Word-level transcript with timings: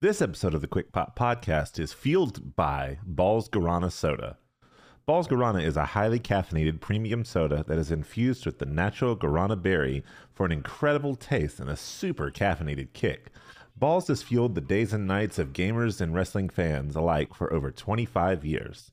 This 0.00 0.22
episode 0.22 0.54
of 0.54 0.60
the 0.60 0.68
Quick 0.68 0.92
Pop 0.92 1.18
Podcast 1.18 1.76
is 1.80 1.92
fueled 1.92 2.54
by 2.54 2.98
Balls 3.04 3.48
Guarana 3.48 3.90
Soda. 3.90 4.38
Balls 5.06 5.26
Guarana 5.26 5.60
is 5.60 5.76
a 5.76 5.86
highly 5.86 6.20
caffeinated 6.20 6.80
premium 6.80 7.24
soda 7.24 7.64
that 7.66 7.78
is 7.78 7.90
infused 7.90 8.46
with 8.46 8.60
the 8.60 8.64
natural 8.64 9.16
guarana 9.16 9.60
berry 9.60 10.04
for 10.32 10.46
an 10.46 10.52
incredible 10.52 11.16
taste 11.16 11.58
and 11.58 11.68
a 11.68 11.76
super 11.76 12.30
caffeinated 12.30 12.92
kick. 12.92 13.32
Balls 13.76 14.06
has 14.06 14.22
fueled 14.22 14.54
the 14.54 14.60
days 14.60 14.92
and 14.92 15.08
nights 15.08 15.36
of 15.36 15.52
gamers 15.52 16.00
and 16.00 16.14
wrestling 16.14 16.48
fans 16.48 16.94
alike 16.94 17.34
for 17.34 17.52
over 17.52 17.72
25 17.72 18.44
years. 18.44 18.92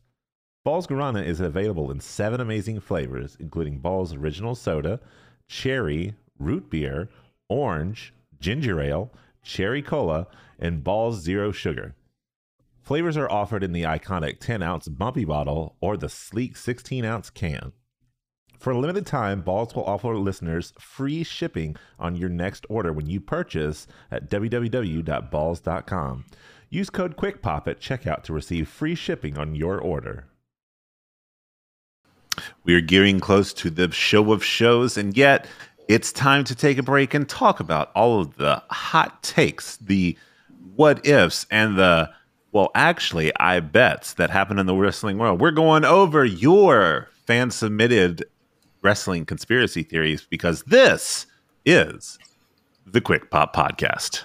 Balls 0.63 0.87
Guarana 0.87 1.23
is 1.23 1.39
available 1.39 1.91
in 1.91 1.99
seven 1.99 2.41
amazing 2.41 2.79
flavors, 2.79 3.37
including 3.39 3.77
Balls 3.77 4.15
Original 4.15 4.55
Soda, 4.55 4.99
Cherry, 5.47 6.15
Root 6.39 6.71
Beer, 6.71 7.09
Orange, 7.47 8.11
Ginger 8.39 8.81
Ale, 8.81 9.11
Cherry 9.45 9.81
Cola, 9.81 10.27
and 10.59 10.83
Balls 10.83 11.21
Zero 11.21 11.53
Sugar. 11.53 11.95
Flavors 12.81 13.15
are 13.15 13.31
offered 13.31 13.63
in 13.63 13.71
the 13.71 13.83
iconic 13.83 14.39
10 14.39 14.61
ounce 14.61 14.89
bumpy 14.89 15.23
bottle 15.23 15.77
or 15.79 15.95
the 15.95 16.09
sleek 16.09 16.57
16 16.57 17.05
ounce 17.05 17.29
can. 17.29 17.71
For 18.59 18.71
a 18.71 18.77
limited 18.77 19.05
time, 19.05 19.41
Balls 19.41 19.75
will 19.75 19.85
offer 19.85 20.17
listeners 20.17 20.73
free 20.79 21.23
shipping 21.23 21.75
on 21.99 22.15
your 22.15 22.29
next 22.29 22.65
order 22.69 22.91
when 22.91 23.07
you 23.07 23.19
purchase 23.19 23.87
at 24.11 24.29
www.balls.com. 24.29 26.25
Use 26.69 26.89
code 26.89 27.15
QUICKPOP 27.15 27.67
at 27.67 27.79
checkout 27.79 28.23
to 28.23 28.33
receive 28.33 28.67
free 28.67 28.95
shipping 28.95 29.37
on 29.37 29.55
your 29.55 29.79
order. 29.79 30.25
We 32.63 32.75
are 32.75 32.81
gearing 32.81 33.19
close 33.19 33.53
to 33.53 33.69
the 33.69 33.91
show 33.91 34.31
of 34.33 34.43
shows, 34.43 34.97
and 34.97 35.15
yet 35.15 35.47
it's 35.87 36.11
time 36.11 36.43
to 36.45 36.55
take 36.55 36.77
a 36.77 36.83
break 36.83 37.13
and 37.13 37.27
talk 37.27 37.59
about 37.59 37.91
all 37.95 38.19
of 38.19 38.35
the 38.37 38.61
hot 38.69 39.21
takes, 39.23 39.77
the 39.77 40.17
what 40.75 41.05
ifs, 41.05 41.45
and 41.51 41.77
the 41.77 42.09
well, 42.51 42.71
actually, 42.73 43.35
I 43.37 43.59
bets 43.59 44.13
that 44.13 44.29
happen 44.29 44.59
in 44.59 44.65
the 44.65 44.73
wrestling 44.73 45.17
world. 45.17 45.41
We're 45.41 45.51
going 45.51 45.83
over 45.83 46.23
your 46.23 47.09
fan 47.25 47.51
submitted 47.51 48.23
wrestling 48.81 49.25
conspiracy 49.25 49.83
theories 49.83 50.25
because 50.29 50.63
this 50.63 51.25
is 51.65 52.17
the 52.85 53.01
Quick 53.01 53.29
Pop 53.29 53.53
Podcast. 53.53 54.23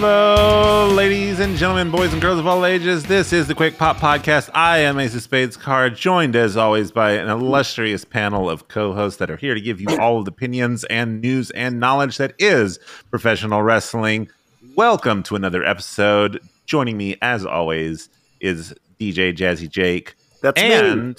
Hello, 0.00 0.86
ladies 0.94 1.40
and 1.40 1.56
gentlemen, 1.56 1.90
boys 1.90 2.12
and 2.12 2.22
girls 2.22 2.38
of 2.38 2.46
all 2.46 2.64
ages. 2.64 3.02
This 3.02 3.32
is 3.32 3.48
the 3.48 3.54
Quick 3.56 3.76
Pop 3.76 3.96
Podcast. 3.96 4.48
I 4.54 4.78
am 4.78 4.96
Ace 5.00 5.12
of 5.16 5.22
Spades 5.22 5.56
Card, 5.56 5.96
joined 5.96 6.36
as 6.36 6.56
always 6.56 6.92
by 6.92 7.14
an 7.14 7.28
illustrious 7.28 8.04
panel 8.04 8.48
of 8.48 8.68
co-hosts 8.68 9.18
that 9.18 9.28
are 9.28 9.36
here 9.36 9.54
to 9.54 9.60
give 9.60 9.80
you 9.80 9.88
all 9.98 10.20
of 10.20 10.24
the 10.24 10.30
opinions 10.30 10.84
and 10.84 11.20
news 11.20 11.50
and 11.50 11.80
knowledge 11.80 12.16
that 12.18 12.34
is 12.38 12.78
professional 13.10 13.64
wrestling. 13.64 14.28
Welcome 14.76 15.24
to 15.24 15.34
another 15.34 15.64
episode. 15.64 16.42
Joining 16.64 16.96
me, 16.96 17.16
as 17.20 17.44
always, 17.44 18.08
is 18.38 18.72
DJ 19.00 19.36
Jazzy 19.36 19.68
Jake. 19.68 20.14
That's 20.42 20.62
and 20.62 21.08
me. 21.08 21.14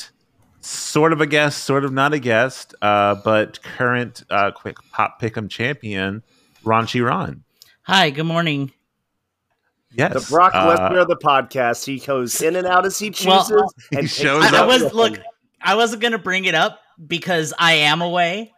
sort 0.61 1.11
of 1.11 1.19
a 1.19 1.27
guest, 1.27 1.65
sort 1.65 1.83
of 1.83 1.91
not 1.91 2.13
a 2.13 2.19
guest, 2.19 2.75
uh, 2.81 3.15
but 3.25 3.61
current 3.61 4.23
uh, 4.29 4.51
Quick 4.51 4.77
Pop 4.93 5.21
Pick'em 5.21 5.49
champion, 5.49 6.23
Raunchy 6.63 7.05
Ron. 7.05 7.43
Hi, 7.89 8.11
good 8.11 8.25
morning. 8.25 8.71
Yes, 9.91 10.13
The 10.13 10.31
Brock 10.31 10.51
uh, 10.53 10.77
Lesnar 10.77 11.01
of 11.01 11.07
the 11.07 11.15
podcast. 11.17 11.83
He 11.83 11.97
goes 11.97 12.39
in 12.39 12.55
and 12.55 12.67
out 12.67 12.85
as 12.85 12.99
he 12.99 13.11
Well, 13.25 13.39
chooses. 13.43 13.73
he 13.89 13.97
and 13.97 14.07
shows 14.07 14.43
takes 14.43 14.53
I, 14.53 14.61
I 14.61 14.65
was 14.67 14.93
look. 14.93 15.19
I 15.59 15.73
wasn't 15.73 16.03
gonna 16.03 16.19
bring 16.19 16.45
it 16.45 16.53
up 16.53 16.81
because 17.07 17.51
I 17.57 17.73
am 17.73 18.03
away. 18.03 18.53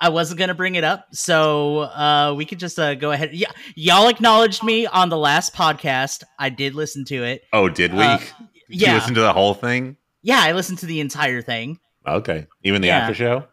I 0.00 0.10
wasn't 0.10 0.38
gonna 0.38 0.54
bring 0.54 0.76
it 0.76 0.84
up, 0.84 1.08
so 1.12 1.80
uh, 1.80 2.34
we 2.36 2.44
could 2.44 2.60
just 2.60 2.78
uh, 2.78 2.94
go 2.94 3.10
ahead. 3.10 3.30
Yeah, 3.32 3.50
y'all 3.74 4.06
acknowledged 4.06 4.62
me 4.62 4.86
on 4.86 5.08
the 5.08 5.18
last 5.18 5.56
podcast. 5.56 6.22
I 6.38 6.48
did 6.48 6.76
listen 6.76 7.04
to 7.06 7.24
it. 7.24 7.42
Oh, 7.52 7.68
did 7.68 7.92
we? 7.92 8.04
Uh, 8.04 8.18
did 8.18 8.28
yeah. 8.68 8.90
you 8.90 8.94
listen 8.94 9.14
to 9.14 9.22
the 9.22 9.32
whole 9.32 9.54
thing? 9.54 9.96
Yeah, 10.22 10.38
I 10.40 10.52
listened 10.52 10.78
to 10.78 10.86
the 10.86 11.00
entire 11.00 11.42
thing. 11.42 11.80
Okay, 12.06 12.46
even 12.62 12.80
the 12.80 12.86
Yeah. 12.86 12.98
after 12.98 13.14
show. 13.14 13.44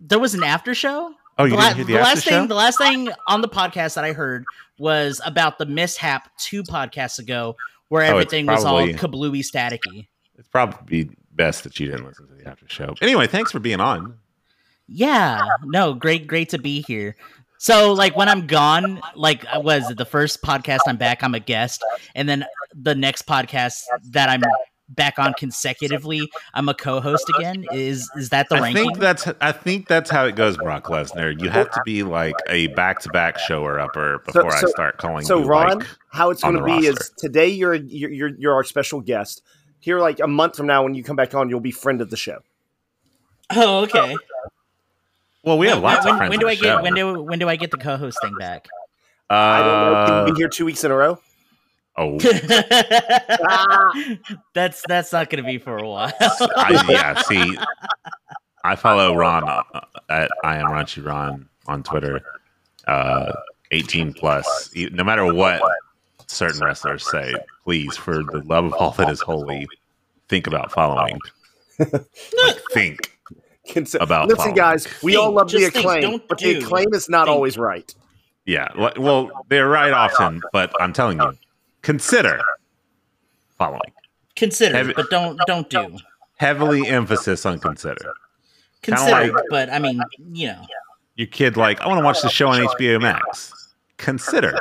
There 0.00 0.18
was 0.18 0.32
an 0.32 0.42
after 0.44 0.74
show. 0.74 1.12
Oh, 1.40 1.44
you 1.44 1.50
the, 1.52 1.56
didn't 1.56 1.76
hear 1.76 1.84
the, 1.84 1.92
the 1.94 1.98
after 2.00 2.14
last 2.14 2.24
show? 2.24 2.30
thing, 2.30 2.48
the 2.48 2.54
last 2.54 2.78
thing 2.78 3.08
on 3.28 3.40
the 3.40 3.48
podcast 3.48 3.94
that 3.94 4.04
I 4.04 4.12
heard 4.12 4.44
was 4.78 5.20
about 5.24 5.58
the 5.58 5.66
mishap 5.66 6.28
two 6.38 6.62
podcasts 6.62 7.18
ago, 7.18 7.56
where 7.88 8.02
Oh, 8.04 8.10
everything 8.10 8.46
was 8.46 8.64
all 8.64 8.86
probably- 8.86 8.94
kablooey 8.94 9.40
staticky. 9.44 10.06
it's 10.38 10.48
probably 10.48 11.10
best 11.32 11.64
that 11.64 11.78
you 11.80 11.86
didn't 11.86 12.06
listen 12.06 12.26
to 12.28 12.34
the 12.34 12.48
after 12.48 12.66
show. 12.68 12.94
Anyway, 13.00 13.26
thanks 13.26 13.50
for 13.52 13.58
being 13.60 13.80
on. 13.80 14.14
Yeah, 14.88 15.40
no, 15.64 15.94
great, 15.94 16.26
great 16.26 16.48
to 16.50 16.58
be 16.58 16.82
here. 16.82 17.16
So, 17.58 17.92
like, 17.92 18.16
when 18.16 18.28
I'm 18.28 18.46
gone, 18.46 19.00
like, 19.14 19.44
uh, 19.44 19.48
I 19.54 19.58
was 19.58 19.90
it 19.90 19.98
the 19.98 20.04
first 20.06 20.42
podcast 20.42 20.78
I'm 20.86 20.96
back, 20.96 21.22
I'm 21.22 21.34
a 21.34 21.40
guest, 21.40 21.84
and 22.14 22.28
then 22.28 22.44
the 22.74 22.94
next 22.94 23.26
podcast 23.26 23.82
that 24.10 24.28
I'm 24.30 24.42
back 24.90 25.18
on 25.18 25.32
consecutively, 25.34 26.30
I'm 26.54 26.68
a 26.68 26.74
co-host 26.74 27.30
again. 27.36 27.64
Is 27.72 28.10
is 28.16 28.28
that 28.30 28.48
the 28.48 28.56
I 28.56 28.60
ranking? 28.60 28.84
think 28.84 28.98
that's 28.98 29.26
I 29.40 29.52
think 29.52 29.88
that's 29.88 30.10
how 30.10 30.24
it 30.26 30.36
goes, 30.36 30.56
Brock 30.56 30.84
Lesnar. 30.86 31.40
You 31.40 31.48
have 31.48 31.70
to 31.70 31.80
be 31.84 32.02
like 32.02 32.34
a 32.48 32.66
back-to-back 32.68 33.38
shower 33.38 33.78
upper 33.80 34.18
before 34.26 34.50
so- 34.50 34.66
I 34.66 34.70
start 34.70 34.98
calling 34.98 35.24
So 35.24 35.38
you. 35.40 35.44
Ron, 35.46 35.78
like, 35.78 35.88
how 36.10 36.30
it's 36.30 36.42
going 36.42 36.54
to 36.56 36.60
the 36.60 36.66
be 36.66 36.86
is 36.86 37.12
today 37.16 37.48
you're, 37.48 37.74
you're 37.74 38.10
you're 38.10 38.28
you're 38.38 38.54
our 38.54 38.64
special 38.64 39.00
guest. 39.00 39.42
Here, 39.82 39.98
like 39.98 40.20
a 40.20 40.26
month 40.26 40.56
from 40.56 40.66
now, 40.66 40.82
when 40.84 40.94
you 40.94 41.02
come 41.02 41.16
back 41.16 41.34
on, 41.34 41.48
you'll 41.48 41.60
be 41.60 41.70
friend 41.70 42.00
of 42.02 42.10
the 42.10 42.16
show. 42.16 42.40
oh, 43.56 43.84
okay. 43.84 44.14
well, 45.42 45.56
we 45.56 45.66
have 45.68 45.76
when, 45.82 45.84
lots 45.94 46.04
when, 46.04 46.14
of 46.14 46.18
friends. 46.18 46.30
when 46.30 46.38
do 46.38 46.48
I 46.48 46.54
the 46.54 46.60
get 46.62 46.76
show. 46.76 46.82
when 46.82 46.94
do 46.94 47.22
when 47.22 47.38
do 47.38 47.48
I 47.48 47.56
get 47.56 47.70
the 47.70 47.78
co-host 47.78 48.18
thing 48.22 48.34
back? 48.38 48.68
I 49.30 49.58
don't 49.60 49.66
know. 49.68 50.06
Can 50.06 50.14
Uh, 50.14 50.26
you 50.26 50.32
be 50.34 50.38
here 50.40 50.48
two 50.48 50.64
weeks 50.64 50.84
in 50.84 50.90
a 50.90 50.94
row? 50.96 51.18
Oh, 52.00 52.18
that's 54.54 54.82
that's 54.88 55.12
not 55.12 55.30
going 55.30 55.42
to 55.42 55.48
be 55.48 55.58
for 55.58 55.78
a 55.78 55.88
while. 55.88 56.12
I, 56.20 56.84
yeah. 56.88 57.20
See, 57.22 57.56
I 58.64 58.76
follow 58.76 59.16
Ron 59.16 59.48
uh, 59.48 59.62
at 60.08 60.30
I 60.44 60.56
am 60.56 60.66
Raunchy 60.66 61.04
Ron 61.04 61.48
on 61.66 61.82
Twitter. 61.82 62.20
Uh, 62.86 63.32
18 63.72 64.14
plus. 64.14 64.70
No 64.74 65.04
matter 65.04 65.32
what 65.32 65.62
certain 66.26 66.60
wrestlers 66.60 67.08
say, 67.08 67.34
please, 67.64 67.96
for 67.96 68.24
the 68.24 68.42
love 68.46 68.64
of 68.64 68.72
all 68.74 68.90
that 68.92 69.08
is 69.10 69.20
holy, 69.20 69.68
think 70.28 70.46
about 70.46 70.72
following. 70.72 71.18
Like, 71.78 72.60
think. 72.72 73.16
Cons- 73.72 73.94
About 73.94 74.26
Listen, 74.28 74.36
following. 74.38 74.54
guys, 74.56 74.86
we 75.02 75.12
Think, 75.12 75.24
all 75.24 75.32
love 75.32 75.50
the 75.50 75.58
just 75.60 75.72
think, 75.72 75.84
acclaim, 75.86 76.02
don't 76.02 76.28
but 76.28 76.38
the 76.38 76.54
do. 76.54 76.58
acclaim 76.64 76.92
is 76.92 77.08
not 77.08 77.26
Think. 77.26 77.34
always 77.36 77.56
right. 77.56 77.94
Yeah. 78.44 78.68
li- 78.76 78.92
Well, 78.98 79.30
they're 79.48 79.68
right 79.68 79.92
often, 79.92 80.42
but 80.52 80.72
I'm 80.80 80.92
telling 80.92 81.18
you, 81.20 81.32
consider 81.82 82.40
following. 83.58 83.92
Consider, 84.36 84.76
Have- 84.76 84.92
but 84.96 85.10
don't 85.10 85.38
don't 85.46 85.68
do. 85.68 85.96
Heavily 86.36 86.86
emphasis 86.88 87.44
on 87.44 87.58
consider. 87.58 88.14
Consider, 88.82 89.32
like- 89.32 89.44
but 89.50 89.70
I 89.70 89.78
mean, 89.78 90.00
you 90.32 90.48
know. 90.48 90.64
Your 91.16 91.26
kid 91.26 91.56
like, 91.58 91.80
I 91.82 91.86
want 91.88 91.98
to 91.98 92.04
watch 92.04 92.22
the 92.22 92.30
show 92.30 92.48
on 92.48 92.60
HBO 92.66 92.98
Max. 93.00 93.52
Consider. 93.98 94.58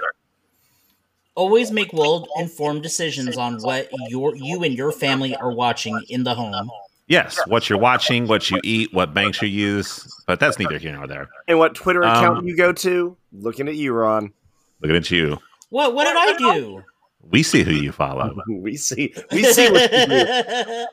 always 1.35 1.71
make 1.71 1.93
well 1.93 2.27
informed 2.37 2.83
decisions 2.83 3.37
on 3.37 3.57
what 3.61 3.87
your 4.09 4.35
you 4.35 4.61
and 4.63 4.73
your 4.75 4.91
family 4.91 5.33
are 5.37 5.53
watching 5.53 5.97
in 6.09 6.23
the 6.25 6.33
home. 6.35 6.69
Yes, 7.07 7.39
what 7.47 7.69
you're 7.69 7.79
watching, 7.79 8.27
what 8.27 8.51
you 8.51 8.59
eat, 8.63 8.93
what 8.93 9.13
banks 9.13 9.41
you 9.41 9.47
use, 9.47 10.05
but 10.27 10.39
that's 10.41 10.59
neither 10.59 10.77
here 10.77 10.91
nor 10.93 11.07
there. 11.07 11.29
And 11.47 11.57
what 11.57 11.73
Twitter 11.75 12.01
account 12.01 12.39
Um, 12.39 12.47
you 12.47 12.57
go 12.57 12.73
to? 12.73 13.15
Looking 13.31 13.69
at 13.69 13.75
you, 13.75 13.93
Ron. 13.93 14.33
Looking 14.81 14.97
at 14.97 15.09
you. 15.09 15.37
What 15.69 15.95
what 15.95 16.03
did 16.05 16.17
I 16.17 16.53
do? 16.55 16.83
We 17.21 17.43
see 17.43 17.63
who 17.63 17.71
you 17.73 17.91
follow. 17.91 18.35
We 18.47 18.75
see, 18.77 19.13
we 19.31 19.43
see 19.43 19.69
what 19.71 19.91
you 19.91 20.05
do. 20.07 20.85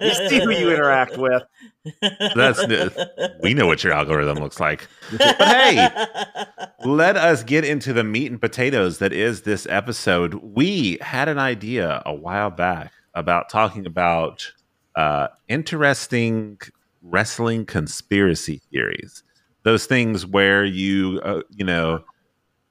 We 0.00 0.14
see 0.28 0.40
who 0.40 0.50
you 0.50 0.70
interact 0.72 1.16
with. 1.16 1.42
That's 2.34 2.64
we 3.42 3.54
know 3.54 3.66
what 3.66 3.84
your 3.84 3.92
algorithm 3.92 4.38
looks 4.38 4.60
like. 4.60 4.86
But 5.10 5.36
hey, 5.36 5.88
let 6.84 7.16
us 7.16 7.42
get 7.42 7.64
into 7.64 7.92
the 7.92 8.04
meat 8.04 8.30
and 8.30 8.40
potatoes 8.40 8.98
that 8.98 9.12
is 9.12 9.42
this 9.42 9.66
episode. 9.70 10.34
We 10.34 10.98
had 11.00 11.28
an 11.28 11.38
idea 11.38 12.02
a 12.04 12.14
while 12.14 12.50
back 12.50 12.92
about 13.14 13.48
talking 13.48 13.86
about 13.86 14.52
uh, 14.96 15.28
interesting 15.48 16.58
wrestling 17.02 17.64
conspiracy 17.64 18.60
theories. 18.70 19.22
Those 19.62 19.86
things 19.86 20.26
where 20.26 20.64
you, 20.64 21.20
uh, 21.24 21.42
you 21.50 21.64
know, 21.64 22.04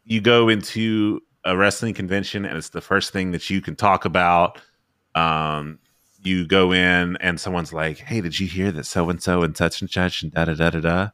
you 0.05 0.21
go 0.21 0.49
into 0.49 1.21
a 1.47 1.55
wrestling 1.55 1.93
convention 1.93 2.45
and 2.45 2.57
it's 2.57 2.69
the 2.69 2.81
first 2.81 3.13
thing 3.13 3.31
that 3.31 3.49
you 3.49 3.61
can 3.61 3.75
talk 3.75 4.03
about. 4.05 4.61
Um, 5.15 5.79
you 6.21 6.45
go 6.45 6.73
in 6.73 7.15
and 7.17 7.39
someone's 7.39 7.71
like, 7.71 7.99
"Hey, 7.99 8.21
did 8.21 8.39
you 8.39 8.47
hear 8.47 8.71
that 8.73 8.85
so 8.85 9.09
and 9.09 9.23
so 9.23 9.43
and 9.43 9.55
such 9.55 9.81
and 9.81 9.89
such 9.89 10.23
and 10.23 10.33
da 10.33 10.45
da 10.45 10.53
da 10.55 10.69
da 10.71 11.09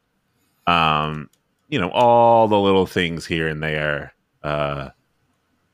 da?" 0.66 1.06
Um, 1.06 1.30
you 1.68 1.80
know, 1.80 1.90
all 1.90 2.48
the 2.48 2.58
little 2.58 2.86
things 2.86 3.24
here 3.24 3.46
and 3.46 3.62
there 3.62 4.14
uh, 4.42 4.90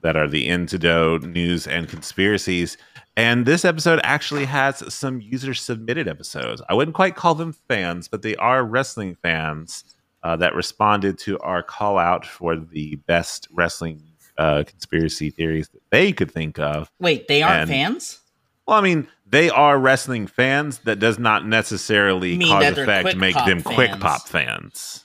that 0.02 0.16
are 0.16 0.28
the 0.28 0.48
antidote 0.48 1.22
news 1.22 1.66
and 1.66 1.88
conspiracies. 1.88 2.76
And 3.16 3.46
this 3.46 3.64
episode 3.64 4.00
actually 4.04 4.44
has 4.44 4.92
some 4.92 5.20
user 5.20 5.54
submitted 5.54 6.06
episodes. 6.06 6.60
I 6.68 6.74
wouldn't 6.74 6.94
quite 6.94 7.16
call 7.16 7.34
them 7.34 7.54
fans, 7.68 8.08
but 8.08 8.22
they 8.22 8.36
are 8.36 8.64
wrestling 8.64 9.16
fans 9.22 9.84
uh, 10.22 10.36
that 10.36 10.54
responded 10.54 11.18
to 11.20 11.38
our 11.38 11.62
call 11.62 11.98
out 11.98 12.26
for 12.26 12.56
the 12.56 12.96
best 13.06 13.48
wrestling 13.50 14.09
uh, 14.40 14.64
conspiracy 14.66 15.30
theories 15.30 15.68
that 15.68 15.82
they 15.90 16.12
could 16.12 16.30
think 16.30 16.58
of. 16.58 16.90
Wait, 16.98 17.28
they 17.28 17.42
aren't 17.42 17.62
And- 17.62 17.70
fans? 17.70 18.18
Well, 18.66 18.78
I 18.78 18.82
mean, 18.82 19.08
they 19.26 19.50
are 19.50 19.78
wrestling 19.78 20.26
fans. 20.28 20.78
That 20.84 20.98
does 21.00 21.18
not 21.18 21.44
necessarily 21.46 22.36
Mean 22.38 22.48
cause 22.48 22.62
that 22.62 22.74
they're 22.76 22.84
effect 22.84 23.04
Quick 23.04 23.16
make 23.16 23.34
Pop 23.34 23.46
them 23.46 23.62
quick 23.62 23.90
fans. 23.90 24.02
pop 24.02 24.28
fans. 24.28 25.04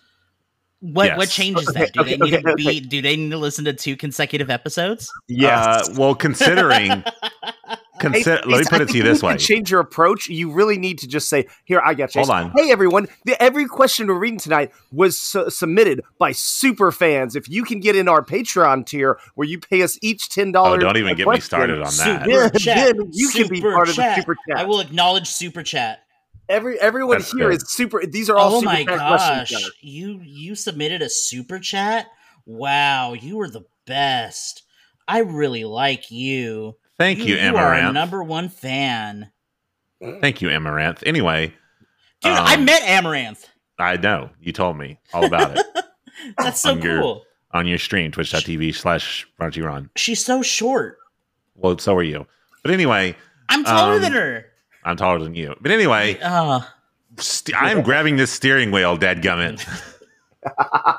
What 0.81 1.17
what 1.17 1.29
changes 1.29 1.67
Okay, 1.69 1.79
that? 1.79 1.93
Do 1.93 2.03
they 2.03 2.13
okay, 2.15 2.17
need 2.25 2.31
to 2.31 2.37
okay, 2.37 2.51
okay. 2.51 2.79
be 2.79 2.79
do 2.79 3.01
they 3.01 3.15
need 3.15 3.31
to 3.31 3.37
listen 3.39 3.65
to 3.65 3.73
two 3.73 3.97
consecutive 3.97 4.51
episodes? 4.51 5.11
Yeah. 5.27 5.59
Uh, 5.59 5.83
well, 5.97 6.13
considering, 6.13 7.03
consider. 7.99 8.41
let 8.45 8.59
me 8.59 8.65
put 8.69 8.81
it 8.81 8.89
to 8.89 8.97
you 8.97 9.03
this 9.03 9.21
need 9.21 9.27
way. 9.27 9.37
change 9.37 9.71
your 9.71 9.79
approach. 9.79 10.29
You 10.29 10.51
really 10.51 10.77
need 10.77 10.99
to 10.99 11.07
just 11.07 11.29
say, 11.29 11.47
"Here, 11.65 11.81
I 11.83 11.93
got 11.93 12.15
you." 12.15 12.19
Hold 12.21 12.29
on. 12.31 12.51
Hey, 12.55 12.71
everyone! 12.71 13.07
The, 13.25 13.41
every 13.41 13.65
question 13.65 14.07
we're 14.07 14.19
reading 14.19 14.39
tonight 14.39 14.71
was 14.91 15.17
su- 15.17 15.49
submitted 15.49 16.01
by 16.17 16.31
super 16.31 16.91
fans. 16.91 17.35
If 17.35 17.49
you 17.49 17.63
can 17.63 17.79
get 17.79 17.95
in 17.95 18.07
our 18.07 18.23
Patreon 18.23 18.85
tier, 18.85 19.19
where 19.35 19.47
you 19.47 19.59
pay 19.59 19.81
us 19.81 19.97
each 20.01 20.29
ten 20.29 20.49
oh, 20.49 20.51
dollars, 20.51 20.81
don't 20.83 20.97
even 20.97 21.15
get 21.15 21.27
me 21.27 21.39
started 21.39 21.79
on 21.81 21.93
that. 21.97 22.25
Super 22.25 22.59
chat. 22.59 22.95
then 22.97 23.09
you 23.13 23.29
can 23.29 23.47
be 23.47 23.57
Super 23.57 23.73
part 23.73 23.89
of 23.89 23.95
the 23.95 24.15
super 24.15 24.35
chat. 24.47 24.57
I 24.57 24.65
will 24.65 24.79
acknowledge 24.79 25.27
super 25.27 25.63
chat. 25.63 25.99
Every 26.47 26.79
everyone 26.79 27.17
That's 27.19 27.31
here 27.31 27.49
good. 27.49 27.61
is 27.63 27.71
super. 27.71 28.05
These 28.05 28.29
are 28.29 28.37
all 28.37 28.55
Oh 28.55 28.59
super 28.59 28.71
my 28.73 28.83
chat 28.83 28.97
gosh. 28.97 29.47
questions. 29.49 29.71
You 29.81 30.19
you 30.23 30.55
submitted 30.55 31.01
a 31.01 31.09
super 31.09 31.59
chat? 31.59 32.07
Wow, 32.45 33.13
you 33.13 33.37
were 33.37 33.49
the 33.49 33.63
best. 33.87 34.61
I 35.07 35.19
really 35.19 35.63
like 35.63 36.11
you. 36.11 36.75
Thank 36.97 37.19
you, 37.19 37.35
Amaranth. 37.35 37.53
you 37.53 37.57
Amaranth. 37.59 37.93
number 37.93 38.23
one 38.23 38.49
fan. 38.49 39.31
Thank 40.21 40.41
you, 40.41 40.49
Amaranth. 40.49 41.03
Anyway, 41.05 41.53
Dude, 42.21 42.31
Um, 42.31 42.45
I 42.45 42.57
met 42.57 42.81
Amaranth. 42.83 43.45
I 43.77 43.97
know 43.97 44.29
you 44.39 44.51
told 44.53 44.77
me 44.77 44.99
all 45.13 45.25
about 45.25 45.57
it 45.57 45.65
That's 46.37 46.61
so 46.61 46.71
on 46.71 46.81
your- 46.81 47.01
cool. 47.01 47.23
on 47.51 47.67
your 47.67 47.77
stream, 47.77 48.11
twitch.tv 48.11 48.73
slash 48.75 49.27
Ron. 49.39 49.89
She's 49.95 50.23
so 50.23 50.41
short. 50.41 50.97
Well, 51.55 51.77
so 51.77 51.95
are 51.95 52.03
you. 52.03 52.25
But 52.63 52.71
anyway, 52.71 53.15
I'm 53.49 53.63
taller 53.63 53.95
Um, 53.95 54.01
than 54.01 54.13
her. 54.13 54.45
I'm 54.83 54.95
taller 54.97 55.19
than 55.19 55.35
you. 55.35 55.55
But 55.61 55.71
anyway, 55.71 56.17
Uh, 56.21 56.61
st- 57.17 57.55
I'm 57.61 57.81
grabbing 57.81 58.15
this 58.17 58.31
steering 58.31 58.71
wheel, 58.71 58.97
dadgummit. 58.97 59.65
I 60.57 60.97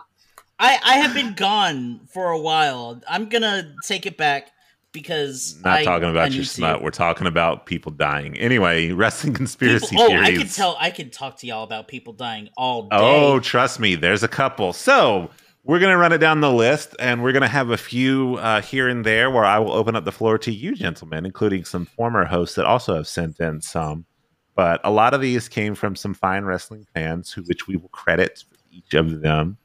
I 0.59 0.97
have 0.99 1.15
been 1.15 1.35
gone 1.35 2.01
for 2.13 2.31
a 2.31 2.39
while. 2.39 3.01
I'm 3.09 3.29
gonna 3.29 3.75
take 3.85 4.07
it 4.07 4.17
back 4.17 4.51
because 4.97 5.61
Not 5.63 5.75
I, 5.81 5.85
talking 5.85 6.09
I 6.09 6.11
about 6.11 6.31
your 6.31 6.39
need 6.41 6.47
to. 6.47 6.51
smut. 6.55 6.83
We're 6.83 6.91
talking 6.91 7.27
about 7.27 7.67
people 7.67 7.93
dying. 7.93 8.35
Anyway, 8.39 8.93
wrestling 8.93 9.35
conspiracy 9.35 9.95
People- 9.95 10.05
oh, 10.05 10.09
theories. 10.09 10.29
I 10.29 10.37
can 10.37 10.49
tell. 10.49 10.77
I 10.81 10.91
can 10.91 11.11
talk 11.11 11.37
to 11.41 11.47
y'all 11.47 11.65
about 11.65 11.87
people 11.87 12.15
dying 12.15 12.49
all 12.57 12.85
day. 12.85 12.89
Oh, 12.93 13.39
trust 13.39 13.79
me, 13.79 13.95
there's 13.95 14.23
a 14.23 14.29
couple. 14.29 14.73
So 14.73 15.29
we're 15.65 15.81
gonna 15.81 15.99
run 15.99 16.13
it 16.13 16.19
down 16.19 16.41
the 16.41 16.51
list, 16.51 16.97
and 16.99 17.23
we're 17.23 17.33
gonna 17.33 17.47
have 17.47 17.69
a 17.69 17.77
few 17.77 18.37
uh, 18.37 18.63
here 18.63 18.89
and 18.89 19.05
there 19.05 19.31
where 19.31 19.45
I 19.45 19.59
will 19.59 19.73
open 19.73 19.95
up 19.97 20.07
the 20.07 20.13
floor 20.13 20.39
to 20.39 20.51
you, 20.51 20.75
gentlemen, 20.75 21.27
including 21.27 21.67
some 21.67 21.85
former 21.85 22.25
hosts 22.25 22.57
that 22.57 22.65
also 22.65 22.95
have 22.95 23.07
sent 23.07 23.39
in 23.39 23.61
some. 23.61 24.07
But 24.55 24.81
a 24.83 24.91
lot 24.91 25.13
of 25.13 25.21
these 25.21 25.47
came 25.47 25.75
from 25.75 25.95
some 25.95 26.15
fine 26.15 26.45
wrestling 26.45 26.87
fans, 26.95 27.31
who 27.33 27.43
which 27.43 27.69
we 27.69 27.77
will 27.77 27.91
credit 27.91 28.45
each 28.73 28.95
of 28.95 29.21
them. 29.21 29.59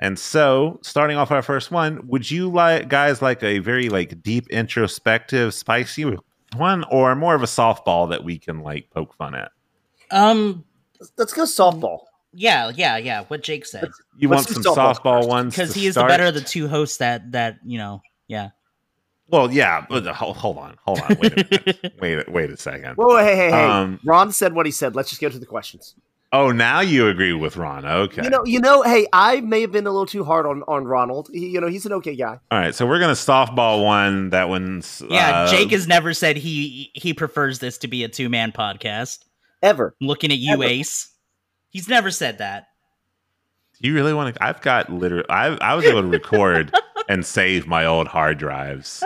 And 0.00 0.18
so, 0.18 0.78
starting 0.82 1.16
off 1.16 1.30
our 1.30 1.42
first 1.42 1.70
one, 1.70 2.06
would 2.06 2.30
you 2.30 2.48
like 2.50 2.88
guys 2.88 3.20
like 3.20 3.42
a 3.42 3.58
very 3.58 3.88
like 3.88 4.22
deep 4.22 4.48
introspective, 4.50 5.52
spicy 5.54 6.16
one, 6.56 6.84
or 6.90 7.14
more 7.16 7.34
of 7.34 7.42
a 7.42 7.46
softball 7.46 8.08
that 8.10 8.22
we 8.22 8.38
can 8.38 8.60
like 8.60 8.90
poke 8.90 9.14
fun 9.16 9.34
at? 9.34 9.50
Um. 10.10 10.64
Let's 11.16 11.32
go 11.32 11.42
softball. 11.44 12.00
Yeah. 12.32 12.70
Yeah. 12.74 12.96
Yeah. 12.96 13.24
What 13.28 13.42
Jake 13.42 13.66
said. 13.66 13.88
You 14.16 14.28
Let's 14.28 14.50
want 14.52 14.64
some 14.64 14.74
softballs 14.74 14.96
softball 14.96 15.18
first. 15.18 15.28
ones 15.28 15.54
Because 15.54 15.74
he 15.74 15.86
is 15.86 15.94
the 15.94 16.04
better 16.04 16.26
of 16.26 16.34
the 16.34 16.40
two 16.40 16.68
hosts. 16.68 16.98
That 16.98 17.32
that 17.32 17.58
you 17.64 17.78
know. 17.78 18.02
Yeah. 18.26 18.50
Well, 19.30 19.52
yeah, 19.52 19.84
but 19.86 20.06
uh, 20.06 20.14
hold, 20.14 20.38
hold 20.38 20.56
on, 20.56 20.76
hold 20.82 21.00
on, 21.02 21.16
wait 21.20 21.32
a 21.34 21.46
minute, 21.50 21.94
wait, 22.00 22.26
a- 22.26 22.30
wait 22.30 22.48
a 22.50 22.56
second. 22.56 22.94
Whoa, 22.94 23.18
hey, 23.18 23.36
hey, 23.36 23.50
hey! 23.50 23.62
Um, 23.62 24.00
Ron 24.02 24.32
said 24.32 24.54
what 24.54 24.64
he 24.64 24.72
said. 24.72 24.96
Let's 24.96 25.10
just 25.10 25.20
go 25.20 25.28
to 25.28 25.38
the 25.38 25.44
questions. 25.44 25.94
Oh, 26.30 26.52
now 26.52 26.80
you 26.80 27.08
agree 27.08 27.32
with 27.32 27.56
Ron? 27.56 27.86
Okay, 27.86 28.22
You 28.24 28.28
know, 28.30 28.44
you 28.44 28.60
know. 28.60 28.82
Hey, 28.82 29.06
I 29.14 29.40
may 29.40 29.62
have 29.62 29.72
been 29.72 29.86
a 29.86 29.90
little 29.90 30.04
too 30.06 30.24
hard 30.24 30.44
on 30.46 30.62
on 30.68 30.84
Ronald. 30.84 31.30
He, 31.32 31.48
you 31.48 31.60
know, 31.60 31.68
he's 31.68 31.86
an 31.86 31.92
okay 31.94 32.14
guy. 32.16 32.38
all 32.50 32.58
right. 32.58 32.74
So 32.74 32.86
we're 32.86 32.98
gonna 33.00 33.14
softball 33.14 33.82
one. 33.84 34.28
That 34.30 34.48
one's 34.50 35.02
Yeah. 35.08 35.44
uh, 35.44 35.50
Jake 35.50 35.70
has 35.70 35.86
never 35.86 36.12
said 36.12 36.36
he 36.36 36.90
he 36.94 37.14
prefers 37.14 37.60
this 37.60 37.78
to 37.78 37.88
be 37.88 38.04
a 38.04 38.08
two 38.08 38.28
man 38.28 38.52
podcast. 38.52 39.20
Ever. 39.62 39.94
I'm 40.00 40.06
looking 40.06 40.30
at 40.30 40.38
you, 40.38 40.52
Ever. 40.52 40.64
Ace. 40.64 41.08
He's 41.70 41.88
never 41.88 42.10
said 42.10 42.38
that. 42.38 42.68
You 43.80 43.94
really 43.94 44.12
want 44.12 44.34
to? 44.34 44.44
I've 44.44 44.60
got 44.60 44.90
literally. 44.92 45.24
I 45.30 45.46
I 45.62 45.74
was 45.76 45.84
able 45.86 46.02
to 46.02 46.08
record 46.08 46.74
and 47.08 47.24
save 47.24 47.66
my 47.66 47.86
old 47.86 48.06
hard 48.06 48.36
drives. 48.38 49.02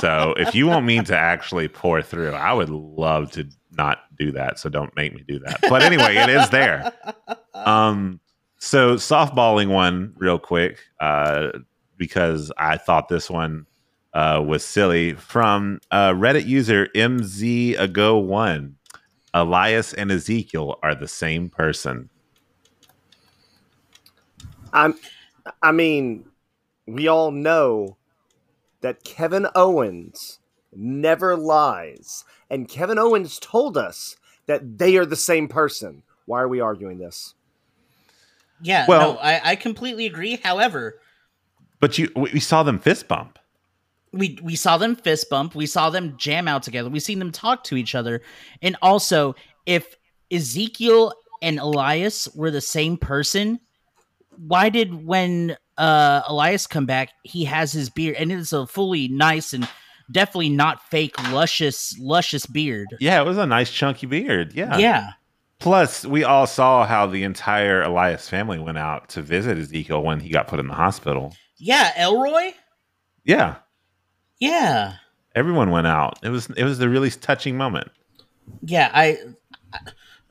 So 0.00 0.34
if 0.38 0.54
you 0.54 0.66
want 0.68 0.86
me 0.86 1.02
to 1.02 1.16
actually 1.16 1.68
pour 1.68 2.00
through, 2.00 2.32
I 2.32 2.52
would 2.54 2.70
love 2.70 3.30
to 3.32 3.46
not 3.80 4.00
do 4.18 4.30
that. 4.32 4.58
So 4.58 4.68
don't 4.68 4.94
make 4.94 5.14
me 5.14 5.24
do 5.26 5.38
that. 5.38 5.60
But 5.70 5.80
anyway, 5.82 6.16
it 6.16 6.28
is 6.28 6.50
there. 6.50 6.92
Um, 7.52 8.20
so 8.56 8.94
softballing 8.94 9.68
one 9.68 10.14
real 10.16 10.38
quick, 10.38 10.78
uh, 10.98 11.50
because 11.98 12.50
I 12.56 12.78
thought 12.78 13.08
this 13.08 13.28
one 13.28 13.66
uh, 14.14 14.42
was 14.46 14.64
silly 14.64 15.12
from 15.12 15.80
uh, 15.90 16.12
Reddit 16.12 16.46
user 16.46 16.88
MZ 16.94 17.78
Ago 17.78 18.16
One. 18.16 18.76
Elias 19.34 19.92
and 19.92 20.10
Ezekiel 20.10 20.78
are 20.82 20.94
the 20.94 21.06
same 21.06 21.50
person. 21.50 22.08
I'm. 24.72 24.94
I 25.62 25.72
mean, 25.72 26.24
we 26.86 27.08
all 27.08 27.30
know 27.32 27.98
that 28.80 29.04
Kevin 29.04 29.48
Owens 29.54 30.38
never 30.74 31.36
lies, 31.36 32.24
and 32.50 32.68
Kevin 32.68 32.98
Owens 32.98 33.38
told 33.38 33.76
us 33.76 34.16
that 34.46 34.78
they 34.78 34.96
are 34.96 35.06
the 35.06 35.16
same 35.16 35.48
person. 35.48 36.02
Why 36.26 36.40
are 36.40 36.48
we 36.48 36.60
arguing 36.60 36.98
this? 36.98 37.34
Yeah. 38.62 38.86
Well- 38.88 39.14
no, 39.14 39.18
I 39.20 39.50
I 39.52 39.56
completely 39.56 40.06
agree. 40.06 40.36
However, 40.42 41.00
But 41.80 41.96
you, 41.98 42.10
we 42.14 42.30
we 42.34 42.40
saw 42.40 42.62
them 42.62 42.78
fist 42.78 43.08
bump. 43.08 43.38
we 44.12 44.38
we 44.42 44.56
saw 44.56 44.76
them 44.76 44.96
fist 44.96 45.30
bump 45.30 45.54
we 45.54 45.66
saw 45.66 45.88
them 45.88 46.14
jam 46.18 46.48
out 46.48 46.62
together 46.64 46.90
we 46.90 46.98
seen 47.00 47.20
them 47.20 47.30
talk 47.30 47.62
to 47.64 47.76
each 47.76 47.94
other 47.94 48.20
and 48.60 48.76
also 48.82 49.34
if 49.66 49.94
ezekiel 50.32 51.12
and 51.42 51.60
elias 51.60 52.28
were 52.34 52.50
the 52.50 52.60
same 52.60 52.96
person 52.96 53.60
why 54.36 54.68
did 54.68 55.06
when 55.06 55.56
uh 55.78 56.22
elias 56.28 56.66
come 56.66 56.86
back 56.86 57.10
he 57.22 57.44
has 57.44 57.70
his 57.72 57.88
beard 57.88 58.16
and 58.16 58.32
it's 58.32 58.52
a 58.52 58.66
fully 58.66 59.06
nice 59.06 59.52
and 59.52 59.68
definitely 60.10 60.48
not 60.50 60.82
fake 60.90 61.14
luscious 61.30 61.96
luscious 61.98 62.46
beard 62.46 62.88
Yeah, 63.00 63.20
it 63.20 63.24
was 63.24 63.38
a 63.38 63.46
nice 63.46 63.70
chunky 63.70 64.06
beard. 64.06 64.52
Yeah. 64.54 64.76
yeah 64.78 65.10
Plus, 65.58 66.06
we 66.06 66.24
all 66.24 66.46
saw 66.46 66.86
how 66.86 67.06
the 67.06 67.22
entire 67.22 67.82
Elias 67.82 68.26
family 68.30 68.58
went 68.58 68.78
out 68.78 69.10
to 69.10 69.20
visit 69.20 69.58
Ezekiel 69.58 70.02
when 70.02 70.18
he 70.20 70.30
got 70.30 70.48
put 70.48 70.58
in 70.58 70.66
the 70.68 70.74
hospital. 70.74 71.34
yeah 71.58 71.92
elroy 71.98 72.52
Yeah, 73.24 73.56
yeah 74.38 74.94
everyone 75.34 75.70
went 75.70 75.86
out. 75.86 76.18
It 76.22 76.30
was 76.30 76.48
it 76.56 76.64
was 76.64 76.80
a 76.80 76.88
really 76.88 77.10
touching 77.10 77.56
moment. 77.56 77.88
yeah 78.62 78.90
i 78.94 79.18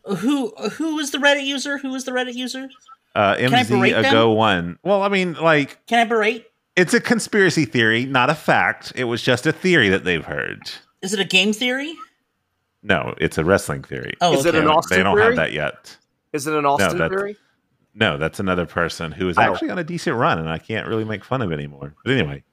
who 0.04 0.50
who 0.74 0.96
was 0.96 1.12
the 1.12 1.18
reddit 1.20 1.46
user 1.46 1.78
who 1.78 1.90
was 1.92 2.04
the 2.06 2.12
reddit 2.12 2.34
user 2.34 2.68
Uh, 3.16 3.36
I 3.38 3.42
MZ 3.42 4.00
ago 4.08 4.32
one. 4.32 4.78
Well, 4.84 5.02
I 5.04 5.10
mean, 5.10 5.34
like 5.34 5.86
can 5.88 6.00
i 6.00 6.06
berate 6.10 6.46
it's 6.76 6.94
a 6.94 7.02
conspiracy 7.02 7.66
theory, 7.66 8.06
not 8.06 8.30
a 8.30 8.36
fact. 8.36 8.94
It 8.96 9.06
was 9.06 9.22
just 9.22 9.46
a 9.46 9.52
theory 9.52 9.90
that 9.90 10.04
they've 10.04 10.24
heard. 10.26 10.70
is 11.02 11.14
it 11.14 11.20
a 11.20 11.26
game 11.26 11.54
theory 11.54 11.94
No, 12.84 13.14
it's 13.20 13.38
a 13.38 13.44
wrestling 13.46 13.84
theory. 13.84 14.14
oh 14.22 14.34
Is 14.34 14.46
it 14.46 14.50
okay. 14.56 14.60
an 14.60 14.68
Austin 14.68 14.98
they 14.98 15.04
don't 15.04 15.16
theory? 15.18 15.26
have 15.28 15.36
that 15.38 15.52
yet. 15.54 15.98
Is 16.34 16.48
it 16.48 16.54
an 16.54 16.66
Austin 16.66 16.98
that's- 16.98 17.10
theory? 17.10 17.36
No, 17.96 18.18
that's 18.18 18.40
another 18.40 18.66
person 18.66 19.12
who 19.12 19.28
is 19.30 19.38
Oh. 19.38 19.42
actually 19.42 19.72
on 19.72 19.80
a 19.80 19.84
decent 19.84 20.16
run, 20.16 20.38
and 20.40 20.48
I 20.48 20.58
can't 20.60 20.88
really 20.88 21.04
make 21.04 21.26
fun 21.26 21.42
of 21.42 21.52
anymore. 21.52 21.96
But 22.06 22.14
anyway, 22.14 22.44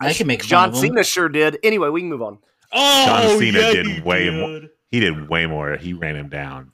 I 0.00 0.12
can 0.14 0.26
make 0.26 0.40
fun 0.42 0.48
John 0.48 0.68
of 0.70 0.74
him. 0.76 0.80
Cena 0.80 1.04
sure 1.04 1.28
did. 1.28 1.58
Anyway, 1.62 1.88
we 1.90 2.00
can 2.00 2.08
move 2.08 2.22
on. 2.22 2.38
Oh, 2.72 3.06
John 3.06 3.38
Cena 3.38 3.58
yeah, 3.60 3.72
did 3.74 4.04
way 4.04 4.24
did. 4.24 4.34
more. 4.34 4.60
he 4.90 4.98
did 5.00 5.28
way 5.28 5.46
more. 5.46 5.76
He 5.76 5.92
ran 5.92 6.16
him 6.16 6.28
down. 6.30 6.72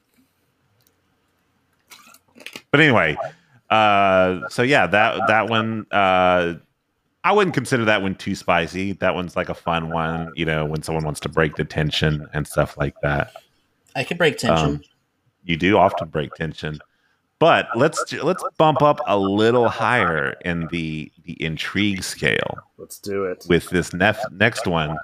But 2.70 2.80
anyway, 2.80 3.16
uh, 3.68 4.40
so 4.48 4.62
yeah, 4.62 4.86
that 4.86 5.20
that 5.28 5.48
one, 5.50 5.86
uh, 5.90 6.54
I 7.24 7.32
wouldn't 7.32 7.54
consider 7.54 7.86
that 7.86 8.02
one 8.02 8.14
too 8.14 8.34
spicy. 8.34 8.92
That 8.92 9.14
one's 9.14 9.34
like 9.34 9.48
a 9.48 9.54
fun 9.54 9.90
one, 9.90 10.30
you 10.36 10.44
know, 10.44 10.66
when 10.66 10.82
someone 10.82 11.04
wants 11.04 11.20
to 11.20 11.28
break 11.30 11.56
the 11.56 11.64
tension 11.64 12.28
and 12.34 12.46
stuff 12.46 12.76
like 12.76 12.94
that. 13.02 13.32
I 13.96 14.04
could 14.04 14.18
break 14.18 14.36
tension. 14.36 14.66
Um, 14.66 14.82
you 15.42 15.56
do 15.56 15.78
often 15.78 16.08
break 16.08 16.34
tension, 16.34 16.80
but 17.38 17.68
let's 17.76 18.12
let's 18.12 18.44
bump 18.58 18.82
up 18.82 19.00
a 19.06 19.18
little 19.18 19.68
higher 19.68 20.34
in 20.44 20.68
the 20.68 21.10
the 21.24 21.42
intrigue 21.42 22.02
scale 22.02 22.58
Let's 22.76 22.98
do 22.98 23.24
it. 23.24 23.46
with 23.48 23.70
this 23.70 23.92
nef- 23.94 24.30
next 24.30 24.66
one 24.66 24.98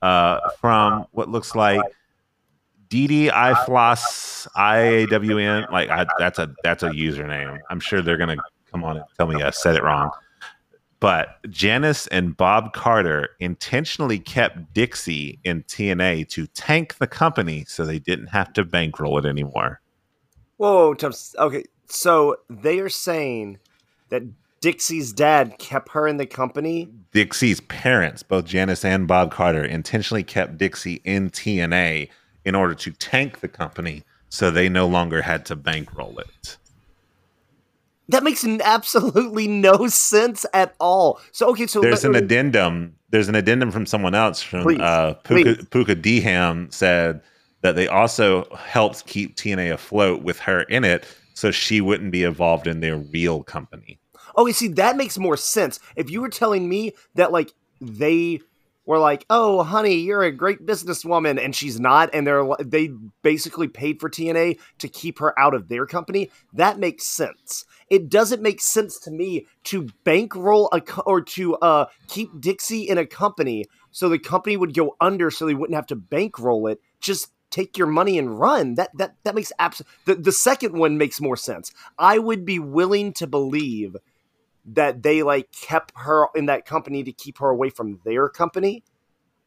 uh, 0.00 0.40
from 0.60 1.06
what 1.12 1.28
looks 1.28 1.54
like 1.54 1.80
DD 2.88 3.30
iFloss 3.30 4.46
IAWN. 4.56 5.70
Like 5.70 5.90
I, 5.90 6.06
that's 6.18 6.38
a 6.38 6.54
that's 6.62 6.82
a 6.82 6.90
username. 6.90 7.58
I'm 7.68 7.80
sure 7.80 8.00
they're 8.00 8.16
gonna 8.16 8.36
come 8.70 8.84
on 8.84 8.96
and 8.96 9.06
tell 9.18 9.26
me 9.26 9.42
I 9.42 9.50
said 9.50 9.76
it 9.76 9.82
wrong. 9.82 10.10
But 11.00 11.38
Janice 11.48 12.06
and 12.08 12.36
Bob 12.36 12.72
Carter 12.72 13.30
intentionally 13.38 14.18
kept 14.18 14.74
Dixie 14.74 15.38
in 15.44 15.62
TNA 15.62 16.28
to 16.30 16.46
tank 16.48 16.98
the 16.98 17.06
company 17.06 17.64
so 17.68 17.84
they 17.84 18.00
didn't 18.00 18.28
have 18.28 18.52
to 18.54 18.64
bankroll 18.64 19.18
it 19.18 19.24
anymore. 19.24 19.80
Whoa. 20.56 20.96
Okay, 21.38 21.64
so 21.86 22.36
they 22.50 22.80
are 22.80 22.88
saying 22.88 23.58
that 24.08 24.24
Dixie's 24.60 25.12
dad 25.12 25.54
kept 25.58 25.92
her 25.92 26.08
in 26.08 26.16
the 26.16 26.26
company. 26.26 26.88
Dixie's 27.12 27.60
parents, 27.60 28.24
both 28.24 28.44
Janice 28.46 28.84
and 28.84 29.06
Bob 29.06 29.30
Carter, 29.30 29.64
intentionally 29.64 30.24
kept 30.24 30.58
Dixie 30.58 31.00
in 31.04 31.30
TNA 31.30 32.08
in 32.44 32.54
order 32.56 32.74
to 32.74 32.90
tank 32.90 33.38
the 33.38 33.46
company 33.46 34.02
so 34.30 34.50
they 34.50 34.68
no 34.68 34.88
longer 34.88 35.22
had 35.22 35.46
to 35.46 35.54
bankroll 35.54 36.18
it. 36.18 36.56
That 38.08 38.24
makes 38.24 38.44
absolutely 38.44 39.48
no 39.48 39.86
sense 39.88 40.46
at 40.54 40.74
all. 40.80 41.20
So 41.32 41.50
okay, 41.50 41.66
so 41.66 41.80
There's 41.80 42.04
an 42.04 42.14
addendum. 42.14 42.94
There's 43.10 43.28
an 43.28 43.34
addendum 43.34 43.70
from 43.70 43.86
someone 43.86 44.14
else 44.14 44.42
from 44.42 44.62
Please, 44.62 44.80
uh, 44.80 45.14
Puka, 45.24 45.54
please. 45.54 45.66
Puka 45.70 45.96
Deham 45.96 46.72
said 46.72 47.22
that 47.62 47.76
they 47.76 47.88
also 47.88 48.44
helped 48.54 49.06
keep 49.06 49.36
TNA 49.36 49.72
afloat 49.72 50.22
with 50.22 50.38
her 50.40 50.62
in 50.62 50.84
it 50.84 51.06
so 51.34 51.50
she 51.50 51.80
wouldn't 51.80 52.10
be 52.10 52.24
involved 52.24 52.66
in 52.66 52.80
their 52.80 52.96
real 52.96 53.42
company. 53.42 53.98
Okay, 54.36 54.52
see, 54.52 54.68
that 54.68 54.96
makes 54.96 55.18
more 55.18 55.36
sense. 55.36 55.80
If 55.96 56.10
you 56.10 56.20
were 56.20 56.28
telling 56.28 56.68
me 56.68 56.92
that, 57.14 57.32
like, 57.32 57.52
they 57.80 58.40
were 58.86 58.98
like, 58.98 59.26
"Oh, 59.28 59.62
honey, 59.62 59.96
you're 59.96 60.22
a 60.22 60.32
great 60.32 60.64
businesswoman," 60.64 61.42
and 61.42 61.54
she's 61.54 61.78
not, 61.78 62.10
and 62.12 62.26
they're 62.26 62.44
they 62.60 62.90
basically 63.22 63.68
paid 63.68 64.00
for 64.00 64.08
TNA 64.08 64.58
to 64.78 64.88
keep 64.88 65.18
her 65.18 65.38
out 65.38 65.54
of 65.54 65.68
their 65.68 65.86
company, 65.86 66.30
that 66.54 66.78
makes 66.78 67.04
sense. 67.04 67.64
It 67.90 68.08
doesn't 68.08 68.42
make 68.42 68.60
sense 68.60 68.98
to 69.00 69.10
me 69.10 69.46
to 69.64 69.88
bankroll 70.04 70.68
a 70.72 70.80
co- 70.80 71.02
or 71.06 71.22
to 71.22 71.56
uh 71.56 71.86
keep 72.08 72.28
Dixie 72.40 72.88
in 72.88 72.98
a 72.98 73.06
company 73.06 73.64
so 73.90 74.08
the 74.08 74.18
company 74.18 74.56
would 74.56 74.74
go 74.74 74.96
under, 75.00 75.30
so 75.30 75.46
they 75.46 75.54
wouldn't 75.54 75.76
have 75.76 75.86
to 75.86 75.96
bankroll 75.96 76.66
it. 76.68 76.80
Just 77.00 77.32
take 77.50 77.78
your 77.78 77.86
money 77.86 78.18
and 78.18 78.38
run. 78.38 78.74
That 78.74 78.90
that 78.96 79.16
that 79.24 79.34
makes 79.34 79.52
absolute. 79.58 79.88
The 80.04 80.14
the 80.14 80.32
second 80.32 80.78
one 80.78 80.98
makes 80.98 81.20
more 81.20 81.36
sense. 81.36 81.72
I 81.98 82.18
would 82.18 82.44
be 82.44 82.58
willing 82.58 83.12
to 83.14 83.26
believe 83.26 83.96
that 84.66 85.02
they 85.02 85.22
like 85.22 85.50
kept 85.52 85.92
her 85.96 86.26
in 86.34 86.46
that 86.46 86.66
company 86.66 87.02
to 87.04 87.12
keep 87.12 87.38
her 87.38 87.48
away 87.48 87.70
from 87.70 88.00
their 88.04 88.28
company. 88.28 88.84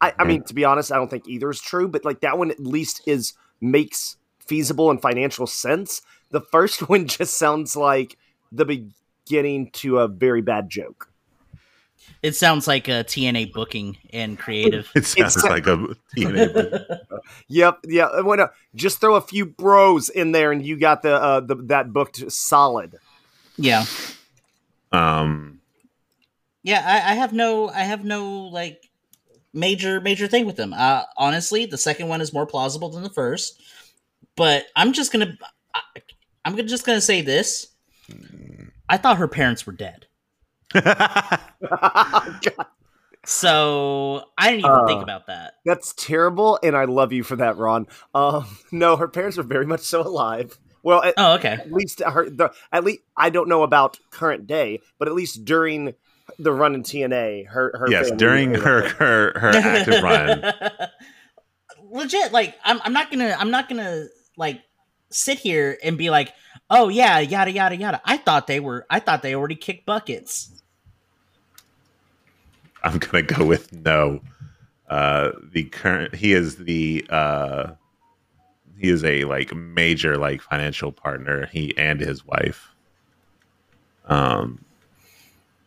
I, 0.01 0.13
I 0.17 0.23
mean, 0.23 0.43
to 0.45 0.55
be 0.55 0.65
honest, 0.65 0.91
I 0.91 0.95
don't 0.95 1.09
think 1.09 1.27
either 1.27 1.51
is 1.51 1.61
true, 1.61 1.87
but 1.87 2.03
like 2.03 2.21
that 2.21 2.39
one 2.39 2.49
at 2.49 2.59
least 2.59 3.01
is 3.05 3.33
makes 3.59 4.17
feasible 4.39 4.89
and 4.89 4.99
financial 4.99 5.45
sense. 5.45 6.01
The 6.31 6.41
first 6.41 6.89
one 6.89 7.07
just 7.07 7.37
sounds 7.37 7.75
like 7.75 8.17
the 8.51 8.65
beginning 8.65 9.69
to 9.71 9.99
a 9.99 10.07
very 10.07 10.41
bad 10.41 10.69
joke. 10.69 11.07
It 12.23 12.35
sounds 12.35 12.67
like 12.67 12.87
a 12.87 13.03
TNA 13.03 13.51
booking 13.53 13.97
and 14.13 14.37
creative. 14.37 14.89
It 14.95 15.05
sounds 15.05 15.37
It's- 15.37 15.51
like 15.51 15.65
a 15.67 15.77
TNA. 16.15 16.53
Booking. 16.53 16.97
Yep, 17.47 17.79
yeah. 17.87 18.05
I 18.05 18.21
wanna 18.21 18.51
just 18.75 18.99
throw 19.01 19.15
a 19.15 19.21
few 19.21 19.45
bros 19.45 20.09
in 20.09 20.31
there, 20.31 20.51
and 20.51 20.63
you 20.65 20.77
got 20.77 21.01
the 21.01 21.13
uh, 21.15 21.39
the 21.39 21.55
that 21.67 21.91
booked 21.93 22.31
solid. 22.31 22.95
yeah. 23.57 23.85
um, 24.91 25.59
Yeah, 26.63 26.83
I, 26.85 27.11
I 27.11 27.15
have 27.15 27.33
no 27.33 27.69
I 27.69 27.81
have 27.81 28.03
no 28.05 28.29
like 28.47 28.89
major 29.53 29.99
major 30.01 30.27
thing 30.27 30.45
with 30.45 30.55
them. 30.57 30.73
Uh 30.75 31.03
honestly, 31.17 31.65
the 31.65 31.77
second 31.77 32.07
one 32.07 32.21
is 32.21 32.33
more 32.33 32.45
plausible 32.45 32.89
than 32.89 33.03
the 33.03 33.09
first. 33.09 33.59
But 34.35 34.65
I'm 34.75 34.93
just 34.93 35.11
gonna 35.11 35.37
I, 35.73 35.81
I'm 36.45 36.55
just 36.67 36.85
gonna 36.85 37.01
say 37.01 37.21
this. 37.21 37.67
I 38.89 38.97
thought 38.97 39.17
her 39.17 39.27
parents 39.27 39.65
were 39.65 39.73
dead. 39.73 40.07
God, 40.73 41.39
So 43.25 44.23
I 44.37 44.51
didn't 44.51 44.65
even 44.65 44.87
think 44.87 44.99
Uh. 45.01 45.03
about 45.03 45.27
that. 45.27 45.53
that's 45.65 45.93
terrible, 45.93 46.59
and 46.63 46.75
I 46.75 46.85
love 46.85 47.13
you 47.13 47.23
for 47.23 47.35
that, 47.35 47.57
Ron. 47.57 47.87
Um, 48.15 48.45
no, 48.71 48.95
her 48.95 49.07
parents 49.07 49.37
are 49.37 49.43
very 49.43 49.65
much 49.65 49.81
so 49.81 50.01
alive. 50.01 50.57
Well, 50.83 51.03
at, 51.03 51.13
Oh, 51.17 51.33
okay. 51.33 51.49
at 51.53 51.71
least 51.71 51.99
her 52.01 52.27
the 52.29 52.51
at 52.71 52.83
least 52.83 53.01
I 53.15 53.29
don't 53.29 53.47
know 53.47 53.61
about 53.61 53.99
current 54.09 54.47
day, 54.47 54.79
but 54.97 55.07
at 55.07 55.13
least 55.13 55.45
during 55.45 55.93
the 56.39 56.51
run 56.51 56.73
in 56.73 56.81
TNA, 56.81 57.47
her 57.49 57.71
her 57.77 57.87
yes, 57.91 58.09
during 58.11 58.55
her 58.55 58.89
her 58.89 59.33
her 59.39 59.49
active 59.53 60.01
run. 60.01 60.53
Legit, 61.91 62.31
like 62.31 62.55
I'm 62.63 62.79
I'm 62.83 62.93
not 62.93 63.11
gonna 63.11 63.35
I'm 63.37 63.51
not 63.51 63.69
gonna 63.69 64.05
like 64.37 64.61
sit 65.13 65.39
here 65.39 65.77
and 65.83 65.97
be 65.97 66.09
like, 66.09 66.33
oh 66.69 66.89
yeah, 66.89 67.19
yada 67.19 67.51
yada 67.51 67.75
yada. 67.75 68.01
I 68.05 68.17
thought 68.17 68.47
they 68.47 68.59
were 68.59 68.85
I 68.89 68.99
thought 68.99 69.21
they 69.21 69.35
already 69.35 69.55
kicked 69.55 69.85
buckets. 69.85 70.61
I'm 72.83 72.97
gonna 72.97 73.23
go 73.23 73.45
with 73.45 73.71
no. 73.73 74.21
Uh, 74.89 75.31
the 75.51 75.63
current 75.65 76.15
he 76.15 76.33
is 76.33 76.57
the 76.57 77.05
uh, 77.09 77.71
he 78.77 78.89
is 78.89 79.03
a 79.05 79.23
like 79.25 79.53
major 79.55 80.17
like 80.17 80.41
financial 80.41 80.91
partner. 80.91 81.47
He 81.47 81.75
and 81.77 81.99
his 81.99 82.25
wife. 82.25 82.69
Um, 84.05 84.65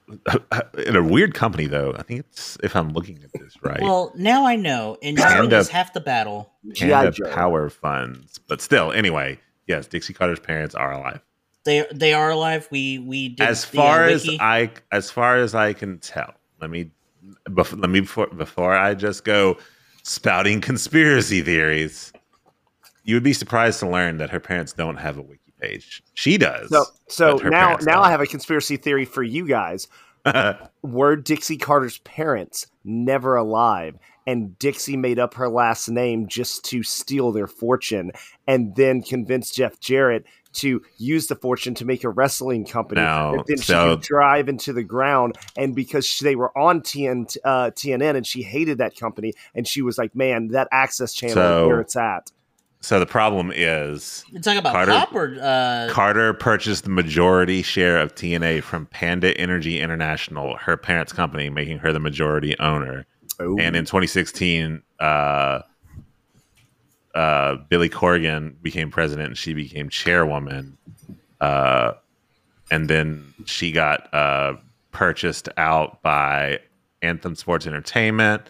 in 0.86 0.96
a 0.96 1.02
weird 1.02 1.34
company 1.34 1.66
though. 1.66 1.94
I 1.96 2.02
think 2.02 2.20
it's 2.20 2.58
if 2.62 2.76
I'm 2.76 2.92
looking 2.92 3.22
at 3.24 3.32
this 3.40 3.56
right. 3.62 3.80
Well, 3.80 4.12
now 4.16 4.46
I 4.46 4.56
know, 4.56 4.96
and 5.02 5.16
knowing 5.16 5.32
Panda- 5.32 5.58
is 5.58 5.68
half 5.68 5.92
the 5.92 6.00
battle. 6.00 6.52
G.I. 6.72 6.90
Panda 6.90 7.10
Joe. 7.12 7.30
Power 7.30 7.70
Funds, 7.70 8.38
but 8.46 8.60
still, 8.60 8.92
anyway, 8.92 9.38
yes, 9.66 9.86
Dixie 9.86 10.12
Carter's 10.12 10.40
parents 10.40 10.74
are 10.74 10.92
alive. 10.92 11.20
They 11.64 11.86
they 11.92 12.12
are 12.12 12.30
alive. 12.30 12.68
We 12.70 12.98
we 12.98 13.30
did 13.30 13.46
as 13.46 13.64
the, 13.64 13.78
uh, 13.78 13.82
far 13.82 14.04
as. 14.04 14.28
I 14.40 14.70
as 14.92 15.10
far 15.10 15.36
as 15.36 15.54
I 15.54 15.72
can 15.72 15.98
tell, 15.98 16.34
let 16.60 16.70
me 16.70 16.90
before, 17.52 17.78
let 17.78 17.90
me 17.90 18.00
before, 18.00 18.26
before 18.28 18.74
I 18.76 18.94
just 18.94 19.24
go 19.24 19.56
spouting 20.02 20.60
conspiracy 20.60 21.40
theories. 21.42 22.12
You 23.04 23.16
would 23.16 23.22
be 23.22 23.34
surprised 23.34 23.80
to 23.80 23.88
learn 23.88 24.16
that 24.18 24.30
her 24.30 24.40
parents 24.40 24.72
don't 24.72 24.96
have 24.96 25.18
a 25.18 25.22
wiki 25.22 25.43
page. 25.68 26.02
She 26.14 26.38
does. 26.38 26.68
So 26.70 26.84
so 27.08 27.36
now 27.36 27.76
now 27.76 27.76
don't. 27.76 28.04
I 28.04 28.10
have 28.10 28.20
a 28.20 28.26
conspiracy 28.26 28.76
theory 28.76 29.04
for 29.04 29.22
you 29.22 29.46
guys. 29.46 29.88
Were 30.82 31.16
Dixie 31.16 31.58
Carter's 31.58 31.98
parents 31.98 32.66
never 32.84 33.36
alive? 33.36 33.98
And 34.26 34.58
Dixie 34.58 34.96
made 34.96 35.18
up 35.18 35.34
her 35.34 35.50
last 35.50 35.86
name 35.90 36.28
just 36.28 36.64
to 36.66 36.82
steal 36.82 37.30
their 37.30 37.46
fortune 37.46 38.10
and 38.48 38.74
then 38.74 39.02
convince 39.02 39.50
Jeff 39.50 39.78
Jarrett 39.80 40.24
to 40.54 40.80
use 40.96 41.26
the 41.26 41.34
fortune 41.34 41.74
to 41.74 41.84
make 41.84 42.04
a 42.04 42.08
wrestling 42.08 42.64
company 42.64 43.02
No, 43.02 43.34
that 43.36 43.46
then 43.48 43.56
she 43.58 43.64
so- 43.64 43.96
could 43.96 44.02
drive 44.04 44.48
into 44.48 44.72
the 44.72 44.82
ground. 44.84 45.36
And 45.58 45.74
because 45.74 46.06
she- 46.06 46.24
they 46.24 46.36
were 46.36 46.56
on 46.56 46.80
TN, 46.80 47.36
uh, 47.44 47.70
TNN 47.72 48.16
and 48.16 48.26
she 48.26 48.42
hated 48.42 48.78
that 48.78 48.96
company, 48.96 49.34
and 49.54 49.68
she 49.68 49.82
was 49.82 49.98
like, 49.98 50.14
man, 50.16 50.48
that 50.52 50.68
access 50.72 51.12
channel 51.12 51.34
So- 51.34 51.68
where 51.68 51.80
it's 51.82 51.96
at. 51.96 52.30
So 52.84 53.00
the 53.00 53.06
problem 53.06 53.50
is 53.54 54.24
you 54.30 54.40
talking 54.40 54.58
about 54.58 54.74
Carter- 54.74 54.92
pop 54.92 55.14
or 55.14 55.38
uh, 55.40 55.88
Carter 55.90 56.34
purchased 56.34 56.84
the 56.84 56.90
majority 56.90 57.62
share 57.62 57.98
of 57.98 58.14
TNA 58.14 58.62
from 58.62 58.86
Panda 58.86 59.36
Energy 59.38 59.80
International, 59.80 60.56
her 60.58 60.76
parents' 60.76 61.12
company, 61.12 61.48
making 61.48 61.78
her 61.78 61.92
the 61.92 62.00
majority 62.00 62.58
owner. 62.58 63.06
Oh. 63.40 63.58
And 63.58 63.74
in 63.74 63.86
2016, 63.86 64.82
uh, 65.00 65.60
uh, 67.14 67.56
Billy 67.68 67.88
Corgan 67.88 68.60
became 68.60 68.90
president 68.90 69.28
and 69.28 69.38
she 69.38 69.54
became 69.54 69.88
chairwoman. 69.88 70.76
Uh, 71.40 71.92
and 72.70 72.90
then 72.90 73.32
she 73.46 73.72
got 73.72 74.12
uh, 74.12 74.56
purchased 74.92 75.48
out 75.56 76.02
by 76.02 76.60
Anthem 77.00 77.34
Sports 77.34 77.66
Entertainment. 77.66 78.42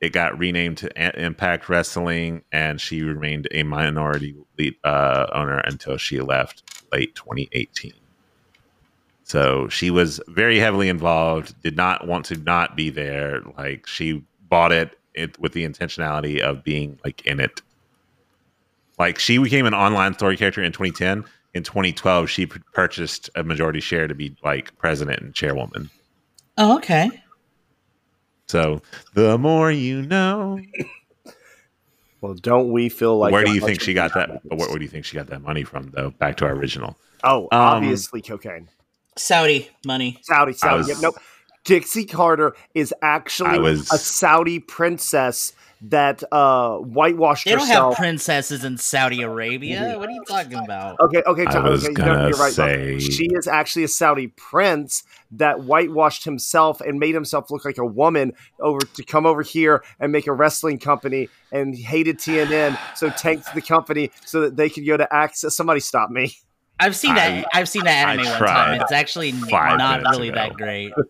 It 0.00 0.12
got 0.12 0.38
renamed 0.38 0.78
to 0.78 1.22
Impact 1.24 1.68
Wrestling, 1.68 2.42
and 2.52 2.80
she 2.80 3.02
remained 3.02 3.48
a 3.50 3.64
minority 3.64 4.36
lead, 4.56 4.76
uh, 4.84 5.26
owner 5.32 5.58
until 5.58 5.96
she 5.96 6.20
left 6.20 6.62
late 6.92 7.14
2018. 7.16 7.92
So 9.24 9.68
she 9.68 9.90
was 9.90 10.20
very 10.28 10.58
heavily 10.58 10.88
involved. 10.88 11.60
Did 11.62 11.76
not 11.76 12.06
want 12.06 12.24
to 12.26 12.36
not 12.36 12.76
be 12.76 12.90
there. 12.90 13.42
Like 13.58 13.86
she 13.86 14.24
bought 14.48 14.72
it, 14.72 14.98
it 15.14 15.38
with 15.38 15.52
the 15.52 15.66
intentionality 15.66 16.40
of 16.40 16.64
being 16.64 16.98
like 17.04 17.26
in 17.26 17.40
it. 17.40 17.60
Like 18.98 19.18
she 19.18 19.38
became 19.38 19.66
an 19.66 19.74
online 19.74 20.14
story 20.14 20.36
character 20.36 20.62
in 20.62 20.72
2010. 20.72 21.24
In 21.54 21.62
2012, 21.62 22.30
she 22.30 22.46
purchased 22.46 23.30
a 23.34 23.42
majority 23.42 23.80
share 23.80 24.06
to 24.06 24.14
be 24.14 24.36
like 24.44 24.76
president 24.78 25.20
and 25.20 25.34
chairwoman. 25.34 25.90
Oh, 26.56 26.76
okay. 26.76 27.10
So 28.48 28.80
the 29.14 29.36
more 29.38 29.70
you 29.70 30.02
know. 30.02 30.58
Well, 32.20 32.34
don't 32.34 32.72
we 32.72 32.88
feel 32.88 33.16
like 33.16 33.32
where 33.32 33.44
do 33.44 33.52
you 33.52 33.60
think 33.60 33.80
she 33.80 33.94
got 33.94 34.14
that? 34.14 34.44
Where, 34.44 34.68
where 34.68 34.78
do 34.78 34.82
you 34.82 34.88
think 34.90 35.04
she 35.04 35.16
got 35.16 35.28
that 35.28 35.42
money 35.42 35.62
from, 35.64 35.90
though? 35.94 36.10
Back 36.10 36.36
to 36.38 36.46
our 36.46 36.52
original. 36.52 36.96
Oh, 37.22 37.42
Um, 37.44 37.48
obviously 37.60 38.22
cocaine. 38.22 38.68
Saudi 39.16 39.68
money. 39.86 40.18
Saudi, 40.22 40.52
Saudi. 40.52 40.78
was- 40.78 40.88
Yep, 40.88 40.98
nope. 41.00 41.14
Dixie 41.64 42.06
Carter 42.06 42.56
is 42.74 42.94
actually 43.02 43.58
was- 43.58 43.90
a 43.92 43.98
Saudi 43.98 44.58
princess 44.58 45.52
that 45.82 46.24
uh 46.32 46.76
whitewashed 46.78 47.44
They 47.44 47.52
don't 47.52 47.60
herself. 47.60 47.94
have 47.94 47.98
princesses 48.02 48.64
in 48.64 48.78
Saudi 48.78 49.22
Arabia. 49.22 49.94
What 49.96 50.08
are 50.08 50.12
you 50.12 50.24
talking 50.28 50.58
about? 50.58 50.98
Okay, 51.00 51.22
okay, 51.24 51.46
I 51.46 51.60
was 51.68 51.84
okay, 51.84 51.94
gonna 51.94 52.28
you're 52.28 52.36
right. 52.38 52.52
Say- 52.52 52.98
She 52.98 53.26
is 53.26 53.46
actually 53.46 53.84
a 53.84 53.88
Saudi 53.88 54.28
prince 54.28 55.04
that 55.32 55.60
whitewashed 55.60 56.24
himself 56.24 56.80
and 56.80 56.98
made 56.98 57.14
himself 57.14 57.50
look 57.50 57.64
like 57.64 57.78
a 57.78 57.86
woman 57.86 58.32
over 58.60 58.80
to 58.80 59.04
come 59.04 59.24
over 59.26 59.42
here 59.42 59.84
and 60.00 60.10
make 60.10 60.26
a 60.26 60.32
wrestling 60.32 60.78
company 60.78 61.28
and 61.52 61.76
hated 61.76 62.18
TNN, 62.18 62.76
so 62.96 63.10
tanked 63.10 63.54
the 63.54 63.62
company 63.62 64.10
so 64.24 64.40
that 64.40 64.56
they 64.56 64.68
could 64.68 64.84
go 64.86 64.96
to 64.96 65.14
access. 65.14 65.54
Somebody 65.56 65.80
stop 65.80 66.10
me. 66.10 66.34
I've 66.80 66.96
seen 66.96 67.14
that. 67.14 67.46
I- 67.54 67.58
I've 67.60 67.68
seen 67.68 67.84
that 67.84 68.08
anime 68.08 68.26
one 68.26 68.38
time. 68.38 68.80
It's 68.80 68.90
actually 68.92 69.32
not 69.32 70.02
really 70.10 70.28
ago. 70.30 70.34
that 70.36 70.54
great. 70.54 70.92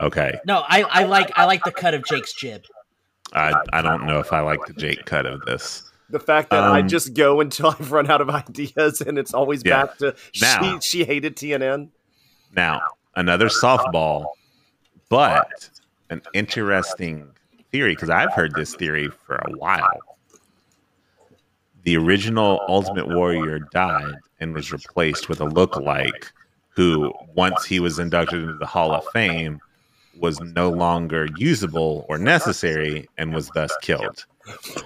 Okay, 0.00 0.38
No, 0.46 0.62
I, 0.64 0.82
I 0.82 1.04
like 1.06 1.32
I 1.36 1.44
like 1.46 1.64
the 1.64 1.72
cut 1.72 1.92
of 1.92 2.04
Jake's 2.04 2.32
jib. 2.32 2.62
I 3.34 3.54
I 3.72 3.82
don't 3.82 4.06
know 4.06 4.18
if 4.20 4.32
I 4.32 4.40
like 4.40 4.60
the 4.66 4.72
Jake 4.74 5.04
cut 5.06 5.26
of 5.26 5.40
this. 5.42 5.84
The 6.10 6.18
fact 6.20 6.50
that 6.50 6.64
I 6.64 6.80
Um, 6.80 6.88
just 6.88 7.12
go 7.14 7.40
until 7.40 7.66
I've 7.78 7.92
run 7.92 8.10
out 8.10 8.20
of 8.20 8.30
ideas 8.30 9.00
and 9.02 9.18
it's 9.18 9.34
always 9.34 9.62
Yeah. 9.64 9.84
back 9.86 9.98
to 9.98 10.14
Now- 10.40 10.78
she 10.80 11.00
she 11.00 11.04
hated 11.04 11.36
TNN. 11.36 11.90
Now 12.56 12.80
another 13.16 13.48
softball, 13.48 14.26
but 15.10 15.68
an 16.10 16.22
interesting 16.32 17.30
theory 17.70 17.94
because 17.94 18.08
I've 18.10 18.32
heard 18.32 18.54
this 18.54 18.74
theory 18.74 19.08
for 19.08 19.36
a 19.36 19.50
while. 19.56 20.00
The 21.82 21.96
original 21.96 22.60
Ultimate 22.68 23.08
Warrior 23.08 23.60
died 23.72 24.14
and 24.40 24.54
was 24.54 24.72
replaced 24.72 25.28
with 25.28 25.40
a 25.40 25.46
lookalike 25.46 26.30
who, 26.70 27.12
once 27.34 27.64
he 27.64 27.80
was 27.80 27.98
inducted 27.98 28.42
into 28.42 28.54
the 28.54 28.66
Hall 28.66 28.92
of 28.92 29.04
Fame, 29.12 29.60
was 30.20 30.40
no 30.40 30.70
longer 30.70 31.28
usable 31.36 32.04
or 32.08 32.18
necessary 32.18 33.08
and 33.18 33.34
was 33.34 33.48
thus 33.54 33.74
killed. 33.82 34.26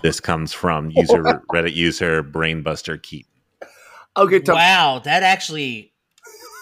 This 0.02 0.20
comes 0.20 0.52
from 0.52 0.90
user 0.90 1.22
Reddit 1.52 1.74
user 1.74 2.22
Brainbuster 2.22 3.00
Keaton. 3.00 3.30
Okay, 4.16 4.40
Tom, 4.40 4.56
Wow, 4.56 5.00
that 5.04 5.22
actually. 5.22 5.92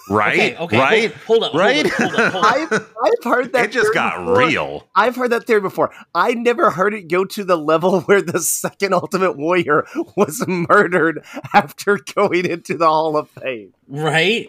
Right? 0.08 0.54
Okay, 0.54 0.56
okay. 0.56 0.78
right? 0.78 1.12
Hold, 1.12 1.42
hold 1.42 1.54
up. 1.54 1.54
Right? 1.54 1.86
Hold 1.86 2.14
up. 2.14 2.18
Hold 2.18 2.20
up. 2.20 2.32
Hold 2.32 2.44
up. 2.44 2.52
I've, 2.72 2.94
I've 3.04 3.24
heard 3.24 3.52
that 3.52 3.66
it 3.66 3.72
just 3.72 3.94
got 3.94 4.18
before. 4.18 4.38
real. 4.38 4.88
I've 4.94 5.14
heard 5.14 5.30
that 5.30 5.46
theory 5.46 5.60
before. 5.60 5.92
I 6.14 6.34
never 6.34 6.70
heard 6.70 6.94
it 6.94 7.08
go 7.08 7.24
to 7.26 7.44
the 7.44 7.56
level 7.56 8.00
where 8.02 8.20
the 8.22 8.40
second 8.40 8.92
Ultimate 8.92 9.36
Warrior 9.36 9.86
was 10.16 10.44
murdered 10.48 11.24
after 11.54 11.98
going 12.14 12.44
into 12.46 12.76
the 12.76 12.86
Hall 12.86 13.16
of 13.16 13.30
Fame. 13.30 13.72
Right? 13.86 14.48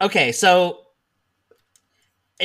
Okay, 0.00 0.32
so 0.32 0.83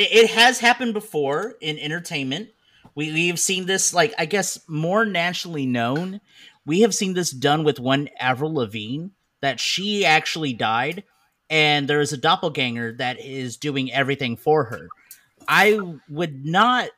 it, 0.01 0.29
has 0.31 0.59
happened 0.59 0.93
before 0.93 1.55
in 1.61 1.79
entertainment. 1.79 2.49
We, 2.95 3.11
we've 3.11 3.39
seen 3.39 3.65
this, 3.65 3.93
like, 3.93 4.13
I 4.17 4.25
guess, 4.25 4.59
more 4.67 5.05
nationally 5.05 5.65
known. 5.65 6.21
We 6.65 6.81
have 6.81 6.93
seen 6.93 7.13
this 7.13 7.31
done 7.31 7.63
with 7.63 7.79
one 7.79 8.09
Avril 8.19 8.53
Lavigne, 8.53 9.07
that 9.41 9.59
she 9.59 10.05
actually 10.05 10.53
died, 10.53 11.03
and 11.49 11.87
there 11.87 12.01
is 12.01 12.13
a 12.13 12.17
doppelganger 12.17 12.93
that 12.93 13.19
is 13.19 13.57
doing 13.57 13.91
everything 13.91 14.35
for 14.37 14.65
her. 14.65 14.89
I 15.47 15.79
would 16.09 16.45
not. 16.45 16.89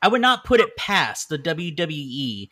I 0.00 0.08
would 0.08 0.20
not 0.20 0.44
put 0.44 0.60
it 0.60 0.76
past 0.76 1.28
the 1.28 1.38
WWE 1.38 2.48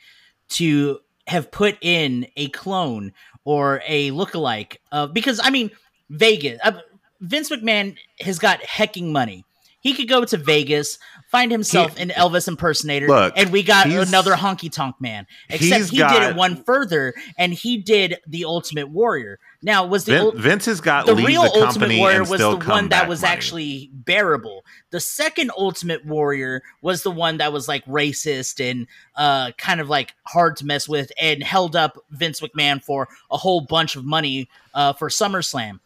to 0.48 0.98
have 1.28 1.50
put 1.50 1.78
in 1.80 2.26
a 2.36 2.48
clone 2.48 3.12
or 3.44 3.82
a 3.86 4.10
lookalike 4.10 4.76
of 4.90 5.14
because 5.14 5.40
I 5.42 5.50
mean 5.50 5.70
Vegas. 6.10 6.58
Uh, 6.62 6.80
Vince 7.20 7.50
McMahon 7.50 7.96
has 8.20 8.38
got 8.38 8.60
hecking 8.62 9.12
money. 9.12 9.44
He 9.80 9.94
could 9.94 10.08
go 10.08 10.24
to 10.24 10.36
Vegas, 10.36 10.98
find 11.30 11.52
himself 11.52 11.96
He- 11.96 12.02
an 12.02 12.08
Elvis 12.08 12.48
impersonator, 12.48 13.06
Look, 13.06 13.34
and 13.36 13.52
we 13.52 13.62
got 13.62 13.86
another 13.86 14.32
honky 14.32 14.72
tonk 14.72 14.96
man. 15.00 15.28
Except 15.48 15.90
he 15.90 15.98
did 15.98 16.22
it 16.24 16.34
one 16.34 16.64
further, 16.64 17.14
and 17.38 17.52
he 17.54 17.76
did 17.76 18.18
the 18.26 18.46
Ultimate 18.46 18.88
Warrior. 18.88 19.38
Now 19.62 19.86
was 19.86 20.04
the 20.04 20.12
Vin- 20.12 20.22
ul- 20.22 20.32
Vince 20.32 20.64
has 20.64 20.80
got 20.80 21.06
the 21.06 21.14
real 21.14 21.42
the 21.44 21.64
Ultimate 21.64 21.96
Warrior 21.98 22.24
was 22.24 22.40
the 22.40 22.56
one 22.56 22.88
that 22.88 23.08
was 23.08 23.22
money. 23.22 23.32
actually 23.32 23.90
bearable. 23.92 24.64
The 24.90 24.98
second 24.98 25.52
Ultimate 25.56 26.04
Warrior 26.04 26.62
was 26.82 27.04
the 27.04 27.12
one 27.12 27.36
that 27.36 27.52
was 27.52 27.68
like 27.68 27.84
racist 27.84 28.58
and 28.58 28.88
uh, 29.14 29.52
kind 29.56 29.80
of 29.80 29.88
like 29.88 30.14
hard 30.24 30.56
to 30.56 30.66
mess 30.66 30.88
with, 30.88 31.12
and 31.20 31.44
held 31.44 31.76
up 31.76 31.96
Vince 32.10 32.40
McMahon 32.40 32.82
for 32.82 33.06
a 33.30 33.36
whole 33.36 33.60
bunch 33.60 33.94
of 33.94 34.04
money 34.04 34.48
uh, 34.74 34.94
for 34.94 35.08
SummerSlam. 35.08 35.78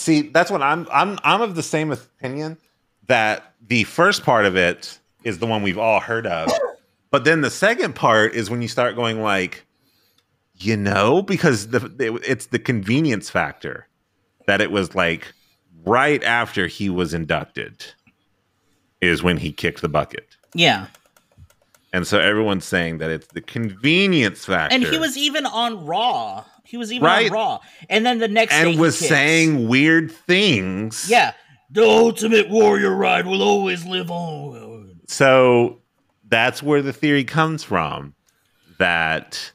See, 0.00 0.22
that's 0.22 0.50
what 0.50 0.62
I'm. 0.62 0.86
I'm. 0.90 1.18
I'm 1.24 1.42
of 1.42 1.54
the 1.54 1.62
same 1.62 1.90
opinion 1.92 2.56
that 3.06 3.52
the 3.68 3.84
first 3.84 4.22
part 4.24 4.46
of 4.46 4.56
it 4.56 4.98
is 5.24 5.38
the 5.38 5.46
one 5.46 5.62
we've 5.62 5.76
all 5.78 6.00
heard 6.00 6.26
of, 6.26 6.48
but 7.10 7.24
then 7.24 7.42
the 7.42 7.50
second 7.50 7.94
part 7.94 8.32
is 8.34 8.48
when 8.48 8.62
you 8.62 8.68
start 8.68 8.96
going 8.96 9.20
like, 9.22 9.66
you 10.56 10.74
know, 10.76 11.20
because 11.20 11.68
the 11.68 11.84
it- 11.98 12.22
it's 12.26 12.46
the 12.46 12.58
convenience 12.58 13.28
factor 13.28 13.86
that 14.46 14.62
it 14.62 14.70
was 14.70 14.94
like 14.94 15.34
right 15.84 16.24
after 16.24 16.66
he 16.66 16.88
was 16.88 17.12
inducted 17.12 17.84
is 19.02 19.22
when 19.22 19.36
he 19.36 19.52
kicked 19.52 19.82
the 19.82 19.88
bucket, 19.88 20.26
Yeah, 20.54 20.86
and 21.92 22.06
so 22.06 22.18
everyone's 22.18 22.64
saying 22.64 22.98
that 22.98 23.10
it's 23.10 23.26
the 23.28 23.40
convenience 23.42 24.46
factor, 24.46 24.74
and 24.74 24.82
he 24.84 24.98
was 24.98 25.16
even 25.18 25.44
on 25.44 25.84
Raw. 25.84 26.44
He 26.70 26.76
was 26.76 26.92
even 26.92 27.04
Right. 27.04 27.26
on 27.26 27.32
Raw, 27.32 27.58
and 27.88 28.06
then 28.06 28.18
the 28.18 28.28
next 28.28 28.54
and 28.54 28.68
he 28.68 28.78
was 28.78 28.96
saying 28.96 29.66
weird 29.66 30.12
things, 30.12 31.06
"Yeah, 31.10 31.32
the 31.70 31.84
Ultimate 31.84 32.48
Warrior 32.48 32.94
ride 32.94 33.26
will 33.26 33.42
always 33.42 33.84
live 33.84 34.10
on." 34.10 35.00
so 35.06 35.80
that's 36.28 36.62
where 36.62 36.80
the 36.80 36.92
theory 36.92 37.24
comes 37.24 37.64
from 37.64 38.14
that 38.78 39.50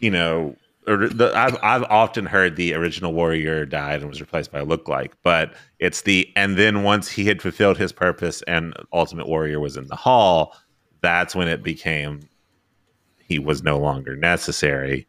you 0.00 0.10
know 0.10 0.56
or 0.86 1.06
the, 1.08 1.30
I've, 1.36 1.56
I've 1.62 1.82
often 1.84 2.24
heard 2.24 2.56
the 2.56 2.72
original 2.72 3.12
warrior 3.12 3.66
died 3.66 4.00
and 4.00 4.08
was 4.08 4.20
replaced 4.22 4.50
by 4.50 4.60
a 4.60 4.66
lookalike 4.66 5.12
but 5.22 5.52
it's 5.78 6.02
the 6.02 6.32
and 6.34 6.56
then 6.56 6.82
once 6.82 7.10
he 7.10 7.26
had 7.26 7.42
fulfilled 7.42 7.76
his 7.76 7.92
purpose 7.92 8.42
and 8.48 8.72
ultimate 8.92 9.28
warrior 9.28 9.60
was 9.60 9.76
in 9.76 9.86
the 9.88 9.96
hall 9.96 10.56
that's 11.02 11.34
when 11.34 11.46
it 11.48 11.62
became 11.62 12.20
he 13.18 13.38
was 13.38 13.62
no 13.62 13.78
longer 13.78 14.16
necessary 14.16 15.06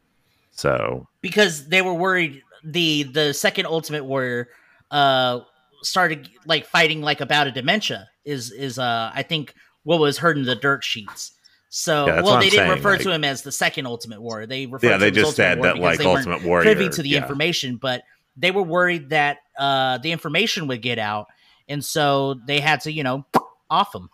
so 0.59 1.07
because 1.21 1.67
they 1.69 1.81
were 1.81 1.93
worried 1.93 2.41
the 2.63 3.03
the 3.03 3.33
second 3.33 3.65
ultimate 3.65 4.03
warrior 4.03 4.49
uh 4.91 5.39
started 5.81 6.29
like 6.45 6.65
fighting 6.65 7.01
like 7.01 7.21
about 7.21 7.47
a 7.47 7.51
dementia 7.51 8.07
is 8.25 8.51
is 8.51 8.77
uh 8.77 9.09
i 9.13 9.23
think 9.23 9.53
what 9.83 9.99
was 9.99 10.17
heard 10.17 10.37
in 10.37 10.43
the 10.43 10.55
dirt 10.55 10.83
sheets. 10.83 11.31
So 11.69 12.05
Yeah, 12.07 12.21
well 12.21 12.25
they 12.25 12.31
I'm 12.33 12.41
didn't 12.41 12.51
saying, 12.57 12.71
refer 12.71 12.91
like- 12.93 13.01
to 13.01 13.11
him 13.11 13.23
as 13.23 13.43
the 13.43 13.51
second 13.51 13.85
ultimate 13.85 14.21
warrior. 14.21 14.45
They 14.45 14.65
referred 14.65 14.87
yeah 14.87 14.97
to 14.97 14.99
they 14.99 15.11
just 15.11 15.35
said 15.35 15.61
that 15.63 15.77
like 15.77 16.01
ultimate 16.01 16.43
warrior 16.43 16.63
privy 16.63 16.89
to 16.89 17.01
the 17.01 17.09
yeah. 17.09 17.21
information 17.21 17.77
but 17.77 18.03
they 18.35 18.51
were 18.51 18.63
worried 18.63 19.09
that 19.11 19.37
uh 19.57 19.97
the 19.99 20.11
information 20.11 20.67
would 20.67 20.81
get 20.81 20.99
out 20.99 21.27
and 21.69 21.83
so 21.83 22.35
they 22.45 22.59
had 22.59 22.81
to 22.81 22.91
you 22.91 23.03
know 23.03 23.25
off 23.69 23.95
him. 23.95 24.09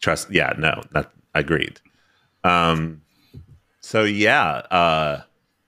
Trust 0.00 0.30
yeah 0.30 0.52
no 0.58 0.82
that 0.92 1.12
agreed. 1.34 1.80
Um 2.42 3.02
so 3.80 4.02
yeah 4.02 4.44
uh 4.80 5.22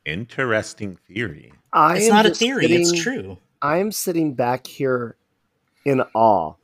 interesting 0.06 0.96
theory. 1.08 1.52
I 1.72 1.98
it's 1.98 2.08
not 2.08 2.24
a 2.24 2.30
just 2.30 2.40
theory 2.40 2.66
it's 2.66 2.92
true. 2.92 3.36
I 3.60 3.78
am 3.78 3.92
sitting 3.92 4.34
back 4.34 4.66
here 4.66 5.16
in 5.84 6.02
awe 6.14 6.54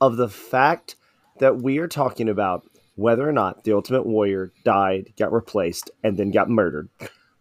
of 0.00 0.16
the 0.16 0.28
fact 0.28 0.96
that 1.40 1.60
we 1.60 1.78
are 1.78 1.88
talking 1.88 2.28
about 2.28 2.64
whether 2.96 3.28
or 3.28 3.32
not 3.32 3.64
the 3.64 3.72
Ultimate 3.72 4.06
Warrior 4.06 4.52
died, 4.64 5.12
got 5.18 5.32
replaced, 5.32 5.90
and 6.02 6.16
then 6.16 6.30
got 6.30 6.48
murdered, 6.48 6.88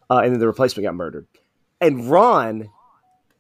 uh, 0.10 0.18
and 0.18 0.34
then 0.34 0.40
the 0.40 0.48
replacement 0.48 0.86
got 0.86 0.96
murdered, 0.96 1.28
and 1.80 2.10
Ron 2.10 2.70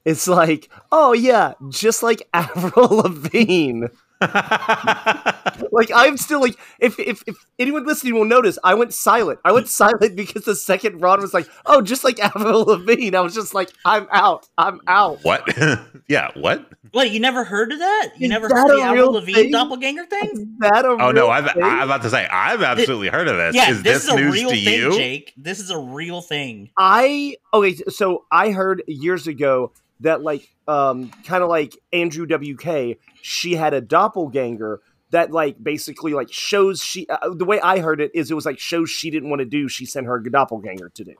is 0.06 0.28
like, 0.28 0.69
"Oh 0.91 1.13
yeah, 1.13 1.54
just 1.69 2.04
like 2.04 2.28
Avril 2.34 2.89
Lavigne." 2.89 3.88
like 5.72 5.90
I'm 5.94 6.18
still 6.18 6.42
like 6.42 6.58
if, 6.80 7.00
if 7.00 7.24
if 7.28 7.36
anyone 7.60 7.86
listening 7.86 8.14
will 8.16 8.26
notice, 8.26 8.58
I 8.64 8.74
went 8.76 8.94
silent. 8.94 9.40
I 9.44 9.52
went 9.52 9.68
silent 9.68 10.16
because 10.16 10.44
the 10.46 10.56
second 10.56 11.02
Ron 11.02 11.22
was 11.22 11.34
like, 11.34 11.48
"Oh, 11.66 11.82
just 11.82 12.04
like 12.04 12.20
Avril 12.20 12.64
Lavigne," 12.64 13.16
I 13.16 13.22
was 13.22 13.34
just 13.34 13.54
like, 13.54 13.70
"I'm 13.86 14.08
out. 14.12 14.48
I'm 14.58 14.80
out." 14.88 15.24
what 15.24 15.48
yeah 16.08 16.30
what 16.36 16.66
what 16.92 17.12
you 17.12 17.20
never 17.20 17.44
heard 17.44 17.72
of 17.72 17.80
that 17.80 18.12
you 18.18 18.26
Is 18.26 18.30
never 18.30 18.48
that 18.48 18.56
heard 18.56 18.78
the 18.78 18.82
Avril 18.84 19.12
Lavigne 19.14 19.34
thing? 19.44 19.52
doppelganger 19.52 20.06
thing 20.06 20.30
Is 20.34 20.46
that 20.60 20.86
a 20.86 20.90
Oh 20.90 21.12
no, 21.12 21.30
I've 21.30 21.52
thing? 21.52 21.64
I'm 21.64 21.84
about 21.84 22.02
to 22.04 22.10
say 22.10 22.28
I've 22.28 22.62
absolutely 22.62 23.10
heard 23.10 23.28
of 23.28 23.38
this. 23.38 23.56
Yeah, 23.56 23.70
is 23.72 23.84
this, 23.84 24.04
this, 24.04 24.04
is 24.06 24.10
a 24.10 24.16
news 24.16 24.34
real 24.34 24.50
to 24.50 24.56
thing, 24.56 24.80
you? 24.80 24.98
Jake. 24.98 25.34
This 25.38 25.60
is 25.60 25.70
a 25.70 25.78
real 25.78 26.22
thing. 26.22 26.70
I 26.78 27.38
okay, 27.54 27.76
so 27.90 28.26
I 28.32 28.52
heard 28.52 28.84
years 28.88 29.28
ago 29.28 29.72
that 30.02 30.22
like 30.22 30.48
um 30.68 31.10
kind 31.26 31.44
of 31.44 31.50
like 31.50 31.78
Andrew 31.92 32.26
WK, 32.28 32.98
she 33.22 33.56
had 33.56 33.74
a 33.74 33.82
doppelganger 33.82 34.82
that 35.13 35.32
like 35.32 35.63
basically 35.63 36.13
like 36.13 36.32
shows 36.32 36.82
she 36.82 37.08
uh, 37.08 37.30
the 37.30 37.45
way 37.45 37.62
I 37.62 37.80
heard 37.80 38.02
it 38.02 38.12
is 38.13 38.32
it 38.32 38.34
was 38.34 38.45
like 38.45 38.60
shows 38.60 38.89
she 38.89 39.10
didn't 39.10 39.30
want 39.30 39.39
to 39.39 39.45
do 39.45 39.67
she 39.67 39.86
sent 39.86 40.08
her 40.08 40.19
doppelganger 40.19 40.89
to 40.89 41.04
do. 41.04 41.13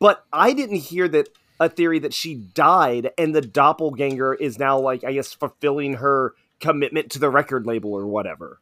But 0.00 0.24
I 0.32 0.52
didn't 0.52 0.76
hear 0.76 1.08
that 1.08 1.28
a 1.60 1.68
theory 1.68 2.00
that 2.00 2.12
she 2.12 2.34
died 2.34 3.10
and 3.16 3.34
the 3.34 3.40
doppelganger 3.40 4.34
is 4.34 4.58
now 4.58 4.78
like 4.78 5.04
I 5.04 5.12
guess 5.12 5.32
fulfilling 5.32 5.94
her 5.94 6.34
commitment 6.58 7.10
to 7.12 7.18
the 7.20 7.30
record 7.30 7.66
label 7.66 7.92
or 7.94 8.06
whatever. 8.06 8.58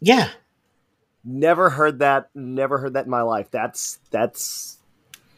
Yeah. 0.00 0.28
Never 1.24 1.70
heard 1.70 2.00
that. 2.00 2.28
Never 2.34 2.78
heard 2.78 2.94
that 2.94 3.06
in 3.06 3.10
my 3.10 3.22
life. 3.22 3.50
That's 3.50 3.98
that's 4.10 4.78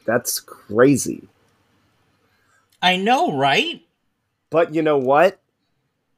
that's 0.04 0.40
crazy. 0.40 1.28
I 2.82 2.96
know, 2.96 3.36
right? 3.36 3.82
But 4.50 4.74
you 4.74 4.82
know 4.82 4.98
what? 4.98 5.40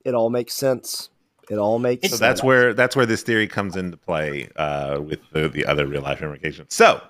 It 0.04 0.14
all 0.14 0.30
makes 0.30 0.54
sense. 0.54 1.10
It 1.48 1.56
all 1.58 1.78
makes 1.78 2.00
It's- 2.04 2.10
So 2.10 2.16
sense. 2.16 2.20
that's 2.20 2.42
where 2.42 2.74
that's 2.74 2.96
where 2.96 3.06
this 3.06 3.22
theory 3.22 3.46
comes 3.46 3.76
into 3.76 3.96
play 3.96 4.48
uh, 4.56 5.00
with 5.00 5.20
the, 5.32 5.48
the 5.48 5.64
other 5.66 5.86
real 5.86 6.02
life 6.02 6.20
implications. 6.22 6.74
So 6.74 7.00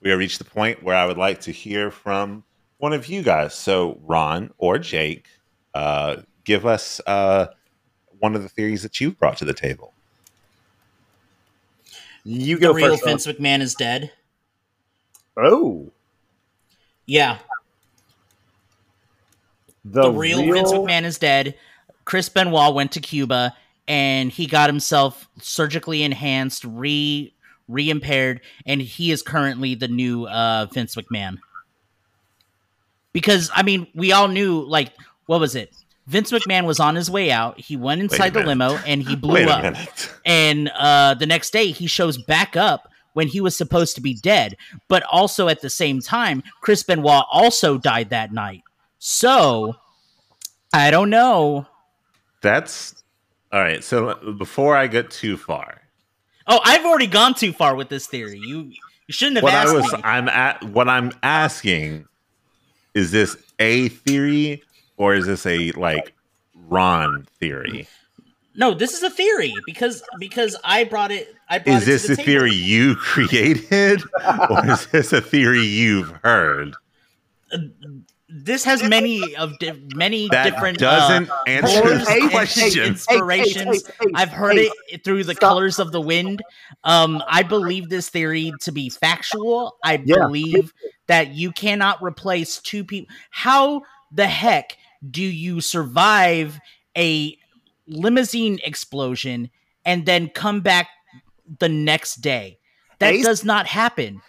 we 0.00 0.10
have 0.10 0.18
reached 0.18 0.38
the 0.38 0.44
point 0.44 0.82
where 0.82 0.96
I 0.96 1.04
would 1.06 1.18
like 1.18 1.40
to 1.42 1.52
hear 1.52 1.90
from 1.90 2.44
one 2.78 2.92
of 2.92 3.06
you 3.08 3.22
guys. 3.22 3.54
So 3.54 3.98
Ron 4.04 4.52
or 4.58 4.78
Jake, 4.78 5.26
uh, 5.74 6.16
give 6.44 6.64
us 6.66 7.00
uh, 7.06 7.46
one 8.20 8.34
of 8.36 8.42
the 8.42 8.48
theories 8.48 8.82
that 8.82 9.00
you've 9.00 9.18
brought 9.18 9.36
to 9.38 9.44
the 9.44 9.54
table. 9.54 9.92
you 12.24 12.56
The 12.56 12.60
go 12.60 12.72
real 12.72 12.90
first. 12.90 13.02
Ron. 13.04 13.10
Vince 13.12 13.26
McMahon 13.26 13.60
is 13.62 13.74
dead. 13.74 14.12
Oh, 15.36 15.90
Yeah. 17.06 17.38
the, 19.84 20.02
the 20.02 20.10
real, 20.12 20.42
Vince 20.52 20.70
McMahon 20.72 21.04
is 21.04 21.18
dead. 21.18 21.54
Chris 22.04 22.28
Benoit 22.28 22.74
went 22.74 22.92
to 22.92 23.00
Cuba 23.00 23.56
and 23.88 24.30
he 24.30 24.46
got 24.46 24.68
himself 24.68 25.28
surgically 25.40 26.02
enhanced, 26.02 26.64
re 26.64 27.34
re 27.68 27.90
impaired, 27.90 28.40
and 28.66 28.80
he 28.80 29.10
is 29.10 29.22
currently 29.22 29.74
the 29.74 29.88
new 29.88 30.26
uh, 30.26 30.66
Vince 30.72 30.94
McMahon. 30.94 31.38
Because 33.12 33.50
I 33.54 33.62
mean, 33.62 33.86
we 33.94 34.12
all 34.12 34.28
knew 34.28 34.62
like 34.62 34.92
what 35.26 35.40
was 35.40 35.54
it? 35.54 35.74
Vince 36.06 36.32
McMahon 36.32 36.66
was 36.66 36.80
on 36.80 36.94
his 36.94 37.10
way 37.10 37.30
out. 37.30 37.60
He 37.60 37.76
went 37.76 38.00
inside 38.00 38.34
the 38.34 38.42
limo 38.42 38.76
and 38.86 39.02
he 39.02 39.14
blew 39.16 39.44
up. 39.44 39.76
And 40.24 40.68
uh, 40.70 41.14
the 41.14 41.26
next 41.26 41.52
day, 41.52 41.70
he 41.70 41.86
shows 41.86 42.18
back 42.18 42.56
up 42.56 42.88
when 43.12 43.28
he 43.28 43.40
was 43.40 43.56
supposed 43.56 43.94
to 43.94 44.00
be 44.00 44.14
dead. 44.14 44.56
But 44.88 45.04
also 45.10 45.48
at 45.48 45.60
the 45.60 45.70
same 45.70 46.00
time, 46.00 46.42
Chris 46.60 46.82
Benoit 46.82 47.24
also 47.30 47.78
died 47.78 48.10
that 48.10 48.32
night. 48.32 48.62
So 48.98 49.76
I 50.72 50.90
don't 50.90 51.10
know. 51.10 51.66
That's 52.40 53.01
all 53.52 53.60
right. 53.60 53.82
So 53.84 54.14
before 54.38 54.76
I 54.76 54.86
get 54.86 55.10
too 55.10 55.36
far, 55.36 55.78
Oh, 56.46 56.60
I've 56.64 56.84
already 56.84 57.06
gone 57.06 57.34
too 57.34 57.52
far 57.52 57.76
with 57.76 57.88
this 57.88 58.06
theory. 58.08 58.38
You 58.38 58.62
you 59.06 59.12
shouldn't 59.12 59.36
have 59.36 59.44
what 59.44 59.54
asked 59.54 59.70
I 59.70 59.74
was 59.74 59.92
me. 59.92 60.00
I'm 60.02 60.28
at 60.28 60.62
what 60.64 60.88
I'm 60.88 61.12
asking 61.22 62.06
is 62.94 63.10
this 63.12 63.36
a 63.58 63.88
theory 63.88 64.62
or 64.96 65.14
is 65.14 65.26
this 65.26 65.46
a 65.46 65.70
like 65.72 66.12
Ron 66.68 67.26
theory? 67.38 67.86
No, 68.54 68.74
this 68.74 68.92
is 68.94 69.02
a 69.02 69.08
theory 69.10 69.54
because 69.66 70.02
because 70.18 70.56
I 70.64 70.84
brought 70.84 71.10
it. 71.12 71.34
I 71.48 71.58
brought 71.58 71.76
Is 71.76 71.82
it 71.84 71.86
this 71.86 72.06
the 72.08 72.12
a 72.14 72.16
table. 72.16 72.26
theory 72.26 72.52
you 72.52 72.96
created 72.96 74.02
or 74.50 74.70
is 74.70 74.86
this 74.86 75.12
a 75.12 75.20
theory 75.20 75.62
you've 75.64 76.10
heard? 76.24 76.74
Uh, 77.52 77.58
This 78.34 78.64
has 78.64 78.82
many 78.82 79.36
of 79.36 79.58
di- 79.58 79.78
many 79.94 80.28
That 80.30 80.44
different 80.44 80.78
doesn't 80.78 81.28
uh, 81.30 81.34
answer 81.46 81.82
forms 81.82 82.06
the 82.06 82.28
question. 82.30 82.82
inspirations. 82.86 83.84
I've 84.14 84.30
heard 84.30 84.56
hey, 84.56 84.70
it 84.88 85.04
through 85.04 85.24
the 85.24 85.34
stop. 85.34 85.50
colors 85.50 85.78
of 85.78 85.92
the 85.92 86.00
wind. 86.00 86.42
Um, 86.84 87.22
I 87.28 87.42
believe 87.42 87.88
this 87.90 88.08
theory 88.08 88.52
to 88.62 88.72
be 88.72 88.88
factual. 88.88 89.76
I 89.84 90.02
Yeah. 90.04 90.16
believe 90.26 90.72
that 91.08 91.34
you 91.34 91.52
cannot 91.52 92.02
replace 92.02 92.58
two 92.58 92.84
people. 92.84 93.14
How 93.30 93.82
the 94.10 94.26
heck 94.26 94.76
do 95.10 95.22
you 95.22 95.60
survive 95.60 96.58
a 96.96 97.36
limousine 97.86 98.58
explosion 98.64 99.50
and 99.84 100.06
then 100.06 100.28
come 100.28 100.60
back 100.60 100.88
the 101.58 101.68
next 101.68 102.16
day? 102.22 102.58
That 102.98 103.14
Ace? 103.14 103.24
does 103.24 103.44
not 103.44 103.66
happen. 103.66 104.22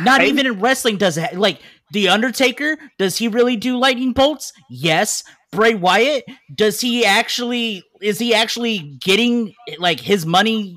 Not 0.00 0.22
Ace? 0.22 0.30
even 0.30 0.46
in 0.46 0.60
wrestling 0.60 0.96
does 0.96 1.18
it. 1.18 1.24
ha- 1.34 1.38
Like 1.38 1.60
the 1.94 2.08
Undertaker, 2.08 2.76
does 2.98 3.16
he 3.16 3.28
really 3.28 3.56
do 3.56 3.78
lightning 3.78 4.12
bolts? 4.12 4.52
Yes. 4.68 5.22
Bray 5.52 5.74
Wyatt, 5.74 6.24
does 6.52 6.80
he 6.80 7.06
actually 7.06 7.84
is 8.02 8.18
he 8.18 8.34
actually 8.34 8.98
getting 9.00 9.54
like 9.78 10.00
his 10.00 10.26
money 10.26 10.76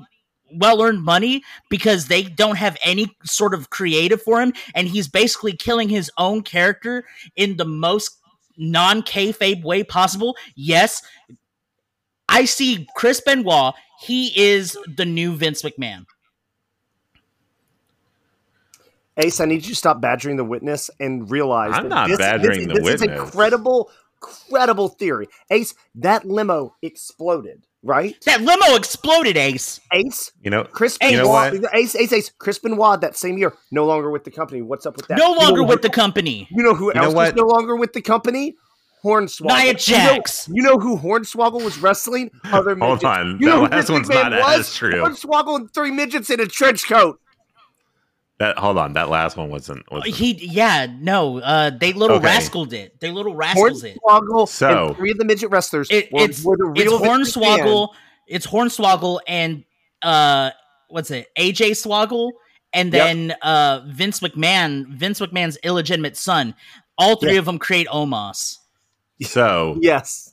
well 0.54 0.80
earned 0.80 1.02
money 1.02 1.42
because 1.68 2.06
they 2.06 2.22
don't 2.22 2.56
have 2.56 2.78
any 2.84 3.08
sort 3.24 3.52
of 3.52 3.70
creative 3.70 4.22
for 4.22 4.40
him 4.40 4.52
and 4.74 4.86
he's 4.88 5.08
basically 5.08 5.54
killing 5.54 5.88
his 5.88 6.10
own 6.16 6.42
character 6.42 7.04
in 7.36 7.56
the 7.56 7.64
most 7.64 8.16
non 8.56 9.02
kayfabe 9.02 9.64
way 9.64 9.82
possible? 9.82 10.36
Yes. 10.54 11.02
I 12.28 12.44
see 12.44 12.86
Chris 12.94 13.20
Benoit, 13.20 13.74
he 14.00 14.32
is 14.40 14.78
the 14.96 15.04
new 15.04 15.34
Vince 15.34 15.62
McMahon. 15.62 16.04
Ace, 19.18 19.40
I 19.40 19.44
need 19.46 19.64
you 19.64 19.70
to 19.70 19.74
stop 19.76 20.00
badgering 20.00 20.36
the 20.36 20.44
witness 20.44 20.90
and 21.00 21.30
realize 21.30 21.72
I'm 21.74 21.88
not 21.88 22.08
this, 22.08 22.18
badgering 22.18 22.68
this, 22.68 22.78
the 22.78 22.82
this 22.84 22.94
is 22.94 23.00
witness. 23.02 23.28
a 23.28 23.32
credible, 23.32 23.90
credible 24.20 24.88
theory. 24.88 25.28
Ace, 25.50 25.74
that 25.96 26.24
limo 26.24 26.76
exploded, 26.82 27.66
right? 27.82 28.14
That 28.26 28.42
limo 28.42 28.76
exploded, 28.76 29.36
Ace. 29.36 29.80
Ace, 29.92 30.32
You 30.42 30.50
know, 30.50 30.64
Chris 30.64 30.96
Hey, 31.00 31.12
you 31.12 31.16
know 31.18 31.24
Benoit. 31.50 31.64
Ace, 31.74 31.94
Ace, 31.96 32.12
Ace, 32.12 32.32
Chris 32.38 32.58
Benoit 32.58 33.00
that 33.00 33.16
same 33.16 33.38
year, 33.38 33.54
no 33.72 33.84
longer 33.86 34.10
with 34.10 34.24
the 34.24 34.30
company. 34.30 34.62
What's 34.62 34.86
up 34.86 34.96
with 34.96 35.08
that? 35.08 35.18
No 35.18 35.30
You 35.30 35.34
know 35.34 35.40
longer 35.44 35.60
who- 35.62 35.66
with 35.68 35.82
the 35.82 35.90
company. 35.90 36.46
You 36.50 36.62
know 36.62 36.74
who 36.74 36.86
You 36.88 36.94
know 36.94 37.02
else 37.04 37.14
what? 37.14 37.34
was 37.34 37.42
no 37.42 37.46
longer 37.48 37.76
with 37.76 37.92
the 37.92 38.02
company? 38.02 38.54
Hornswoggle. 39.04 39.46
Nia 39.46 39.74
You 39.78 40.04
know- 40.04 40.22
You 40.48 40.62
know, 40.62 40.78
who 40.78 40.98
Hornswoggle 40.98 41.62
was 41.64 41.78
wrestling? 41.78 42.30
Other 42.44 42.76
Hold 42.76 43.02
midgets. 43.02 43.04
on, 43.04 43.38
You 43.40 43.46
that 43.46 43.46
know 43.46 43.56
who 43.56 43.62
last 43.62 43.72
Vince 43.74 43.90
one's 43.90 44.08
not 44.08 44.32
was? 44.32 44.58
as 44.60 44.74
true. 44.74 44.92
Hornswoggle 44.92 45.56
and 45.56 45.72
three 45.74 45.90
midgets 45.92 46.30
in 46.30 46.40
a 46.40 46.46
trench 46.46 46.88
coat. 46.88 47.20
That 48.38 48.56
hold 48.58 48.78
on, 48.78 48.92
that 48.94 49.08
last 49.08 49.36
one 49.36 49.50
wasn't. 49.50 49.90
wasn't 49.90 50.14
He, 50.14 50.32
yeah, 50.34 50.86
no, 51.00 51.38
uh, 51.40 51.70
they 51.70 51.92
little 51.92 52.16
Okay. 52.18 52.26
rascaled 52.26 52.72
it. 52.72 52.98
They 53.00 53.10
little 53.10 53.34
rascals 53.34 53.82
it. 53.84 53.98
Hornswoggle 54.06 54.48
So- 54.48 54.86
and 54.88 54.96
three 54.96 55.10
of 55.10 55.18
the 55.18 55.24
midget 55.24 55.50
wrestlers 55.50 55.88
it 55.90 56.12
were, 56.12 56.22
it's 56.22 56.44
were 56.44 56.56
the 56.56 56.70
it's 56.76 56.84
real 56.84 56.98
Vince 56.98 57.36
McMahon. 57.36 57.58
Hornswoggle. 57.58 57.88
It's 58.26 58.46
Hornswoggle 58.46 59.20
and 59.26 59.64
uh, 60.02 60.50
what's 60.88 61.10
it? 61.10 61.26
AJ 61.36 61.70
Swoggle, 61.72 62.30
and 62.72 62.92
Yep. 62.92 63.02
then 63.04 63.30
uh, 63.42 63.80
Vince 63.88 64.20
McMahon. 64.20 64.86
Vince 64.88 65.18
McMahon's 65.20 65.56
illegitimate 65.64 66.16
son. 66.16 66.54
All 66.96 67.16
three 67.16 67.32
Yeah. 67.32 67.38
of 67.40 67.44
them 67.46 67.58
create 67.58 67.88
Omos. 67.88 68.58
so. 69.22 69.76
Yes. 69.80 70.32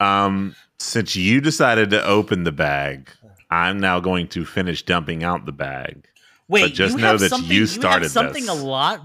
Um, 0.00 0.54
since 0.78 1.14
you 1.16 1.40
decided 1.40 1.90
to 1.90 2.04
open 2.04 2.44
the 2.44 2.52
bag, 2.52 3.10
I'm 3.50 3.78
now 3.78 4.00
going 4.00 4.28
to 4.28 4.44
finish 4.46 4.82
dumping 4.82 5.22
out 5.22 5.44
the 5.46 5.52
bag. 5.52 6.06
Wait, 6.48 6.74
just 6.74 6.94
you 6.96 7.00
know 7.00 7.08
have 7.12 7.20
that 7.20 7.30
something, 7.30 7.50
you 7.50 7.60
have 7.62 7.70
started 7.70 8.08
something 8.10 8.44
this. 8.46 8.50
a 8.50 8.62
lot. 8.64 9.00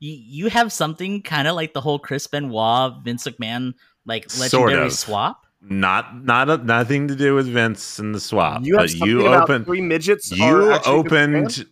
You, 0.00 0.12
you 0.26 0.48
have 0.50 0.72
something 0.72 1.22
kind 1.22 1.46
of 1.46 1.54
like 1.54 1.74
the 1.74 1.80
whole 1.80 1.98
Chris 1.98 2.26
Benoit, 2.26 2.94
Vince 3.04 3.24
McMahon, 3.26 3.74
like 4.04 4.28
Sort 4.30 4.62
legendary 4.70 4.86
of. 4.86 4.92
swap. 4.92 5.46
Not 5.60 6.24
not 6.24 6.50
a, 6.50 6.56
nothing 6.58 7.06
to 7.08 7.14
do 7.14 7.36
with 7.36 7.46
Vince 7.46 8.00
and 8.00 8.12
the 8.12 8.18
swap, 8.20 8.62
You 8.64 8.78
have 8.78 8.88
but 8.88 9.06
you 9.06 9.28
opened 9.28 9.64
three 9.66 9.80
midgets. 9.80 10.32
you 10.32 10.42
are 10.44 10.72
actually 10.72 11.02
Vince 11.02 11.04
McMahon? 11.04 11.06
opened 11.06 11.66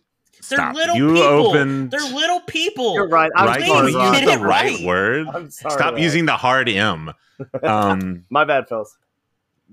They're 0.49 0.57
stop. 0.57 0.75
little 0.75 0.95
you 0.95 1.07
people. 1.13 1.23
opened 1.47 1.91
They're 1.91 1.99
little 2.13 2.39
people. 2.41 2.93
You're 2.93 3.09
right. 3.09 3.31
I'm 3.35 3.47
right. 3.47 3.65
sorry, 3.65 3.91
You 3.91 3.97
Ron. 3.97 4.13
the 4.25 4.37
right, 4.39 4.77
right. 4.77 4.85
word. 4.85 5.27
I'm 5.27 5.51
sorry, 5.51 5.73
Stop 5.73 5.93
Ron. 5.95 6.01
using 6.03 6.25
the 6.25 6.37
hard 6.37 6.69
M. 6.69 7.11
Um, 7.63 8.23
My 8.29 8.45
bad, 8.45 8.67
fellas. 8.69 8.95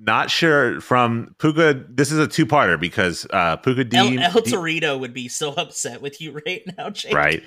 Not 0.01 0.31
sure 0.31 0.81
from 0.81 1.35
Puka. 1.39 1.85
This 1.89 2.13
is 2.13 2.19
a 2.19 2.29
two-parter 2.29 2.79
because 2.79 3.27
uh, 3.31 3.57
Puka 3.57 3.85
D, 3.85 3.97
El, 3.97 4.07
El 4.19 4.41
D- 4.43 4.53
Torito 4.53 4.99
would 4.99 5.13
be 5.13 5.29
so 5.29 5.53
upset 5.55 6.01
with 6.01 6.21
you 6.21 6.33
right 6.47 6.63
now, 6.79 6.91
Jake. 6.91 7.15
right. 7.15 7.43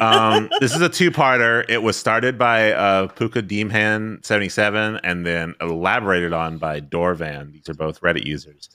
Um, 0.00 0.48
this 0.60 0.74
is 0.74 0.80
a 0.80 0.88
two-parter. 0.88 1.64
It 1.68 1.82
was 1.82 1.96
started 1.96 2.38
by 2.38 2.72
uh, 2.72 3.08
Puka 3.08 3.42
Deemhan 3.42 4.24
seventy 4.24 4.48
seven, 4.48 5.00
and 5.02 5.26
then 5.26 5.54
elaborated 5.60 6.32
on 6.32 6.58
by 6.58 6.80
Dorvan. 6.80 7.52
These 7.52 7.68
are 7.68 7.74
both 7.74 8.00
Reddit 8.00 8.24
users. 8.24 8.68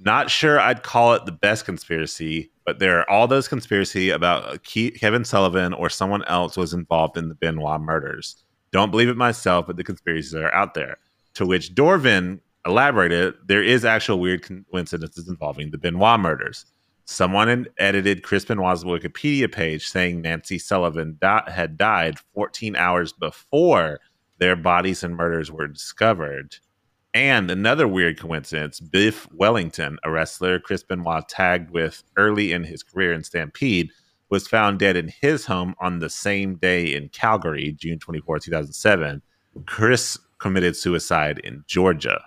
Not 0.00 0.30
sure 0.30 0.60
I'd 0.60 0.84
call 0.84 1.14
it 1.14 1.26
the 1.26 1.32
best 1.32 1.64
conspiracy, 1.64 2.52
but 2.64 2.78
there 2.78 3.00
are 3.00 3.10
all 3.10 3.26
those 3.26 3.48
conspiracy 3.48 4.10
about 4.10 4.62
Ke- 4.62 4.94
Kevin 4.94 5.24
Sullivan 5.24 5.72
or 5.72 5.90
someone 5.90 6.22
else 6.24 6.56
was 6.56 6.72
involved 6.72 7.16
in 7.16 7.28
the 7.28 7.34
Benoit 7.34 7.80
murders. 7.80 8.36
Don't 8.70 8.92
believe 8.92 9.08
it 9.08 9.16
myself, 9.16 9.66
but 9.66 9.76
the 9.76 9.82
conspiracies 9.82 10.36
are 10.36 10.54
out 10.54 10.74
there. 10.74 10.98
To 11.34 11.46
which 11.46 11.74
Dorvin 11.74 12.38
elaborated, 12.68 13.34
there 13.46 13.62
is 13.62 13.84
actual 13.84 14.20
weird 14.20 14.48
coincidences 14.70 15.28
involving 15.28 15.70
the 15.70 15.78
Benoit 15.78 16.20
murders. 16.20 16.66
Someone 17.06 17.66
edited 17.78 18.22
Chris 18.22 18.44
Benoit's 18.44 18.84
Wikipedia 18.84 19.50
page 19.50 19.88
saying 19.88 20.20
Nancy 20.20 20.58
Sullivan 20.58 21.16
di- 21.20 21.50
had 21.50 21.78
died 21.78 22.18
14 22.34 22.76
hours 22.76 23.12
before 23.12 23.98
their 24.38 24.54
bodies 24.54 25.02
and 25.02 25.16
murders 25.16 25.50
were 25.50 25.66
discovered. 25.66 26.56
And 27.14 27.50
another 27.50 27.88
weird 27.88 28.20
coincidence 28.20 28.78
Biff 28.78 29.26
Wellington, 29.32 29.98
a 30.04 30.10
wrestler 30.10 30.60
Chris 30.60 30.82
Benoit 30.82 31.26
tagged 31.28 31.70
with 31.70 32.04
early 32.16 32.52
in 32.52 32.64
his 32.64 32.82
career 32.82 33.14
in 33.14 33.24
Stampede, 33.24 33.90
was 34.30 34.46
found 34.46 34.78
dead 34.78 34.96
in 34.96 35.08
his 35.08 35.46
home 35.46 35.74
on 35.80 36.00
the 36.00 36.10
same 36.10 36.56
day 36.56 36.94
in 36.94 37.08
Calgary, 37.08 37.72
June 37.72 37.98
24, 37.98 38.40
2007. 38.40 39.22
Chris 39.66 40.18
committed 40.38 40.76
suicide 40.76 41.38
in 41.40 41.64
Georgia. 41.66 42.20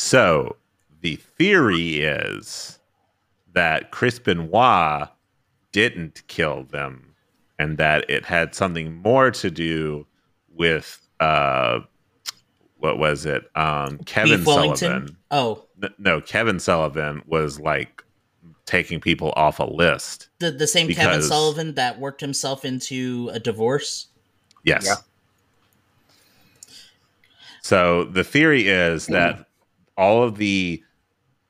So 0.00 0.56
the 1.02 1.16
theory 1.16 1.98
is 2.00 2.78
that 3.52 3.90
Chris 3.90 4.18
Benoit 4.18 5.08
didn't 5.72 6.26
kill 6.26 6.64
them 6.64 7.14
and 7.58 7.76
that 7.76 8.08
it 8.08 8.24
had 8.24 8.54
something 8.54 8.94
more 8.94 9.30
to 9.30 9.50
do 9.50 10.06
with 10.56 11.06
uh 11.20 11.80
what 12.78 12.98
was 12.98 13.26
it? 13.26 13.44
Um 13.54 13.98
kevin 13.98 14.42
sullivan. 14.42 15.18
Oh, 15.30 15.66
no 15.98 16.22
kevin 16.22 16.58
sullivan 16.58 17.22
was 17.26 17.60
like 17.60 18.02
taking 18.64 19.00
people 19.00 19.34
off 19.36 19.60
a 19.60 19.64
list 19.64 20.28
the 20.38 20.50
the 20.50 20.66
same 20.66 20.88
Kevin 20.88 21.22
Sullivan 21.22 21.74
that 21.74 22.00
worked 22.00 22.22
himself 22.22 22.64
into 22.64 23.30
a 23.34 23.38
divorce. 23.38 24.06
yes. 24.64 24.86
Yeah. 24.86 24.94
so 27.60 28.04
the 28.04 28.24
theory 28.24 28.66
is 28.66 29.06
that 29.08 29.46
all 30.00 30.22
of 30.24 30.38
the 30.38 30.82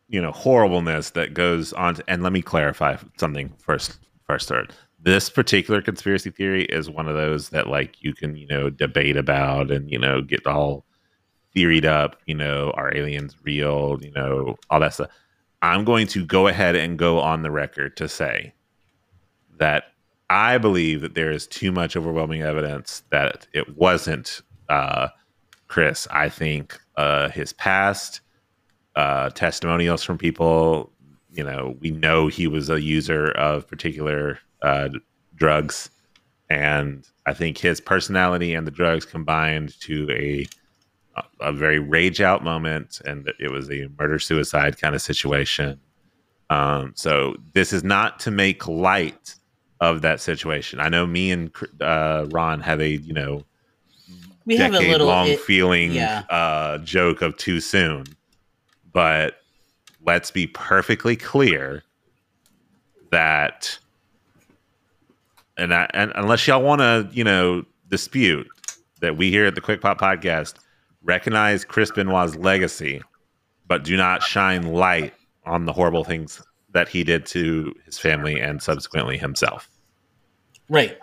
you 0.08 0.20
know 0.20 0.32
horribleness 0.32 1.10
that 1.10 1.32
goes 1.32 1.72
on 1.74 1.94
to, 1.94 2.04
and 2.08 2.22
let 2.22 2.32
me 2.32 2.42
clarify 2.42 2.96
something 3.16 3.50
first 3.58 3.98
first 4.26 4.48
third. 4.48 4.74
This 5.02 5.30
particular 5.30 5.80
conspiracy 5.80 6.30
theory 6.30 6.64
is 6.64 6.90
one 6.90 7.08
of 7.08 7.14
those 7.14 7.48
that 7.50 7.68
like 7.68 8.02
you 8.02 8.12
can 8.12 8.36
you 8.36 8.48
know 8.48 8.68
debate 8.68 9.16
about 9.16 9.70
and 9.70 9.90
you 9.90 9.98
know 9.98 10.20
get 10.20 10.46
all 10.46 10.84
theoried 11.54 11.86
up 11.86 12.16
you 12.26 12.34
know 12.34 12.70
are 12.74 12.94
aliens 12.94 13.36
real 13.44 13.98
you 14.02 14.10
know 14.12 14.56
all 14.68 14.80
that 14.80 14.94
stuff. 14.94 15.10
I'm 15.62 15.84
going 15.84 16.06
to 16.08 16.26
go 16.26 16.48
ahead 16.48 16.74
and 16.74 16.98
go 16.98 17.20
on 17.20 17.42
the 17.42 17.50
record 17.50 17.96
to 17.98 18.08
say 18.08 18.52
that 19.58 19.84
i 20.30 20.56
believe 20.56 21.02
that 21.02 21.14
there 21.14 21.30
is 21.30 21.46
too 21.46 21.70
much 21.70 21.96
overwhelming 21.96 22.40
evidence 22.40 23.02
that 23.10 23.46
it 23.52 23.76
wasn't 23.76 24.40
uh 24.70 25.08
chris. 25.68 26.08
I 26.10 26.28
think 26.28 26.78
uh 26.96 27.28
his 27.28 27.52
past 27.52 28.22
uh 28.96 29.30
testimonials 29.30 30.02
from 30.02 30.18
people 30.18 30.90
you 31.32 31.44
know 31.44 31.76
we 31.80 31.90
know 31.90 32.26
he 32.26 32.46
was 32.46 32.68
a 32.68 32.80
user 32.80 33.30
of 33.32 33.66
particular 33.68 34.38
uh 34.62 34.88
drugs 35.36 35.90
and 36.48 37.06
i 37.26 37.32
think 37.32 37.56
his 37.58 37.80
personality 37.80 38.52
and 38.54 38.66
the 38.66 38.70
drugs 38.72 39.04
combined 39.04 39.78
to 39.80 40.08
a 40.10 40.46
a 41.40 41.52
very 41.52 41.78
rage 41.78 42.20
out 42.20 42.42
moment 42.42 43.00
and 43.04 43.30
it 43.38 43.50
was 43.50 43.70
a 43.70 43.88
murder 43.98 44.18
suicide 44.18 44.80
kind 44.80 44.94
of 44.94 45.02
situation 45.02 45.78
um 46.50 46.92
so 46.96 47.36
this 47.54 47.72
is 47.72 47.84
not 47.84 48.18
to 48.18 48.30
make 48.30 48.66
light 48.66 49.34
of 49.80 50.02
that 50.02 50.20
situation 50.20 50.80
i 50.80 50.88
know 50.88 51.06
me 51.06 51.30
and 51.30 51.52
uh 51.80 52.26
ron 52.30 52.60
have 52.60 52.80
a 52.80 52.88
you 52.96 53.12
know 53.12 53.44
We 54.46 54.56
have 54.56 54.70
a 54.72 54.78
decade 54.78 54.90
little. 54.92 55.06
long 55.06 55.28
it- 55.28 55.40
feeling 55.40 55.92
yeah. 55.92 56.22
uh, 56.30 56.78
joke 56.78 57.22
of 57.22 57.36
too 57.36 57.60
soon. 57.60 58.04
But 58.92 59.40
let's 60.04 60.30
be 60.30 60.46
perfectly 60.46 61.16
clear 61.16 61.82
that, 63.10 63.78
and, 65.56 65.74
I, 65.74 65.88
and 65.94 66.12
unless 66.14 66.46
y'all 66.46 66.62
want 66.62 66.80
to, 66.80 67.08
you 67.12 67.24
know, 67.24 67.64
dispute 67.88 68.46
that 69.00 69.16
we 69.16 69.30
here 69.30 69.46
at 69.46 69.54
the 69.54 69.60
Quick 69.60 69.80
Pop 69.80 70.00
Podcast 70.00 70.54
recognize 71.02 71.64
Chris 71.64 71.90
Benoit's 71.90 72.36
legacy, 72.36 73.02
but 73.66 73.84
do 73.84 73.96
not 73.96 74.22
shine 74.22 74.62
light 74.72 75.14
on 75.44 75.64
the 75.64 75.72
horrible 75.72 76.04
things 76.04 76.42
that 76.72 76.88
he 76.88 77.02
did 77.02 77.26
to 77.26 77.74
his 77.84 77.98
family 77.98 78.40
and 78.40 78.62
subsequently 78.62 79.18
himself. 79.18 79.68
right. 80.68 80.98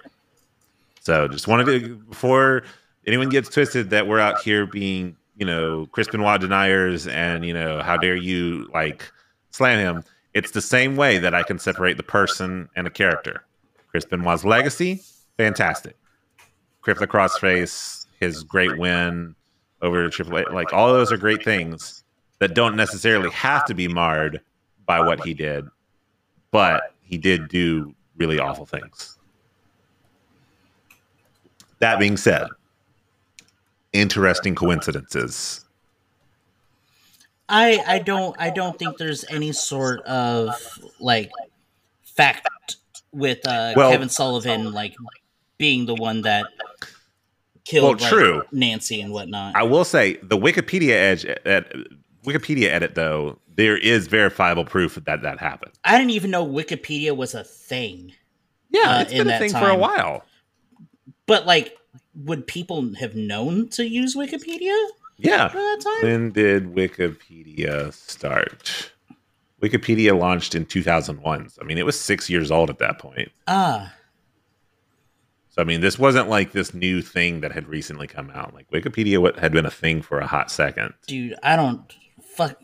So 1.02 1.28
just 1.30 1.48
wanted 1.48 1.66
to 1.68 1.96
before 1.96 2.64
anyone 3.06 3.30
gets 3.30 3.48
twisted 3.48 3.90
that 3.92 4.08
we're 4.08 4.20
out 4.20 4.42
here 4.42 4.66
being, 4.66 5.16
you 5.38 5.46
know, 5.46 5.88
Chris 5.92 6.08
Benoit 6.08 6.42
deniers 6.42 7.08
and 7.08 7.46
you 7.46 7.54
know, 7.54 7.82
how 7.82 7.98
dare 7.98 8.16
you 8.16 8.68
like 8.74 9.12
slam 9.52 9.80
him. 9.80 10.04
It's 10.34 10.52
the 10.52 10.62
same 10.62 10.96
way 10.96 11.18
that 11.18 11.34
I 11.34 11.44
can 11.44 11.58
separate 11.58 11.98
the 11.98 12.04
person 12.04 12.70
and 12.76 12.86
a 12.86 12.90
character. 12.90 13.44
Chris 13.90 14.06
Benoit's 14.06 14.46
legacy, 14.46 15.02
fantastic. 15.38 15.96
Crippler 16.84 17.08
Crossface, 17.08 18.06
his 18.20 18.44
great 18.44 18.78
win 18.78 19.36
over 19.82 20.10
Triple 20.10 20.40
H, 20.40 20.48
like 20.52 20.74
all 20.74 20.94
those 20.94 21.12
are 21.12 21.18
great 21.18 21.44
things 21.44 22.04
that 22.40 22.54
don't 22.54 22.76
necessarily 22.76 23.30
have 23.32 23.66
to 23.66 23.74
be 23.74 23.88
marred 23.88 24.42
by 24.86 25.00
what 25.02 25.24
he 25.24 25.34
did, 25.34 25.66
but 26.52 26.94
he 27.02 27.18
did 27.18 27.48
do 27.48 27.94
really 28.16 28.40
awful 28.40 28.66
things. 28.66 29.18
That 31.80 32.00
being 32.00 32.18
said, 32.18 32.48
interesting 33.94 34.56
coincidences. 34.56 35.64
I 37.50 37.82
I 37.88 38.00
don't 38.00 38.36
I 38.40 38.50
don't 38.50 38.78
think 38.78 38.98
there's 38.98 39.24
any 39.30 39.52
sort 39.54 40.02
of 40.02 40.54
like 41.00 41.32
fact 42.04 42.48
with 43.12 43.48
uh 43.48 43.74
Well- 43.76 43.92
Kevin 43.92 44.10
Sullivan 44.10 44.72
like 44.74 44.96
being 45.58 45.86
the 45.86 45.96
one 45.96 46.22
that 46.24 46.46
killed 47.66 48.00
Well, 48.02 48.10
like, 48.10 48.12
true. 48.12 48.44
Nancy 48.52 49.02
and 49.02 49.12
whatnot. 49.12 49.56
I 49.56 49.64
will 49.64 49.86
say 49.86 50.18
the 50.22 50.38
Wikipedia 50.38 50.92
edge 50.92 51.26
at 51.26 51.72
Wikipedia 52.26 52.68
edit 52.70 52.96
though 52.96 53.40
there 53.56 53.78
is 53.78 54.08
verifiable 54.08 54.66
proof 54.66 54.96
that 55.06 55.22
that 55.24 55.40
happened. 55.40 55.72
I 55.84 55.98
didn't 55.98 56.12
even 56.12 56.30
know 56.32 56.46
Wikipedia 56.46 57.16
was 57.16 57.34
a 57.34 57.44
thing. 57.44 58.14
Yeah, 58.70 58.98
Uh, 58.98 59.02
it's 59.02 59.14
been 59.14 59.30
a 59.30 59.40
thing 59.40 59.52
for 59.52 59.70
a 59.70 59.76
while. 59.78 60.24
But 61.26 61.46
like 61.48 61.76
would 62.26 62.48
people 62.48 62.94
have 62.96 63.16
known 63.16 63.70
to 63.70 63.88
use 63.88 64.16
Wikipedia 64.16 64.76
Yeah. 65.18 65.52
When 66.02 66.32
did 66.32 66.74
Wikipedia 66.76 67.94
start? 67.94 68.92
Wikipedia 69.62 70.18
launched 70.18 70.54
in 70.56 70.66
2001. 70.66 71.50
So, 71.50 71.62
I 71.62 71.66
mean, 71.66 71.78
it 71.78 71.86
was 71.86 72.00
six 72.00 72.30
years 72.30 72.52
old 72.52 72.70
at 72.70 72.78
that 72.80 73.00
point. 73.00 73.32
Ah, 73.48 73.94
So, 75.50 75.62
I 75.62 75.66
mean, 75.66 75.82
this 75.82 75.98
wasn't 75.98 76.30
like 76.30 76.52
this 76.52 76.74
new 76.74 77.02
thing 77.02 77.42
that 77.42 77.52
had 77.52 77.68
recently 77.68 78.06
come 78.08 78.30
out. 78.32 78.54
Like 78.54 78.70
Wikipedia 78.70 79.20
what 79.20 79.40
had 79.40 79.52
been 79.52 79.66
a 79.66 79.72
thing 79.72 80.02
for 80.02 80.20
a 80.20 80.28
hot 80.28 80.52
second. 80.52 80.94
dude, 81.08 81.34
I 81.42 81.56
don't 81.56 81.82
fuck 82.36 82.60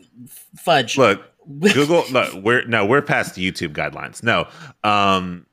fudge. 0.56 0.96
Look, 0.96 1.20
Google. 1.60 2.04
look, 2.12 2.34
we're 2.34 2.64
no, 2.66 2.86
we're 2.86 3.02
past 3.02 3.34
the 3.34 3.50
YouTube 3.50 3.72
guidelines. 3.74 4.22
No, 4.22 4.46
um, 4.84 5.46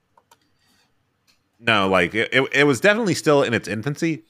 no, 1.62 1.88
like 1.88 2.14
it, 2.16 2.30
it, 2.34 2.50
it 2.54 2.64
was 2.66 2.82
definitely 2.82 3.14
still 3.14 3.44
in 3.44 3.54
its 3.54 3.68
infancy, 3.68 4.24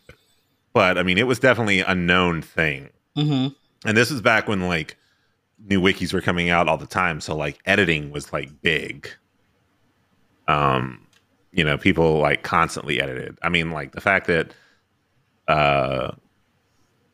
but 0.74 0.98
I 0.98 1.04
mean, 1.04 1.18
it 1.18 1.28
was 1.28 1.40
definitely 1.40 1.80
a 1.80 1.96
known 1.96 2.42
thing. 2.42 2.90
hmm 3.16 3.48
And 3.86 3.98
this 3.98 4.12
was 4.12 4.22
back 4.22 4.48
when 4.48 4.68
like 4.68 4.98
new 5.60 5.82
wikis 5.82 6.14
were 6.14 6.22
coming 6.22 6.50
out 6.50 6.68
all 6.68 6.78
the 6.78 6.86
time, 6.86 7.22
so 7.22 7.36
like 7.36 7.60
editing 7.66 8.12
was 8.12 8.34
like 8.34 8.62
big. 8.62 9.10
Um, 10.48 11.08
you 11.52 11.64
know, 11.64 11.78
people 11.78 12.20
like 12.20 12.44
constantly 12.44 13.02
edited. 13.02 13.38
I 13.42 13.50
mean, 13.50 13.72
like 13.72 13.94
the 13.94 14.02
fact 14.02 14.28
that, 14.28 14.54
uh, 15.48 16.12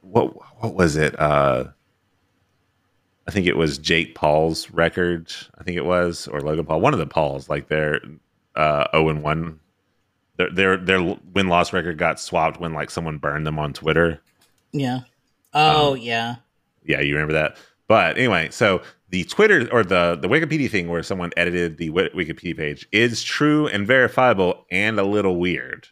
what 0.01 0.33
what 0.61 0.73
was 0.73 0.95
it? 0.95 1.19
Uh, 1.19 1.65
I 3.27 3.31
think 3.31 3.45
it 3.45 3.57
was 3.57 3.77
Jake 3.77 4.15
Paul's 4.15 4.71
record. 4.71 5.31
I 5.59 5.63
think 5.63 5.77
it 5.77 5.85
was, 5.85 6.27
or 6.27 6.39
Logan 6.41 6.65
Paul, 6.65 6.79
one 6.81 6.93
of 6.93 6.99
the 6.99 7.05
Pauls. 7.07 7.49
Like 7.49 7.67
their 7.67 7.99
uh, 8.55 8.85
zero 8.91 9.09
and 9.09 9.21
one, 9.21 9.59
their 10.37 10.49
their 10.51 10.77
their 10.77 11.17
win 11.33 11.47
loss 11.47 11.73
record 11.73 11.97
got 11.97 12.19
swapped 12.19 12.59
when 12.59 12.73
like 12.73 12.89
someone 12.89 13.17
burned 13.17 13.45
them 13.45 13.59
on 13.59 13.73
Twitter. 13.73 14.21
Yeah. 14.71 15.01
Oh 15.53 15.93
Um, 15.93 15.97
yeah. 15.99 16.35
Yeah, 16.85 17.01
you 17.01 17.13
remember 17.13 17.33
that. 17.33 17.57
But 17.87 18.17
anyway, 18.17 18.49
so 18.51 18.81
the 19.09 19.23
Twitter 19.25 19.67
or 19.71 19.83
the 19.83 20.17
the 20.21 20.27
Wikipedia 20.27 20.69
thing 20.69 20.87
where 20.89 21.03
someone 21.03 21.31
edited 21.37 21.77
the 21.77 21.87
Wi- 21.87 22.09
Wikipedia 22.13 22.55
page 22.57 22.87
is 22.91 23.23
true 23.23 23.67
and 23.67 23.87
verifiable 23.87 24.65
and 24.71 24.99
a 24.99 25.03
little 25.03 25.37
weird. 25.37 25.87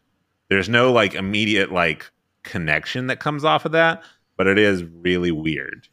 There's 0.49 0.69
no 0.69 0.91
like 0.91 1.15
immediate 1.15 1.71
like 1.71 2.09
connection 2.43 3.07
that 3.07 3.19
comes 3.19 3.43
off 3.43 3.65
of 3.65 3.71
that, 3.71 4.03
but 4.37 4.45
it 4.47 4.59
is 4.59 4.83
really 4.83 5.31
weird. 5.31 5.87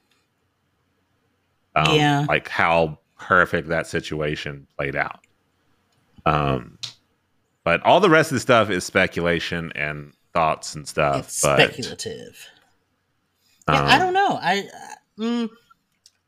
Um, 1.75 1.95
Yeah. 1.97 2.27
like 2.29 2.49
how 2.49 2.99
perfect 3.19 3.69
that 3.69 3.87
situation 3.87 4.67
played 4.77 4.97
out. 4.97 5.21
Um, 6.27 6.79
but 7.65 7.83
all 7.83 8.01
the 8.01 8.11
rest 8.11 8.31
of 8.31 8.37
the 8.37 8.41
stuff 8.41 8.71
is 8.71 8.85
speculation 8.85 9.73
and 9.75 10.13
thoughts 10.33 10.75
and 10.75 10.87
stuff. 10.87 11.27
It's 11.27 11.43
but 11.43 11.57
speculative. 11.57 12.49
Yeah, 13.69 13.83
I 13.83 13.95
um, 13.95 14.01
don't 14.01 14.15
know. 14.15 14.39
I 14.41 14.59
uh, 14.61 15.23
mm, 15.23 15.51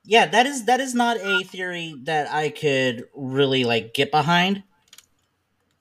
yeah, 0.04 0.26
that 0.26 0.46
is 0.46 0.66
that 0.66 0.80
is 0.80 0.94
not 0.94 1.16
a 1.18 1.42
theory 1.44 1.94
that 2.04 2.30
I 2.32 2.50
could 2.50 3.08
really 3.14 3.64
like 3.64 3.94
get 3.94 4.10
behind. 4.10 4.62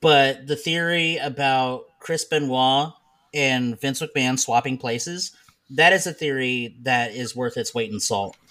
But 0.02 0.48
the 0.48 0.56
theory 0.56 1.18
about 1.18 1.86
Chris 2.00 2.26
Benoit 2.26 2.94
and 3.34 3.80
Vince 3.80 4.02
McMahon 4.02 4.38
swapping 4.38 4.78
places, 4.78 5.32
that 5.70 5.94
is 5.94 6.06
a 6.06 6.14
theory 6.14 6.76
that 6.82 7.14
is 7.14 7.36
worth 7.36 7.56
its 7.56 7.74
weight 7.74 7.92
in 7.92 8.00
salt. 8.00 8.36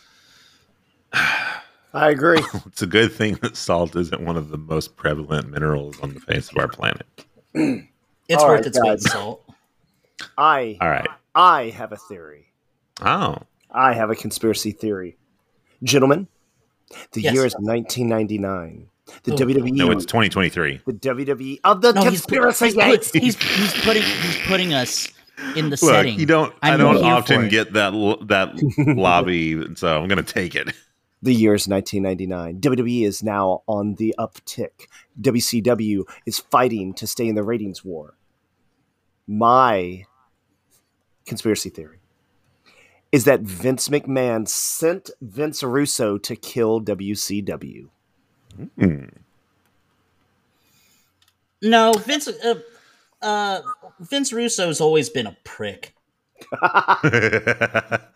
I 1.94 2.10
agree. 2.10 2.42
It's 2.66 2.82
a 2.82 2.86
good 2.86 3.12
thing 3.12 3.34
that 3.42 3.56
salt 3.56 3.94
isn't 3.96 4.20
one 4.22 4.36
of 4.36 4.48
the 4.48 4.56
most 4.58 4.96
prevalent 4.96 5.50
minerals 5.50 5.98
on 6.00 6.14
the 6.14 6.20
face 6.20 6.50
of 6.50 6.56
our 6.58 6.68
planet. 6.68 7.06
It's 7.54 8.42
All 8.42 8.48
worth 8.48 8.60
right, 8.60 8.66
its 8.66 8.78
weight 8.80 8.88
in 8.88 8.94
guys. 8.96 9.10
salt. 9.12 9.44
I 10.38 10.78
All 10.80 10.88
right. 10.88 11.06
I 11.34 11.64
have 11.70 11.92
a 11.92 11.96
theory. 11.96 12.46
Oh. 13.00 13.36
I 13.70 13.92
have 13.92 14.10
a 14.10 14.14
conspiracy 14.14 14.70
theory. 14.72 15.16
Gentlemen, 15.82 16.28
the 17.12 17.22
Yes. 17.22 17.34
year 17.34 17.44
is 17.46 17.54
1999. 17.58 18.86
The 19.24 19.32
Oh. 19.32 19.36
WWE 19.36 19.72
No, 19.72 19.90
it's 19.90 20.06
2023. 20.06 20.80
the 20.86 20.92
WWE 20.92 21.60
of 21.64 21.82
the 21.82 21.92
No, 21.92 22.02
he's, 22.02 22.20
conspiracy 22.20 22.66
he's, 22.66 22.74
gates. 22.74 23.10
put- 23.10 23.22
he's, 23.22 23.36
he's 23.36 23.74
putting 23.84 24.02
he's 24.02 24.38
putting 24.46 24.72
us 24.74 25.08
in 25.56 25.66
the 25.70 25.78
Look, 25.82 25.90
setting. 25.94 26.18
you 26.18 26.24
don't. 26.26 26.54
I 26.62 26.72
I'm 26.72 26.78
don't 26.78 26.94
here 26.94 27.02
for 27.04 27.10
often 27.10 27.44
it. 27.46 27.50
get 27.50 27.72
that 27.74 27.92
l- 27.92 28.22
that 28.26 28.54
lobby, 28.96 29.74
so 29.74 30.00
I'm 30.00 30.08
gonna 30.08 30.22
take 30.22 30.54
it. 30.54 30.72
The 31.22 31.34
year 31.34 31.54
is 31.54 31.68
1999. 31.68 32.60
WWE 32.60 33.06
is 33.06 33.22
now 33.22 33.62
on 33.68 33.94
the 33.94 34.14
uptick. 34.18 34.88
WCW 35.20 36.02
is 36.26 36.40
fighting 36.40 36.94
to 36.94 37.06
stay 37.06 37.28
in 37.28 37.36
the 37.36 37.44
ratings 37.44 37.84
war. 37.84 38.14
My 39.26 40.06
conspiracy 41.24 41.70
theory 41.70 41.98
is 43.12 43.24
that 43.24 43.42
Vince 43.42 43.88
McMahon 43.88 44.48
sent 44.48 45.10
Vince 45.20 45.62
Russo 45.62 46.18
to 46.18 46.34
kill 46.34 46.80
WCW. 46.80 47.88
Hmm. 48.76 49.04
No, 51.62 51.92
Vince. 51.92 52.26
Uh, 52.26 52.54
uh, 53.20 53.60
Vince 54.00 54.32
Russo's 54.32 54.80
always 54.80 55.08
been 55.08 55.28
a 55.28 55.36
prick. 55.44 55.94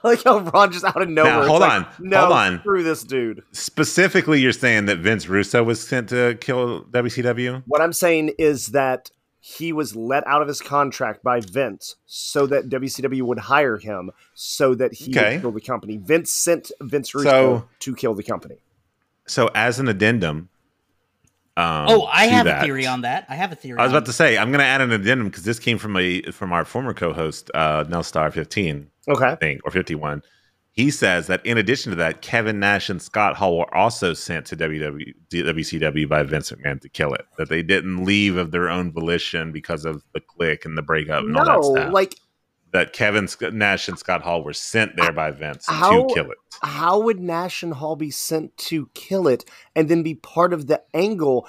like 0.04 0.22
how 0.24 0.38
Ron 0.38 0.72
just 0.72 0.84
out 0.84 1.00
of 1.00 1.08
nowhere. 1.08 1.32
Now, 1.42 1.46
hold 1.46 1.60
like, 1.60 1.72
on, 1.72 1.86
no, 2.00 2.20
hold 2.20 2.32
on. 2.32 2.58
screw 2.60 2.82
this 2.82 3.02
dude. 3.04 3.42
Specifically, 3.52 4.40
you're 4.40 4.52
saying 4.52 4.86
that 4.86 4.98
Vince 4.98 5.28
Russo 5.28 5.62
was 5.62 5.86
sent 5.86 6.08
to 6.10 6.36
kill 6.40 6.84
WCW. 6.84 7.62
What 7.66 7.80
I'm 7.80 7.92
saying 7.92 8.32
is 8.38 8.68
that 8.68 9.10
he 9.42 9.72
was 9.72 9.96
let 9.96 10.26
out 10.26 10.42
of 10.42 10.48
his 10.48 10.60
contract 10.60 11.22
by 11.24 11.40
Vince 11.40 11.96
so 12.04 12.46
that 12.46 12.68
WCW 12.68 13.22
would 13.22 13.38
hire 13.38 13.78
him 13.78 14.10
so 14.34 14.74
that 14.74 14.92
he 14.92 15.10
Okay. 15.16 15.36
would 15.36 15.40
kill 15.40 15.52
the 15.52 15.60
company. 15.62 15.96
Vince 15.96 16.30
sent 16.30 16.70
Vince 16.82 17.14
Russo 17.14 17.30
So- 17.30 17.68
to 17.80 17.94
kill 17.94 18.12
the 18.14 18.22
company. 18.22 18.56
So, 19.26 19.48
as 19.54 19.78
an 19.78 19.88
addendum, 19.88 20.49
um, 21.56 21.86
oh, 21.88 22.04
I 22.12 22.26
have 22.26 22.46
that- 22.46 22.62
a 22.62 22.64
theory 22.64 22.86
on 22.86 23.02
that. 23.02 23.26
I 23.28 23.34
have 23.34 23.52
a 23.52 23.56
theory. 23.56 23.78
I 23.78 23.82
was 23.82 23.92
about 23.92 24.06
to 24.06 24.12
say 24.12 24.38
I'm 24.38 24.48
going 24.50 24.60
to 24.60 24.64
add 24.66 24.80
an 24.80 24.92
addendum 24.92 25.28
because 25.28 25.44
this 25.44 25.58
came 25.58 25.78
from 25.78 25.96
a 25.96 26.22
from 26.32 26.52
our 26.52 26.64
former 26.64 26.94
co-host 26.94 27.50
uh, 27.54 27.84
Nell 27.88 28.02
Star 28.02 28.30
15, 28.30 28.88
Okay. 29.08 29.24
I 29.26 29.34
think, 29.34 29.60
or 29.64 29.70
51. 29.70 30.22
He 30.72 30.90
says 30.92 31.26
that 31.26 31.44
in 31.44 31.58
addition 31.58 31.90
to 31.90 31.96
that, 31.96 32.22
Kevin 32.22 32.60
Nash 32.60 32.88
and 32.88 33.02
Scott 33.02 33.36
Hall 33.36 33.58
were 33.58 33.74
also 33.74 34.14
sent 34.14 34.46
to 34.46 34.56
WW, 34.56 35.12
WCW 35.30 36.08
by 36.08 36.22
Vince 36.22 36.52
McMahon 36.52 36.80
to 36.80 36.88
kill 36.88 37.12
it. 37.12 37.26
That 37.38 37.48
they 37.48 37.62
didn't 37.62 38.04
leave 38.04 38.36
of 38.36 38.52
their 38.52 38.70
own 38.70 38.92
volition 38.92 39.50
because 39.50 39.84
of 39.84 40.02
the 40.14 40.20
Kliq 40.20 40.64
and 40.64 40.78
the 40.78 40.82
breakup 40.82 41.24
and 41.24 41.36
all 41.36 41.44
that 41.44 41.54
No, 41.56 41.74
stuff. 41.74 41.92
like 41.92 42.14
that 42.72 42.92
Kevin 42.92 43.28
Nash 43.52 43.88
and 43.88 43.98
Scott 43.98 44.22
Hall 44.22 44.44
were 44.44 44.52
sent 44.52 44.96
there 44.96 45.12
by 45.12 45.30
Vince 45.32 45.66
How- 45.66 46.06
to 46.06 46.14
kill 46.14 46.30
it. 46.30 46.38
how 46.62 47.00
would 47.00 47.18
Nash 47.20 47.62
and 47.62 47.74
Hall 47.74 47.96
be 47.96 48.10
sent 48.10 48.56
to 48.58 48.88
kill 48.94 49.26
it 49.26 49.44
and 49.74 49.88
then 49.88 50.02
be 50.02 50.14
part 50.14 50.52
of 50.52 50.66
the 50.68 50.82
angle 50.94 51.48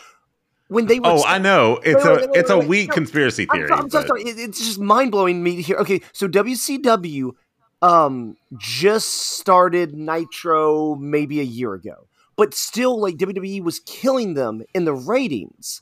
when 0.67 0.87
they 0.87 0.99
were 0.99 1.07
Oh, 1.07 1.23
I 1.25 1.37
know. 1.37 1.79
It's 1.83 2.03
Wait, 2.03 2.11
a 2.11 2.15
wait, 2.15 2.29
wait, 2.31 2.39
it's 2.39 2.49
a 2.49 2.57
weak 2.57 2.89
no. 2.89 2.93
conspiracy 2.95 3.45
I'm, 3.49 3.55
theory. 3.57 3.71
I'm 3.71 3.89
so 3.89 3.99
but- 3.99 4.07
sorry. 4.07 4.23
It- 4.23 4.39
It's 4.39 4.59
just 4.59 4.79
mind 4.79 5.11
blowing 5.11 5.43
me 5.43 5.57
to 5.57 5.61
hear. 5.61 5.77
Okay, 5.77 6.01
so 6.13 6.27
WCW 6.27 7.31
um 7.83 8.35
just 8.57 9.09
started 9.37 9.93
Nitro 9.95 10.95
maybe 10.95 11.39
a 11.39 11.43
year 11.43 11.73
ago, 11.73 12.07
but 12.35 12.53
still, 12.53 12.99
like 12.99 13.17
WWE 13.17 13.61
was 13.61 13.79
killing 13.79 14.33
them 14.35 14.63
in 14.73 14.85
the 14.85 14.93
ratings. 14.93 15.81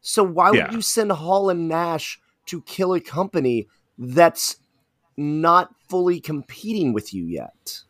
So 0.00 0.22
why 0.24 0.50
would 0.50 0.72
you 0.72 0.80
send 0.80 1.12
Hall 1.12 1.50
and 1.50 1.68
Nash 1.68 2.18
to 2.46 2.62
kill 2.62 2.92
a 2.94 3.00
company 3.00 3.68
that's 3.98 4.56
not 5.16 5.74
fully 5.88 6.20
competing 6.20 6.92
with 6.92 7.12
you 7.14 7.24
yet? 7.24 7.80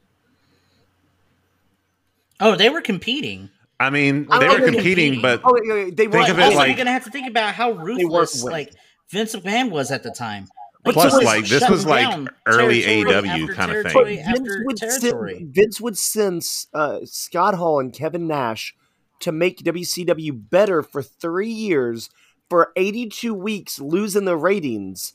Oh, 2.41 2.57
they 2.57 2.69
were 2.71 2.81
competing. 2.81 3.51
I 3.79 3.91
mean, 3.91 4.25
they 4.29 4.39
don't 4.39 4.61
were 4.61 4.67
competing, 4.67 5.21
competing- 5.21 5.23
but 5.23 5.41
Oh, 5.45 5.53
wait, 5.55 5.63
wait, 5.65 5.85
wait, 5.85 5.97
they 5.97 6.05
Think 6.05 6.15
weren't. 6.15 6.31
of 6.31 6.39
it 6.39 6.43
also, 6.43 6.57
like- 6.57 6.69
you're 6.69 6.77
gonna 6.77 6.93
have 6.93 7.05
to 7.05 7.11
think 7.11 7.29
about 7.29 7.55
how 7.55 7.73
ruthless 7.73 8.43
like 8.45 8.73
Vince 9.11 9.35
McMahon 9.35 9.71
was 9.71 9.91
at 9.91 10.03
the 10.03 10.11
time. 10.11 10.49
Like, 10.85 10.95
Plus, 10.95 11.23
like, 11.25 11.45
this 11.47 11.69
was, 11.71 11.87
like, 11.87 12.29
early 12.45 12.83
territory 12.83 13.23
AEW 13.29 13.55
kinda 13.55 13.83
thing. 13.89 14.17
Vince 14.25 14.49
would 14.65 14.77
territory. 14.77 15.35
send 15.39 15.55
Vince 15.55 15.81
would 15.81 15.97
send 15.97 16.43
uh, 16.75 16.99
Scott 17.05 17.55
Hall 17.55 17.79
and 17.79 17.93
Kevin 17.93 18.27
Nash 18.27 18.75
to 19.21 19.31
make 19.31 19.59
WCW 19.63 20.33
better 20.33 20.83
for 20.83 21.01
three 21.01 21.51
years 21.53 22.11
for 22.51 22.73
82 22.75 23.33
weeks, 23.33 23.79
losing 23.79 24.25
the 24.25 24.37
ratings. 24.37 25.13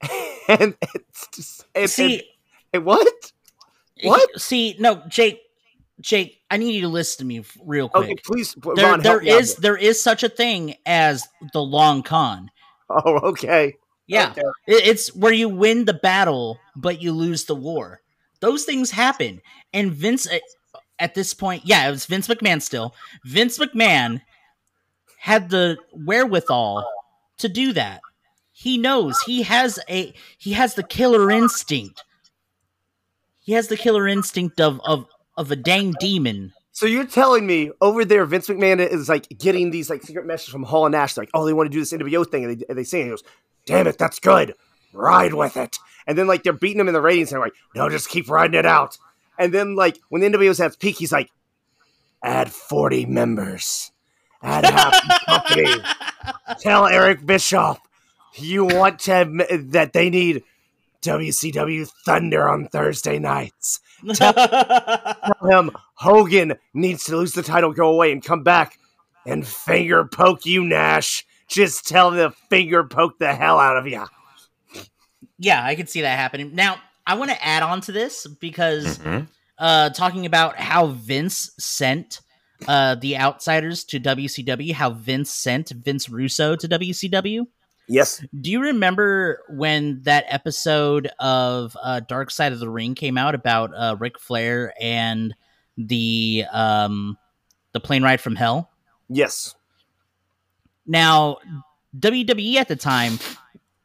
and 0.60 0.76
it's 0.94 1.28
just 1.34 1.66
and, 1.74 1.90
See, 1.90 2.14
and- 2.14 2.22
and 2.72 2.84
what? 2.84 3.32
What? 4.02 4.40
See, 4.40 4.76
no, 4.78 5.02
Jake. 5.08 5.40
Jake, 5.98 6.42
I 6.50 6.58
need 6.58 6.72
you 6.74 6.82
to 6.82 6.88
listen 6.88 7.20
to 7.20 7.24
me 7.24 7.42
real 7.64 7.88
quick. 7.88 8.04
Okay, 8.04 8.14
please, 8.26 8.54
there, 8.74 8.90
Ron, 8.90 9.00
there 9.00 9.16
out 9.16 9.22
is 9.24 9.52
here. 9.54 9.60
there 9.62 9.76
is 9.78 10.02
such 10.02 10.22
a 10.22 10.28
thing 10.28 10.74
as 10.84 11.26
the 11.54 11.62
long 11.62 12.02
con. 12.02 12.50
Oh, 12.90 13.18
okay. 13.30 13.76
Yeah, 14.06 14.28
Okay. 14.32 14.42
It- 14.66 14.86
it's 14.86 15.14
where 15.16 15.32
you 15.32 15.48
win 15.48 15.86
the 15.86 15.94
battle 15.94 16.60
but 16.76 17.00
you 17.00 17.12
lose 17.12 17.46
the 17.46 17.54
war. 17.54 18.02
Those 18.40 18.64
things 18.64 18.90
happen, 18.90 19.40
and 19.72 19.90
Vince 19.90 20.30
at, 20.30 20.42
at 20.98 21.14
this 21.14 21.32
point, 21.32 21.62
yeah, 21.64 21.88
it 21.88 21.90
was 21.90 22.04
Vince 22.04 22.28
McMahon 22.28 22.60
still. 22.60 22.94
Vince 23.24 23.58
McMahon 23.58 24.20
had 25.18 25.48
the 25.48 25.78
wherewithal 25.92 26.86
to 27.38 27.48
do 27.48 27.72
that. 27.72 28.02
He 28.58 28.78
knows 28.78 29.20
he 29.20 29.42
has 29.42 29.78
a 29.86 30.14
he 30.38 30.54
has 30.54 30.76
the 30.76 30.82
killer 30.82 31.30
instinct. 31.30 32.02
He 33.38 33.52
has 33.52 33.68
the 33.68 33.76
killer 33.76 34.08
instinct 34.08 34.62
of 34.62 34.80
of 34.86 35.04
of 35.36 35.50
a 35.50 35.56
dang 35.56 35.92
demon. 36.00 36.54
So 36.72 36.86
you're 36.86 37.04
telling 37.04 37.46
me 37.46 37.70
over 37.82 38.02
there, 38.06 38.24
Vince 38.24 38.48
McMahon 38.48 38.80
is 38.80 39.10
like 39.10 39.28
getting 39.38 39.72
these 39.72 39.90
like 39.90 40.02
secret 40.02 40.24
messages 40.24 40.52
from 40.52 40.62
Hall 40.62 40.86
and 40.86 40.92
Nash, 40.92 41.12
They're 41.12 41.22
like, 41.22 41.30
oh, 41.34 41.44
they 41.44 41.52
want 41.52 41.70
to 41.70 41.72
do 41.72 41.80
this 41.80 41.92
NWO 41.92 42.26
thing, 42.26 42.44
and 42.44 42.58
they, 42.58 42.64
and 42.66 42.78
they 42.78 42.84
say, 42.84 43.00
and 43.00 43.08
he 43.08 43.10
goes, 43.10 43.24
damn 43.66 43.86
it, 43.86 43.98
that's 43.98 44.20
good, 44.20 44.54
ride 44.94 45.34
with 45.34 45.58
it. 45.58 45.76
And 46.06 46.16
then 46.16 46.26
like 46.26 46.42
they're 46.42 46.54
beating 46.54 46.80
him 46.80 46.88
in 46.88 46.94
the 46.94 47.02
ratings, 47.02 47.30
and 47.30 47.36
they're 47.36 47.46
like, 47.46 47.54
no, 47.74 47.90
just 47.90 48.08
keep 48.08 48.30
riding 48.30 48.58
it 48.58 48.64
out. 48.64 48.96
And 49.38 49.52
then 49.52 49.76
like 49.76 49.98
when 50.08 50.22
the 50.22 50.30
NWO's 50.30 50.60
at 50.60 50.68
its 50.68 50.76
peak, 50.76 50.96
he's 50.96 51.12
like, 51.12 51.28
add 52.22 52.50
40 52.50 53.04
members, 53.04 53.92
add 54.42 54.64
half 54.64 54.94
the 54.94 55.20
company. 55.26 55.84
Tell 56.62 56.86
Eric 56.86 57.26
Bischoff 57.26 57.80
you 58.38 58.64
want 58.64 58.98
to 59.00 59.12
admit 59.22 59.72
that 59.72 59.92
they 59.92 60.10
need 60.10 60.42
WCW 61.02 61.88
Thunder 62.04 62.48
on 62.48 62.68
Thursday 62.68 63.18
nights 63.18 63.80
tell 64.14 64.32
him 65.50 65.70
Hogan 65.94 66.54
needs 66.74 67.04
to 67.04 67.16
lose 67.16 67.32
the 67.32 67.42
title, 67.42 67.72
go 67.72 67.88
away, 67.92 68.12
and 68.12 68.22
come 68.24 68.42
back 68.42 68.78
and 69.24 69.46
finger 69.46 70.04
poke 70.04 70.44
you, 70.46 70.64
Nash. 70.64 71.24
Just 71.48 71.86
tell 71.86 72.10
him 72.10 72.16
to 72.30 72.36
finger 72.50 72.84
poke 72.84 73.18
the 73.18 73.34
hell 73.34 73.58
out 73.58 73.76
of 73.76 73.86
you. 73.86 74.04
yeah, 75.38 75.64
I 75.64 75.74
can 75.74 75.86
see 75.86 76.02
that 76.02 76.18
happening. 76.18 76.54
Now, 76.54 76.76
I 77.06 77.14
want 77.14 77.30
to 77.30 77.44
add 77.44 77.62
on 77.62 77.80
to 77.82 77.92
this 77.92 78.26
because 78.26 78.98
Mhm. 78.98 79.28
uh 79.58 79.90
talking 79.90 80.26
about 80.26 80.56
how 80.58 80.86
Vince 80.88 81.52
sent 81.58 82.20
uh 82.68 82.96
the 82.96 83.16
outsiders 83.16 83.84
to 83.84 84.00
WCW, 84.00 84.72
how 84.72 84.90
Vince 84.90 85.30
sent 85.30 85.70
Vince 85.70 86.08
Russo 86.08 86.56
to 86.56 86.68
WCW. 86.68 87.46
Yes. 87.88 88.24
Do 88.40 88.50
you 88.50 88.60
remember 88.62 89.42
when 89.48 90.02
that 90.02 90.24
episode 90.28 91.08
of 91.20 91.76
uh 91.82 92.00
Dark 92.00 92.30
Side 92.30 92.52
of 92.52 92.58
the 92.58 92.68
Ring 92.68 92.94
came 92.94 93.16
out 93.16 93.34
about 93.34 93.70
uh 93.76 93.96
Ric 93.98 94.18
Flair 94.18 94.74
and 94.80 95.34
the 95.76 96.44
um 96.52 97.16
the 97.72 97.80
plane 97.80 98.02
ride 98.02 98.20
from 98.20 98.34
hell? 98.36 98.70
Yes. 99.08 99.54
Now, 100.86 101.38
WWE 101.98 102.56
at 102.56 102.68
the 102.68 102.76
time 102.76 103.18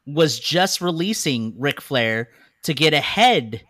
was 0.06 0.38
just 0.38 0.80
releasing 0.80 1.54
Ric 1.58 1.80
Flair 1.80 2.28
to 2.64 2.74
get 2.74 2.94
ahead 2.94 3.62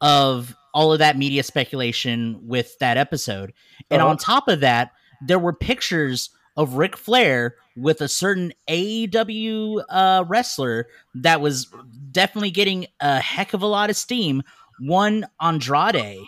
of 0.00 0.54
all 0.74 0.92
of 0.92 0.98
that 1.00 1.16
media 1.18 1.42
speculation 1.42 2.40
with 2.46 2.78
that 2.78 2.96
episode. 2.96 3.52
And 3.90 4.00
Uh-huh. 4.00 4.10
on 4.10 4.16
top 4.18 4.48
of 4.48 4.60
that, 4.60 4.92
there 5.26 5.38
were 5.38 5.52
pictures 5.52 6.30
of 6.58 6.74
Ric 6.74 6.96
Flair 6.96 7.54
with 7.76 8.00
a 8.00 8.08
certain 8.08 8.52
AEW 8.68 9.80
uh, 9.88 10.24
wrestler 10.26 10.88
that 11.14 11.40
was 11.40 11.68
definitely 12.10 12.50
getting 12.50 12.88
a 13.00 13.20
heck 13.20 13.54
of 13.54 13.62
a 13.62 13.66
lot 13.66 13.90
of 13.90 13.96
steam. 13.96 14.42
One 14.80 15.26
Andrade, 15.40 16.26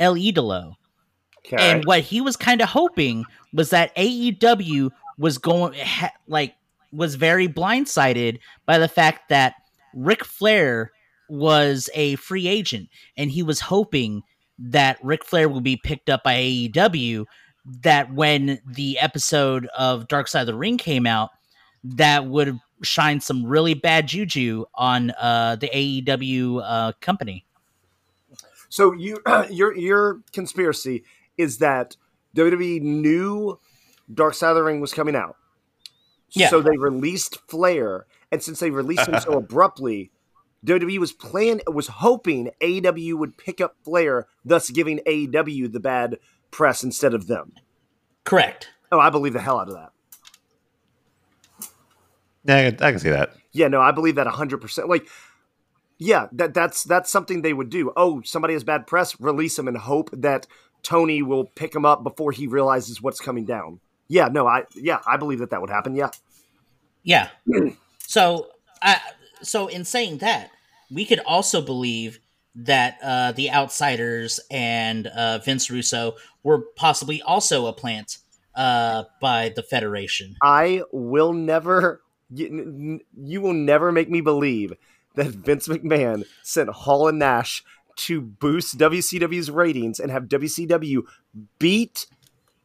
El 0.00 0.16
Idolo. 0.16 0.74
Okay. 1.46 1.56
And 1.58 1.84
what 1.84 2.00
he 2.00 2.20
was 2.20 2.36
kind 2.36 2.60
of 2.60 2.68
hoping 2.68 3.24
was 3.52 3.70
that 3.70 3.94
AEW 3.94 4.90
was 5.16 5.38
going 5.38 5.74
ha- 5.74 6.12
like 6.26 6.56
was 6.92 7.14
very 7.14 7.46
blindsided 7.46 8.40
by 8.66 8.78
the 8.78 8.88
fact 8.88 9.28
that 9.28 9.54
Ric 9.94 10.24
Flair 10.24 10.90
was 11.28 11.88
a 11.94 12.16
free 12.16 12.48
agent 12.48 12.88
and 13.16 13.30
he 13.30 13.44
was 13.44 13.60
hoping 13.60 14.22
that 14.58 14.98
Ric 15.04 15.24
Flair 15.24 15.48
would 15.48 15.62
be 15.62 15.76
picked 15.76 16.10
up 16.10 16.24
by 16.24 16.34
AEW 16.34 17.26
that 17.82 18.12
when 18.14 18.60
the 18.66 18.98
episode 18.98 19.66
of 19.76 20.08
Dark 20.08 20.28
Side 20.28 20.42
of 20.42 20.46
the 20.46 20.54
Ring 20.54 20.78
came 20.78 21.06
out 21.06 21.30
that 21.94 22.26
would 22.26 22.58
shine 22.82 23.20
some 23.20 23.46
really 23.46 23.74
bad 23.74 24.08
juju 24.08 24.64
on 24.74 25.10
uh, 25.12 25.56
the 25.56 25.68
AEW 25.68 26.60
uh, 26.62 26.92
company. 27.00 27.46
So 28.68 28.92
you 28.92 29.20
your 29.50 29.76
your 29.76 30.20
conspiracy 30.32 31.04
is 31.38 31.58
that 31.58 31.96
WWE 32.36 32.80
knew 32.82 33.58
Dark 34.12 34.34
Side 34.34 34.50
of 34.50 34.56
the 34.56 34.62
Ring 34.62 34.80
was 34.80 34.92
coming 34.92 35.16
out. 35.16 35.36
Yeah. 36.30 36.48
So 36.48 36.60
they 36.60 36.76
released 36.76 37.38
Flair, 37.48 38.06
and 38.30 38.42
since 38.42 38.60
they 38.60 38.70
released 38.70 39.08
him 39.08 39.20
so 39.20 39.32
abruptly, 39.38 40.10
WWE 40.64 40.98
was 40.98 41.12
plan 41.12 41.60
was 41.66 41.86
hoping 41.86 42.50
AEW 42.60 43.14
would 43.14 43.38
pick 43.38 43.60
up 43.60 43.76
Flair, 43.84 44.26
thus 44.44 44.70
giving 44.70 44.98
AEW 45.06 45.72
the 45.72 45.80
bad 45.80 46.18
press 46.56 46.82
instead 46.82 47.12
of 47.12 47.26
them. 47.26 47.52
Correct. 48.24 48.70
Oh, 48.90 48.98
I 48.98 49.10
believe 49.10 49.34
the 49.34 49.40
hell 49.42 49.60
out 49.60 49.68
of 49.68 49.74
that. 49.74 49.90
Yeah, 52.44 52.70
I 52.80 52.92
can, 52.92 52.98
see 52.98 53.10
that. 53.10 53.34
Yeah, 53.52 53.68
no, 53.68 53.82
I 53.82 53.90
believe 53.90 54.14
that 54.14 54.26
hundred 54.26 54.62
percent. 54.62 54.88
Like, 54.88 55.06
yeah, 55.98 56.28
that 56.32 56.54
that's 56.54 56.84
that's 56.84 57.10
something 57.10 57.42
they 57.42 57.52
would 57.52 57.68
do. 57.68 57.92
Oh, 57.94 58.22
somebody 58.24 58.54
has 58.54 58.64
bad 58.64 58.86
press, 58.86 59.20
release 59.20 59.58
him 59.58 59.68
and 59.68 59.76
hope 59.76 60.08
that 60.12 60.46
Tony 60.82 61.20
will 61.22 61.44
pick 61.44 61.74
him 61.74 61.84
up 61.84 62.02
before 62.02 62.32
he 62.32 62.46
realizes 62.46 63.02
what's 63.02 63.20
coming 63.20 63.44
down. 63.44 63.80
Yeah, 64.08 64.28
no, 64.28 64.46
I 64.46 64.64
yeah, 64.74 65.00
I 65.06 65.18
believe 65.18 65.40
that 65.40 65.50
that 65.50 65.60
would 65.60 65.70
happen. 65.70 65.94
Yeah, 65.94 66.10
Yeah. 67.02 67.28
so, 67.98 68.48
I 68.80 69.00
so 69.42 69.66
in 69.66 69.84
saying 69.84 70.18
that, 70.18 70.50
we 70.90 71.04
could 71.04 71.20
also 71.26 71.60
believe 71.60 72.20
that 72.56 72.98
uh, 73.02 73.32
the 73.32 73.50
outsiders 73.50 74.40
and 74.50 75.06
uh, 75.08 75.38
Vince 75.38 75.70
Russo 75.70 76.16
were 76.42 76.60
possibly 76.74 77.20
also 77.22 77.66
a 77.66 77.72
plant 77.72 78.18
uh, 78.54 79.04
by 79.20 79.52
the 79.54 79.62
Federation. 79.62 80.36
I 80.42 80.82
will 80.92 81.32
never. 81.32 82.00
You, 82.30 83.00
you 83.16 83.40
will 83.40 83.52
never 83.52 83.92
make 83.92 84.10
me 84.10 84.20
believe 84.20 84.72
that 85.14 85.26
Vince 85.26 85.68
McMahon 85.68 86.24
sent 86.42 86.68
Hall 86.70 87.06
and 87.06 87.18
Nash 87.18 87.62
to 87.96 88.20
boost 88.20 88.78
WCW's 88.78 89.50
ratings 89.50 90.00
and 90.00 90.10
have 90.10 90.24
WCW 90.24 91.02
beat 91.58 92.06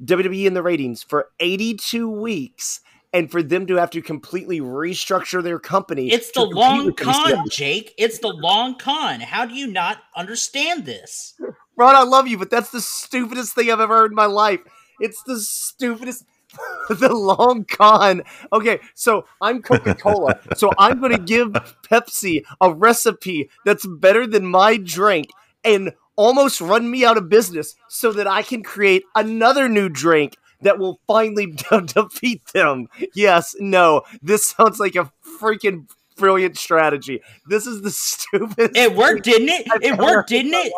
WWE 0.04 0.46
in 0.46 0.54
the 0.54 0.64
ratings 0.64 1.04
for 1.04 1.30
82 1.40 2.10
weeks 2.10 2.82
and 3.14 3.30
for 3.30 3.44
them 3.44 3.68
to 3.68 3.76
have 3.76 3.90
to 3.92 4.02
completely 4.02 4.62
restructure 4.62 5.44
their 5.44 5.60
company. 5.60 6.12
It's 6.12 6.32
the 6.32 6.44
long 6.44 6.94
con. 6.94 7.50
Jake. 7.50 7.94
It's 7.98 8.20
the 8.20 8.30
long 8.30 8.78
con. 8.78 9.20
How 9.20 9.46
do 9.46 9.54
you 9.54 9.68
not 9.68 9.98
understand 10.16 10.86
this? 10.86 11.34
Ron, 11.76 11.96
I 11.96 12.04
love 12.04 12.28
you, 12.28 12.38
but 12.38 12.50
that's 12.50 12.70
the 12.70 12.82
stupidest 12.82 13.54
thing 13.54 13.72
I've 13.72 13.80
ever 13.80 13.98
heard 13.98 14.12
in 14.12 14.16
my 14.16 14.26
life. 14.26 14.62
It's 15.00 15.22
the 15.24 15.40
stupidest. 15.40 16.26
the 16.90 17.14
long 17.14 17.64
con. 17.64 18.24
Okay, 18.52 18.80
so 18.94 19.26
I'm 19.42 19.62
Coca 19.62 19.96
Cola. 19.96 20.38
so 20.58 20.70
I'm 20.78 21.00
going 21.00 21.14
to 21.14 21.18
give 21.18 21.50
Pepsi 21.90 22.44
a 22.60 22.74
recipe 22.74 23.50
that's 23.64 23.86
better 23.86 24.28
than 24.28 24.46
my 24.46 24.76
drink 24.76 25.28
and 25.64 25.94
almost 26.18 26.60
run 26.60 26.92
me 26.92 27.06
out 27.06 27.18
of 27.18 27.30
business 27.30 27.76
so 27.88 28.12
that 28.12 28.28
I 28.28 28.44
can 28.44 28.64
create 28.64 29.04
another 29.16 29.70
new 29.70 29.88
drink 29.88 30.36
that 30.62 30.80
will 30.80 31.00
finally 31.08 31.48
de- 31.72 31.82
defeat 31.82 32.46
them. 32.54 32.88
Yes, 33.14 33.56
no, 33.60 34.04
this 34.22 34.48
sounds 34.48 34.80
like 34.80 34.96
a 34.96 35.12
freaking 35.40 35.90
brilliant 36.18 36.58
strategy. 36.58 37.22
This 37.48 37.68
is 37.68 37.82
the 37.82 37.92
stupidest. 37.92 38.78
It 38.78 38.96
worked, 38.96 39.24
didn't 39.24 39.50
it? 39.50 39.68
I've 39.72 39.82
It 39.82 39.98
worked, 39.98 40.30
didn't 40.30 40.54
it? 40.54 40.74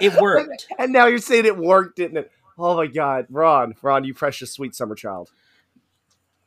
It 0.00 0.14
worked. 0.20 0.66
And 0.78 0.92
now 0.92 1.06
you're 1.06 1.18
saying 1.18 1.46
it 1.46 1.56
worked, 1.56 1.96
didn't 1.96 2.18
it? 2.18 2.32
Oh 2.58 2.76
my 2.76 2.86
God, 2.86 3.26
Ron, 3.30 3.74
Ron, 3.82 4.04
you 4.04 4.14
precious 4.14 4.52
sweet 4.52 4.74
summer 4.74 4.94
child. 4.94 5.30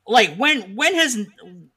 Like 0.08 0.36
when 0.38 0.76
when 0.76 0.96
has 0.96 1.28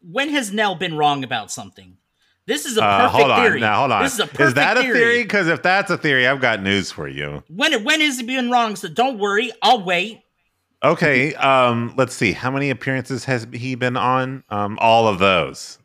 when 0.00 0.30
has 0.30 0.52
Nell 0.52 0.74
been 0.74 0.96
wrong 0.96 1.22
about 1.22 1.50
something? 1.50 1.98
This 2.46 2.66
is 2.66 2.76
a 2.76 2.82
Uh, 2.84 2.98
perfect 2.98 3.12
hold 3.18 3.30
on. 3.30 3.44
theory. 3.44 3.60
Now, 3.60 3.78
hold 3.80 3.92
on. 3.92 4.02
This 4.02 4.14
is 4.14 4.20
a 4.20 4.26
perfect 4.26 4.40
Is 4.40 4.54
that 4.54 4.76
a 4.76 4.82
theory. 4.82 5.22
Because 5.22 5.46
if 5.48 5.62
that's 5.62 5.90
a 5.90 5.96
theory, 5.98 6.26
I've 6.26 6.40
got 6.40 6.62
news 6.62 6.90
for 6.90 7.06
you. 7.08 7.42
When 7.48 7.84
when 7.84 8.00
has 8.00 8.18
he 8.18 8.26
been 8.26 8.50
wrong? 8.50 8.74
So 8.76 8.88
don't 8.88 9.18
worry, 9.18 9.52
I'll 9.62 9.84
wait. 9.84 10.22
Okay. 10.84 11.34
Um, 11.34 11.94
let's 11.96 12.14
see. 12.14 12.32
How 12.32 12.50
many 12.50 12.70
appearances 12.70 13.24
has 13.26 13.46
he 13.52 13.76
been 13.76 13.96
on? 13.96 14.42
Um, 14.50 14.78
all 14.80 15.06
of 15.08 15.18
those. 15.18 15.78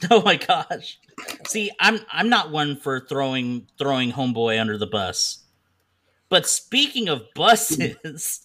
Oh 0.10 0.20
my 0.22 0.36
gosh. 0.36 0.98
See, 1.46 1.70
I'm 1.80 2.00
I'm 2.12 2.28
not 2.28 2.50
one 2.50 2.76
for 2.76 3.06
throwing 3.08 3.68
throwing 3.78 4.12
homeboy 4.12 4.60
under 4.60 4.76
the 4.76 4.88
bus. 4.88 5.44
But 6.28 6.46
speaking 6.46 7.08
of 7.08 7.22
buses, 7.34 8.43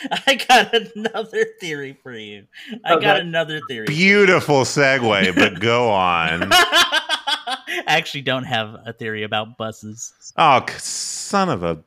I 0.26 0.34
got 0.34 0.74
another 0.94 1.44
theory 1.60 1.98
for 2.02 2.12
you. 2.12 2.46
I 2.84 2.98
got 3.00 3.20
another 3.20 3.60
theory. 3.68 3.86
Beautiful 3.86 4.62
segue, 4.62 5.34
but 5.34 5.60
go 5.60 5.90
on. 5.90 6.48
I 6.52 7.82
actually 7.86 8.22
don't 8.22 8.44
have 8.44 8.76
a 8.86 8.92
theory 8.92 9.22
about 9.22 9.56
buses. 9.56 10.12
Oh, 10.36 10.64
son 10.78 11.48
of 11.48 11.62
a. 11.62 11.82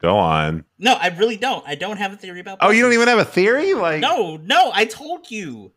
Go 0.00 0.16
on. 0.16 0.64
No, 0.78 0.94
I 0.94 1.08
really 1.08 1.36
don't. 1.36 1.66
I 1.66 1.74
don't 1.74 1.96
have 1.96 2.12
a 2.12 2.16
theory 2.16 2.40
about 2.40 2.58
Oh, 2.60 2.70
you 2.70 2.82
don't 2.82 2.92
even 2.92 3.08
have 3.08 3.18
a 3.18 3.24
theory? 3.24 3.74
Like 3.74 4.00
No, 4.00 4.36
no, 4.36 4.70
I 4.74 4.84
told 4.84 5.30
you. 5.30 5.72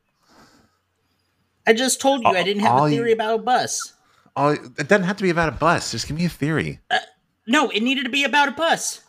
I 1.65 1.73
just 1.73 2.01
told 2.01 2.21
you 2.23 2.29
I 2.29 2.43
didn't 2.43 2.63
have 2.63 2.83
a 2.83 2.89
you- 2.89 2.97
theory 2.97 3.11
about 3.13 3.39
a 3.39 3.43
bus. 3.43 3.93
Oh, 4.35 4.49
it 4.49 4.87
doesn't 4.87 5.03
have 5.03 5.17
to 5.17 5.23
be 5.23 5.29
about 5.31 5.49
a 5.49 5.53
bus. 5.53 5.91
Just 5.91 6.07
give 6.07 6.15
me 6.17 6.25
a 6.25 6.29
theory. 6.29 6.79
Uh, 6.89 6.99
no, 7.47 7.69
it 7.69 7.81
needed 7.81 8.03
to 8.05 8.09
be 8.09 8.23
about 8.23 8.47
a 8.47 8.51
bus. 8.51 9.01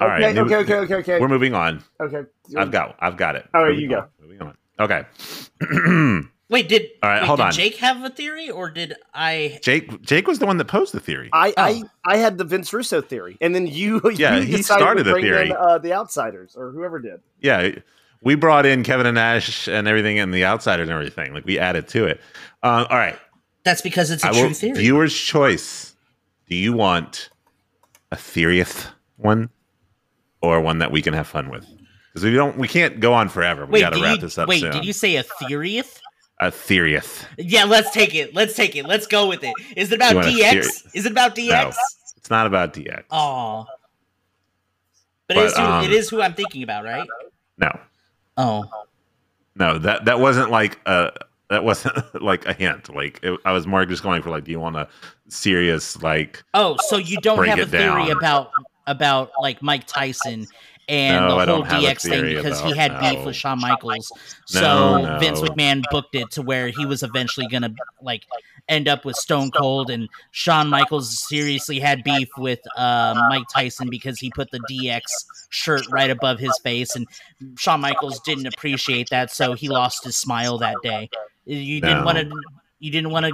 All 0.00 0.08
right. 0.08 0.22
okay, 0.22 0.34
move- 0.40 0.52
okay, 0.52 0.56
okay, 0.56 0.74
okay, 0.76 0.94
okay. 0.96 1.20
We're 1.20 1.28
moving 1.28 1.54
on. 1.54 1.82
okay. 2.00 2.22
I've 2.56 2.70
got. 2.70 2.96
I've 3.00 3.16
got 3.16 3.36
it. 3.36 3.46
All 3.54 3.62
right, 3.64 3.70
Moving 3.74 3.90
you 3.90 3.96
on, 3.96 4.08
Moving 4.20 4.42
on. 4.42 4.56
Okay. 4.80 5.04
Wait, 6.48 6.68
did 6.68 6.82
All 7.00 7.08
right, 7.10 7.20
wait, 7.20 7.26
hold 7.28 7.38
did 7.38 7.44
on. 7.46 7.52
Jake 7.52 7.76
have 7.76 8.02
a 8.02 8.10
theory 8.10 8.50
or 8.50 8.70
did 8.70 8.94
I 9.14 9.60
Jake. 9.62 10.02
Jake 10.02 10.26
was 10.26 10.40
the 10.40 10.46
one 10.46 10.56
that 10.56 10.64
posed 10.64 10.92
the 10.92 10.98
theory. 10.98 11.30
I, 11.32 11.50
Oh. 11.50 11.52
I 11.62 11.82
I 12.04 12.16
had 12.16 12.38
the 12.38 12.44
Vince 12.44 12.72
Russo 12.72 13.00
theory, 13.00 13.36
and 13.40 13.54
then 13.54 13.68
you 13.68 14.00
Yeah, 14.16 14.34
you 14.36 14.42
he 14.42 14.56
decided 14.56 14.64
started 14.82 14.98
to 15.04 15.04
the 15.04 15.10
bring 15.12 15.24
theory. 15.26 15.50
in 15.50 15.56
uh, 15.56 15.78
the 15.78 15.92
outsiders 15.92 16.56
or 16.56 16.72
whoever 16.72 16.98
did. 16.98 17.20
yeah, 17.40 17.70
we 18.22 18.34
brought 18.34 18.66
in 18.66 18.82
Kevin 18.82 19.06
and 19.06 19.14
Nash 19.14 19.68
and 19.68 19.86
everything, 19.86 20.18
and 20.18 20.34
the 20.34 20.44
outsiders 20.44 20.88
and 20.88 20.92
everything. 20.92 21.32
Like 21.32 21.44
we 21.44 21.56
added 21.60 21.86
to 21.88 22.06
it. 22.06 22.20
Um, 22.64 22.86
all 22.90 22.96
right. 22.98 23.16
That's 23.62 23.80
because 23.82 24.10
it's 24.10 24.24
a 24.24 24.28
I 24.28 24.32
true 24.32 24.48
will, 24.48 24.52
theory. 24.54 24.76
viewer's 24.78 25.14
choice. 25.16 25.94
Do 26.48 26.56
you 26.56 26.72
want 26.72 27.30
a 28.10 28.16
serious 28.18 28.88
one 29.18 29.50
or 30.42 30.60
one 30.60 30.78
that 30.78 30.90
we 30.90 31.02
can 31.02 31.14
have 31.14 31.26
fun 31.26 31.50
with? 31.50 31.66
Because 32.12 32.24
we 32.24 32.32
don't, 32.34 32.56
we 32.58 32.66
can't 32.68 33.00
go 33.00 33.12
on 33.12 33.28
forever. 33.28 33.66
We 33.66 33.80
got 33.80 33.92
to 33.92 34.02
wrap 34.02 34.16
you, 34.16 34.22
this 34.22 34.36
up 34.38 34.48
wait, 34.48 34.60
soon. 34.60 34.72
did 34.72 34.84
you 34.84 34.92
say 34.92 35.16
a 35.16 35.22
theoryth? 35.22 36.00
a 36.40 36.50
serious? 36.50 37.24
Yeah, 37.38 37.64
let's 37.64 37.90
take 37.90 38.14
it. 38.14 38.34
Let's 38.34 38.54
take 38.54 38.74
it. 38.74 38.86
Let's 38.86 39.06
go 39.06 39.28
with 39.28 39.44
it. 39.44 39.52
Is 39.76 39.92
it 39.92 39.96
about 39.96 40.10
You 40.10 40.16
want 40.16 40.28
a 40.28 40.30
DX? 40.30 40.86
Is 40.94 41.06
it 41.06 41.12
about 41.12 41.36
DX? 41.36 41.74
It's 42.16 42.30
not 42.30 42.46
about 42.46 42.72
DX. 42.72 43.04
Oh. 43.10 43.66
But, 45.28 45.34
But, 45.34 45.36
it, 45.36 45.46
is 45.46 45.56
who, 45.56 45.62
um, 45.62 45.84
it 45.84 45.92
is 45.92 46.08
who 46.10 46.22
I'm 46.22 46.34
thinking 46.34 46.62
about, 46.62 46.84
right? 46.84 47.06
No, 47.58 47.78
Oh. 48.36 48.64
no, 49.54 49.78
that 49.78 50.06
that 50.06 50.18
wasn't 50.18 50.50
like 50.50 50.80
a 50.86 51.12
that 51.50 51.62
wasn't 51.62 51.94
like 52.22 52.46
a 52.46 52.52
hint. 52.54 52.92
Like 52.92 53.20
it, 53.22 53.38
I 53.44 53.52
was 53.52 53.66
more 53.66 53.84
just 53.84 54.02
going 54.02 54.22
for 54.22 54.30
like, 54.30 54.44
do 54.44 54.50
you 54.50 54.58
want 54.60 54.76
a 54.76 54.88
serious 55.28 56.02
like? 56.02 56.42
Oh, 56.54 56.76
so 56.88 56.96
you 56.96 57.18
don't 57.20 57.46
have 57.46 57.58
a 57.58 57.66
theory 57.66 58.06
down. 58.06 58.16
about 58.16 58.50
about 58.90 59.30
like 59.40 59.62
Mike 59.62 59.86
Tyson 59.86 60.46
and 60.88 61.24
No, 61.26 61.28
the 61.28 61.34
whole 61.36 61.46
don't 61.62 61.66
have 61.70 61.82
a 61.82 61.86
DX 61.86 62.02
thing 62.02 62.34
because 62.34 62.60
he 62.62 62.74
had 62.76 62.98
beef 63.00 63.24
with 63.24 63.36
Shawn 63.36 63.60
Michaels. 63.60 64.10
No, 64.52 64.60
So 64.60 65.02
no. 65.02 65.18
Vince 65.20 65.40
McMahon 65.40 65.82
booked 65.90 66.14
it 66.16 66.30
to 66.32 66.42
where 66.42 66.68
he 66.68 66.84
was 66.84 67.02
eventually 67.02 67.46
gonna 67.46 67.72
like 68.02 68.24
end 68.68 68.88
up 68.88 69.04
with 69.04 69.16
Stone 69.16 69.52
Cold 69.52 69.88
and 69.90 70.08
Shawn 70.32 70.68
Michaels 70.68 71.26
seriously 71.28 71.78
had 71.78 72.02
beef 72.04 72.28
with 72.36 72.58
uh, 72.76 73.14
Mike 73.30 73.44
Tyson 73.52 73.88
because 73.88 74.18
he 74.18 74.30
put 74.34 74.50
the 74.50 74.60
DX 74.70 75.02
shirt 75.50 75.82
right 75.90 76.10
above 76.10 76.38
his 76.40 76.56
face 76.62 76.94
and 76.96 77.06
Shawn 77.56 77.80
Michaels 77.80 78.20
didn't 78.20 78.46
appreciate 78.46 79.08
that, 79.10 79.30
so 79.30 79.52
he 79.54 79.68
lost 79.68 80.04
his 80.04 80.16
smile 80.16 80.58
that 80.58 80.76
day. 80.82 81.08
You 81.46 81.80
didn't 81.80 82.00
No. 82.00 82.04
want 82.04 82.18
to. 82.18 82.30
You 82.80 82.90
didn't 82.90 83.10
want 83.10 83.26
to 83.26 83.32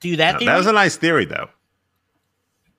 do 0.00 0.16
that. 0.16 0.32
No, 0.34 0.38
theory? 0.40 0.46
that 0.50 0.58
was 0.58 0.66
a 0.66 0.72
nice 0.72 0.96
theory 0.96 1.24
though. 1.24 1.48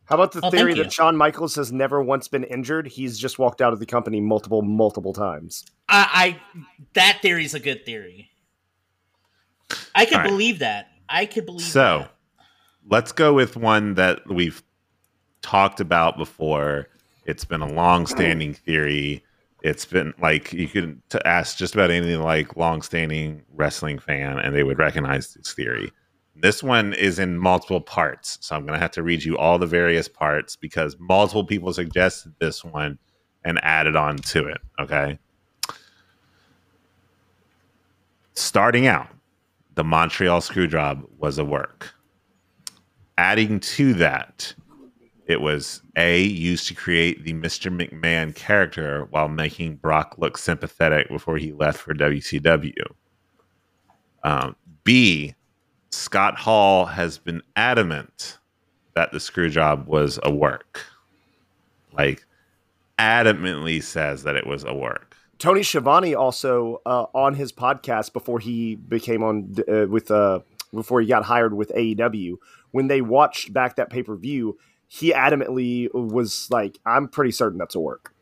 How 0.07 0.15
about 0.15 0.31
the 0.31 0.41
Oh, 0.41 0.49
theory 0.49 0.73
that 0.75 0.91
Shawn 0.93 1.17
Michaels 1.17 1.55
has 1.55 1.71
never 1.71 2.01
once 2.01 2.27
been 2.27 2.45
injured? 2.45 2.87
He's 2.87 3.19
just 3.19 3.39
walked 3.39 3.61
out 3.61 3.73
of 3.73 3.79
the 3.79 3.85
company 3.85 4.21
multiple, 4.21 4.61
multiple 4.61 5.13
times. 5.13 5.65
I, 5.89 6.39
I 6.49 6.63
that 6.93 7.19
theory's 7.21 7.53
a 7.53 7.59
good 7.59 7.85
theory. 7.85 8.29
I 9.95 10.05
could 10.05 10.15
All 10.15 10.19
right. 10.21 10.29
believe 10.29 10.59
that. 10.59 10.87
I 11.09 11.25
could 11.25 11.45
believe 11.45 11.67
So 11.67 11.99
that. 11.99 12.11
let's 12.89 13.11
go 13.11 13.33
with 13.33 13.57
one 13.57 13.95
that 13.95 14.21
we've 14.29 14.63
talked 15.41 15.79
about 15.79 16.17
before. 16.17 16.87
It's 17.25 17.43
been 17.45 17.61
a 17.61 17.71
long 17.71 18.07
standing 18.07 18.53
theory 18.53 19.23
It's 19.61 19.85
been 19.85 20.13
like 20.21 20.53
you 20.53 20.67
could 20.67 21.01
to 21.09 21.27
ask 21.27 21.57
just 21.57 21.73
about 21.73 21.91
anything 21.91 22.21
like 22.21 22.55
long-standing 22.55 23.43
wrestling 23.53 23.99
fan, 23.99 24.37
and 24.39 24.55
they 24.55 24.63
would 24.63 24.77
recognize 24.77 25.33
this 25.33 25.51
theory. 25.53 25.91
This 26.39 26.61
one 26.61 26.93
is 26.93 27.17
in 27.17 27.37
multiple 27.37 27.81
parts, 27.81 28.37
so 28.41 28.55
I'm 28.55 28.61
going 28.61 28.73
to 28.73 28.79
have 28.79 28.91
to 28.91 29.03
read 29.03 29.23
you 29.23 29.37
all 29.37 29.57
the 29.57 29.65
various 29.65 30.07
parts 30.07 30.55
because 30.55 30.95
multiple 30.99 31.43
people 31.43 31.73
suggested 31.73 32.35
this 32.39 32.63
one 32.63 32.99
and 33.43 33.59
added 33.63 33.95
on 33.95 34.17
to 34.17 34.47
it. 34.47 34.61
Okay. 34.79 35.17
Starting 38.35 38.85
out, 38.85 39.07
the 39.73 39.83
Montreal 39.83 40.41
Screwjob 40.41 41.05
was 41.17 41.39
a 41.39 41.45
work. 41.45 41.93
Adding 43.17 43.59
to 43.61 43.95
that, 43.95 44.53
it 45.25 45.41
was 45.41 45.81
A, 45.95 46.21
used 46.21 46.67
to 46.67 46.75
create 46.75 47.23
the 47.23 47.33
Mr. 47.33 47.75
McMahon 47.75 48.35
character 48.35 49.07
while 49.09 49.27
making 49.27 49.77
Brock 49.77 50.15
look 50.17 50.37
sympathetic 50.37 51.09
before 51.09 51.37
he 51.37 51.51
left 51.51 51.79
for 51.79 51.95
WCW. 51.95 52.73
Um, 54.23 54.55
B, 54.83 55.33
Scott 55.91 56.37
Hall 56.37 56.85
has 56.85 57.17
been 57.17 57.41
adamant 57.55 58.37
that 58.95 59.11
the 59.11 59.19
screw 59.19 59.49
job 59.49 59.87
was 59.87 60.19
a 60.23 60.31
work. 60.31 60.81
Like, 61.93 62.25
adamantly 62.99 63.81
says 63.81 64.23
that 64.23 64.35
it 64.35 64.45
was 64.45 64.63
a 64.63 64.73
work. 64.73 65.15
Tony 65.37 65.61
Schiavone 65.61 66.15
also 66.15 66.81
uh, 66.85 67.05
on 67.13 67.35
his 67.35 67.51
podcast 67.51 68.11
before 68.11 68.39
he 68.39 68.75
became 68.75 69.23
on 69.23 69.55
uh, 69.67 69.85
with 69.87 70.09
uh, 70.09 70.39
before 70.73 70.99
he 70.99 71.07
got 71.07 71.23
hired 71.23 71.53
with 71.53 71.71
AEW. 71.75 72.37
When 72.71 72.87
they 72.87 73.01
watched 73.01 73.53
back 73.53 73.75
that 73.75 73.89
pay 73.89 74.01
per 74.01 74.15
view, 74.15 74.57
he 74.87 75.13
adamantly 75.13 75.93
was 75.93 76.47
like, 76.49 76.79
"I'm 76.85 77.07
pretty 77.07 77.31
certain 77.31 77.59
that's 77.59 77.75
a 77.75 77.79
work." 77.79 78.13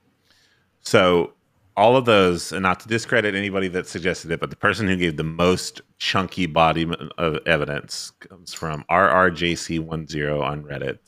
So 0.82 1.34
all 1.78 1.97
of 1.97 2.05
those, 2.05 2.51
and 2.51 2.63
not 2.63 2.80
to 2.82 2.88
discredit 2.88 3.36
anybody 3.36 3.67
that 3.69 3.88
suggested 3.88 4.32
it, 4.32 4.39
but 4.39 4.49
the 4.49 4.55
person 4.55 4.88
who 4.88 4.95
gave 4.95 5.17
the 5.17 5.23
most 5.23 5.82
chunky 5.97 6.45
body 6.45 6.89
of 7.17 7.39
evidence 7.45 8.11
comes 8.19 8.53
from 8.53 8.86
RRJC10 8.89 10.41
on 10.41 10.63
Reddit, 10.63 10.99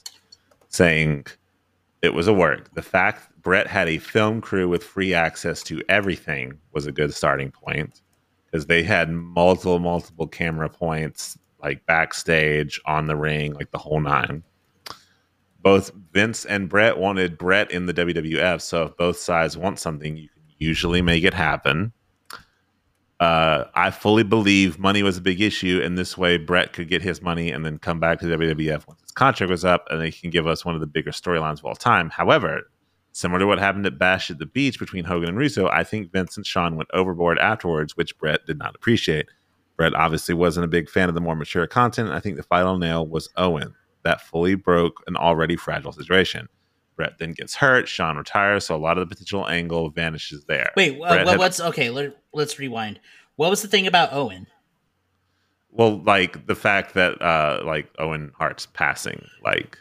saying 0.68 1.26
it 2.02 2.14
was 2.14 2.28
a 2.28 2.34
work. 2.34 2.74
The 2.74 2.82
fact 2.82 3.30
Bret 3.42 3.68
had 3.68 3.88
a 3.88 3.98
film 3.98 4.42
crew 4.42 4.68
with 4.68 4.84
free 4.84 5.14
access 5.14 5.64
to 5.64 5.82
everything 5.88 6.60
was 6.74 6.86
a 6.86 6.92
good 6.92 7.14
starting 7.14 7.52
point 7.52 8.02
because 8.46 8.66
they 8.66 8.84
had 8.84 9.10
multiple, 9.10 9.80
multiple 9.80 10.28
camera 10.28 10.70
points 10.70 11.38
like 11.62 11.86
backstage, 11.86 12.80
on 12.86 13.08
the 13.08 13.16
ring, 13.16 13.54
like 13.54 13.72
the 13.72 13.78
whole 13.78 14.00
nine. 14.00 14.44
Both 15.62 15.92
Vince 16.14 16.46
and 16.46 16.70
Bret 16.70 16.98
wanted 16.98 17.38
Bret 17.38 17.72
in 17.72 17.88
the 17.88 17.94
WWF, 17.94 18.62
so 18.62 18.84
if 18.84 18.98
both 18.98 19.18
sides 19.18 19.58
want 19.58 19.80
something, 19.80 20.16
you 20.16 20.30
usually 20.58 21.02
make 21.02 21.24
it 21.24 21.34
happen. 21.34 21.94
Uh, 23.20 23.66
I 23.74 23.90
fully 23.90 24.24
believe 24.24 24.78
money 24.78 25.02
was 25.02 25.18
a 25.18 25.22
big 25.22 25.42
issue, 25.42 25.82
and 25.84 25.98
this 25.98 26.18
way 26.18 26.38
Bret 26.38 26.74
could 26.74 26.88
get 26.88 27.02
his 27.02 27.22
money 27.22 27.52
and 27.52 27.66
then 27.66 27.80
come 27.80 28.00
back 28.00 28.20
to 28.20 28.26
WWF 28.26 28.88
once 28.88 29.02
his 29.02 29.12
contract 29.12 29.50
was 29.50 29.66
up, 29.66 29.88
and 29.90 30.00
they 30.00 30.12
can 30.12 30.30
give 30.30 30.46
us 30.46 30.64
one 30.64 30.76
of 30.76 30.82
the 30.82 30.88
bigger 30.88 31.12
storylines 31.12 31.60
of 31.60 31.66
all 31.66 31.76
time. 31.76 32.12
However, 32.12 32.70
similar 33.14 33.40
to 33.40 33.48
what 33.48 33.58
happened 33.58 33.88
at 33.88 33.98
Bash 33.98 34.30
at 34.30 34.38
the 34.38 34.46
Beach 34.46 34.78
between 34.78 35.06
Hogan 35.06 35.30
and 35.30 35.38
Russo, 35.38 35.68
I 35.68 35.84
think 35.84 36.12
Vince 36.12 36.38
and 36.38 36.46
Shawn 36.46 36.76
went 36.76 36.90
overboard 36.94 37.40
afterwards, 37.40 37.98
which 37.98 38.18
Bret 38.20 38.46
did 38.46 38.60
not 38.60 38.76
appreciate. 38.76 39.28
Bret 39.78 39.96
obviously 39.96 40.36
wasn't 40.36 40.66
a 40.66 40.68
big 40.68 40.88
fan 40.88 41.10
of 41.10 41.16
the 41.16 41.22
more 41.22 41.36
mature 41.36 41.66
content. 41.66 42.10
I 42.10 42.20
think 42.20 42.38
the 42.38 42.44
final 42.44 42.78
nail 42.78 43.08
was 43.08 43.30
Owen. 43.36 43.74
That 44.04 44.22
fully 44.22 44.54
broke 44.54 45.04
an 45.08 45.16
already 45.16 45.56
fragile 45.56 45.92
situation. 45.92 46.50
Bret 46.98 47.20
then 47.20 47.32
gets 47.32 47.56
hurt. 47.56 47.88
Shawn 47.88 48.18
retires, 48.18 48.66
so 48.66 48.76
a 48.76 48.78
lot 48.78 48.98
of 48.98 49.08
the 49.08 49.16
potential 49.16 49.48
angle 49.48 49.90
vanishes 49.90 50.44
there. 50.46 50.74
Wait, 50.76 51.00
uh, 51.00 51.38
what's 51.38 51.62
okay? 51.62 51.90
Let, 51.90 52.18
us 52.34 52.60
rewind. 52.60 53.00
What 53.38 53.50
was 53.50 53.62
the 53.62 53.70
thing 53.70 53.88
about 53.88 54.12
Owen? 54.12 54.48
Well, 55.72 56.02
like 56.02 56.48
the 56.48 56.56
fact 56.56 56.96
that 56.96 57.22
uh 57.22 57.62
like 57.64 57.88
Owen 58.00 58.32
Hart's 58.36 58.66
passing, 58.66 59.24
like 59.44 59.78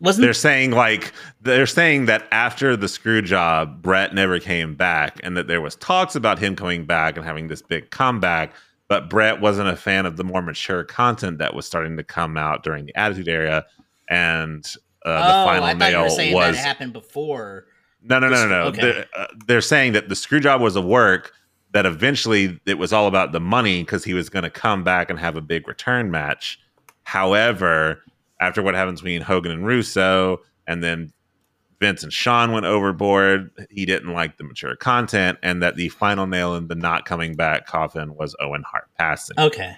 wasn't 0.00 0.24
they're 0.24 0.34
saying 0.34 0.72
like 0.72 1.12
they're 1.40 1.66
saying 1.66 2.06
that 2.06 2.26
after 2.32 2.76
the 2.76 2.88
screw 2.88 3.22
job, 3.22 3.80
Bret 3.80 4.12
never 4.12 4.40
came 4.40 4.74
back, 4.74 5.20
and 5.22 5.36
that 5.36 5.46
there 5.46 5.60
was 5.60 5.76
talks 5.76 6.16
about 6.16 6.38
him 6.38 6.56
coming 6.56 6.84
back 6.84 7.16
and 7.16 7.24
having 7.24 7.48
this 7.48 7.62
big 7.62 7.90
comeback, 7.90 8.52
but 8.88 9.08
Bret 9.08 9.40
wasn't 9.40 9.68
a 9.68 9.76
fan 9.76 10.04
of 10.04 10.16
the 10.16 10.24
more 10.24 10.42
mature 10.42 10.82
content 10.82 11.38
that 11.38 11.54
was 11.54 11.64
starting 11.64 11.96
to 11.96 12.04
come 12.04 12.36
out 12.36 12.64
during 12.64 12.86
the 12.86 12.96
Attitude 12.96 13.28
Era, 13.28 13.64
and 14.08 14.74
uh, 15.04 15.10
the 15.10 15.42
oh, 15.42 15.44
final 15.44 15.64
I 15.64 15.72
nail 15.74 16.02
was 16.04 16.16
that 16.16 16.54
happened 16.56 16.92
before. 16.92 17.66
No, 18.02 18.18
no, 18.18 18.28
no, 18.28 18.46
no, 18.46 18.48
no. 18.48 18.62
Okay. 18.68 18.80
They're, 18.80 19.06
uh, 19.16 19.26
they're 19.46 19.60
saying 19.60 19.92
that 19.92 20.08
the 20.08 20.16
screw 20.16 20.40
job 20.40 20.60
was 20.60 20.76
a 20.76 20.82
work 20.82 21.32
that 21.72 21.84
eventually 21.84 22.58
it 22.66 22.78
was 22.78 22.92
all 22.92 23.06
about 23.06 23.32
the 23.32 23.40
money 23.40 23.82
because 23.82 24.04
he 24.04 24.14
was 24.14 24.28
going 24.28 24.44
to 24.44 24.50
come 24.50 24.84
back 24.84 25.10
and 25.10 25.18
have 25.18 25.36
a 25.36 25.40
big 25.40 25.68
return 25.68 26.10
match. 26.10 26.58
However, 27.02 28.02
after 28.40 28.62
what 28.62 28.74
happened 28.74 28.96
between 28.96 29.20
Hogan 29.22 29.52
and 29.52 29.66
Russo, 29.66 30.38
and 30.66 30.82
then 30.82 31.12
Vince 31.80 32.02
and 32.02 32.12
Shawn 32.12 32.52
went 32.52 32.66
overboard, 32.66 33.50
he 33.70 33.86
didn't 33.86 34.12
like 34.12 34.36
the 34.36 34.44
mature 34.44 34.76
content, 34.76 35.38
and 35.42 35.62
that 35.62 35.76
the 35.76 35.88
final 35.90 36.26
nail 36.26 36.54
in 36.54 36.68
the 36.68 36.74
not 36.74 37.04
coming 37.04 37.34
back 37.34 37.66
coffin 37.66 38.14
was 38.14 38.34
Owen 38.40 38.62
Hart 38.62 38.88
passing. 38.98 39.38
Okay. 39.38 39.76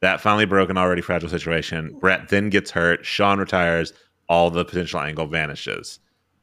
That 0.00 0.20
finally 0.20 0.44
broke 0.44 0.70
an 0.70 0.78
already 0.78 1.02
fragile 1.02 1.28
situation. 1.28 1.96
Bret 1.98 2.28
then 2.28 2.50
gets 2.50 2.70
hurt. 2.70 3.04
Shawn 3.04 3.38
retires. 3.38 3.92
All 4.28 4.50
the 4.50 4.64
potential 4.64 5.00
angle 5.00 5.26
vanishes. 5.26 6.00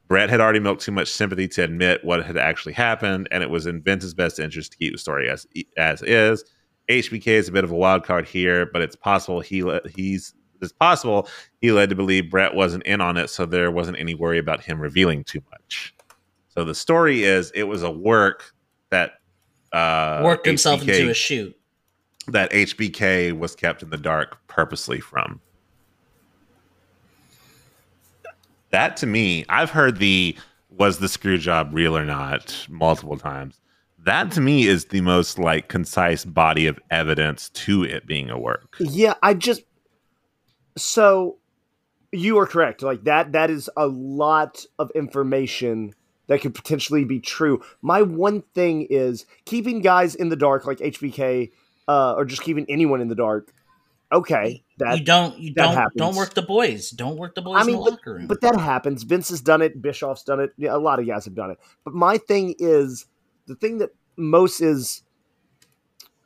Bret 0.08 0.30
had 0.30 0.40
already 0.40 0.60
milked 0.60 0.82
too 0.82 0.92
much 0.92 1.08
sympathy 1.08 1.48
to 1.48 1.62
admit 1.64 2.04
what 2.04 2.24
had 2.24 2.36
actually 2.36 2.74
happened, 2.74 3.28
and 3.30 3.42
it 3.42 3.50
was 3.50 3.66
in 3.66 3.82
Vince's 3.82 4.14
best 4.14 4.38
interest 4.38 4.72
to 4.72 4.78
keep 4.78 4.92
the 4.92 4.98
story 4.98 5.28
as 5.28 5.46
as 5.76 6.02
is. 6.02 6.44
HBK 6.90 7.26
is 7.26 7.48
a 7.48 7.52
bit 7.52 7.64
of 7.64 7.70
a 7.70 7.76
wild 7.76 8.04
card 8.04 8.26
here, 8.26 8.66
but 8.66 8.82
it's 8.82 8.96
possible 8.96 9.40
he 9.40 9.64
he's 9.94 10.34
it's 10.60 10.72
possible 10.72 11.28
he 11.60 11.72
led 11.72 11.88
to 11.90 11.96
believe 11.96 12.30
Bret 12.30 12.54
wasn't 12.54 12.84
in 12.84 13.00
on 13.00 13.16
it, 13.16 13.30
so 13.30 13.46
there 13.46 13.70
wasn't 13.70 13.98
any 13.98 14.14
worry 14.14 14.38
about 14.38 14.62
him 14.62 14.80
revealing 14.80 15.24
too 15.24 15.42
much. 15.50 15.94
So 16.48 16.64
the 16.64 16.74
story 16.74 17.24
is 17.24 17.50
it 17.52 17.64
was 17.64 17.82
a 17.82 17.90
work 17.90 18.52
that 18.90 19.14
uh, 19.72 20.20
worked 20.22 20.46
himself 20.46 20.82
HBK, 20.82 20.98
into 20.98 21.10
a 21.10 21.14
shoot 21.14 21.56
that 22.28 22.50
HBK 22.52 23.36
was 23.36 23.54
kept 23.54 23.82
in 23.82 23.90
the 23.90 23.96
dark 23.96 24.38
purposely 24.46 25.00
from. 25.00 25.40
That 28.74 28.96
to 28.96 29.06
me, 29.06 29.44
I've 29.48 29.70
heard 29.70 30.00
the 30.00 30.36
was 30.68 30.98
the 30.98 31.08
screw 31.08 31.38
job 31.38 31.70
real 31.72 31.96
or 31.96 32.04
not 32.04 32.66
multiple 32.68 33.16
times. 33.16 33.60
That 34.00 34.32
to 34.32 34.40
me 34.40 34.66
is 34.66 34.86
the 34.86 35.00
most 35.00 35.38
like 35.38 35.68
concise 35.68 36.24
body 36.24 36.66
of 36.66 36.80
evidence 36.90 37.50
to 37.50 37.84
it 37.84 38.04
being 38.04 38.30
a 38.30 38.36
work. 38.36 38.74
Yeah, 38.80 39.14
I 39.22 39.34
just 39.34 39.62
so 40.76 41.38
you 42.10 42.36
are 42.38 42.48
correct. 42.48 42.82
Like 42.82 43.04
that 43.04 43.30
that 43.30 43.48
is 43.48 43.70
a 43.76 43.86
lot 43.86 44.64
of 44.80 44.90
information 44.96 45.94
that 46.26 46.40
could 46.40 46.56
potentially 46.56 47.04
be 47.04 47.20
true. 47.20 47.62
My 47.80 48.02
one 48.02 48.42
thing 48.56 48.88
is 48.90 49.24
keeping 49.44 49.82
guys 49.82 50.16
in 50.16 50.30
the 50.30 50.36
dark 50.36 50.66
like 50.66 50.78
HBK 50.78 51.52
uh, 51.86 52.14
or 52.14 52.24
just 52.24 52.42
keeping 52.42 52.66
anyone 52.68 53.00
in 53.00 53.06
the 53.06 53.14
dark 53.14 53.54
okay, 54.12 54.64
that 54.78 54.98
you 54.98 55.04
don't 55.04 55.38
you 55.38 55.54
don't 55.54 55.74
happens. 55.74 55.96
don't 55.96 56.16
work 56.16 56.34
the 56.34 56.42
boys. 56.42 56.90
Don't 56.90 57.16
work 57.16 57.34
the 57.34 57.42
boys 57.42 57.56
I 57.58 57.64
mean, 57.64 57.76
in 57.76 57.84
the 57.84 57.90
locker 57.90 58.14
room. 58.14 58.26
But 58.26 58.40
that 58.40 58.58
happens. 58.58 59.02
Vince 59.02 59.28
has 59.28 59.40
done 59.40 59.62
it. 59.62 59.80
Bischoff's 59.80 60.22
done 60.22 60.40
it. 60.40 60.52
Yeah, 60.56 60.74
a 60.74 60.78
lot 60.78 60.98
of 60.98 61.06
guys 61.06 61.24
have 61.24 61.34
done 61.34 61.50
it. 61.50 61.58
But 61.84 61.94
my 61.94 62.18
thing 62.18 62.54
is 62.58 63.06
the 63.46 63.54
thing 63.54 63.78
that 63.78 63.90
most 64.16 64.60
is 64.60 65.02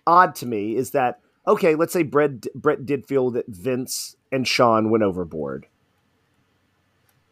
odd 0.07 0.35
to 0.37 0.47
me 0.47 0.77
is 0.77 0.93
that 0.93 1.21
okay, 1.47 1.75
let's 1.75 1.93
say 1.93 2.03
Brett 2.03 2.47
Bret 2.55 2.87
did 2.87 3.07
feel 3.07 3.31
that 3.31 3.47
Vince 3.49 4.17
and 4.31 4.47
Shawn 4.47 4.91
went 4.91 5.05
overboard. 5.05 5.67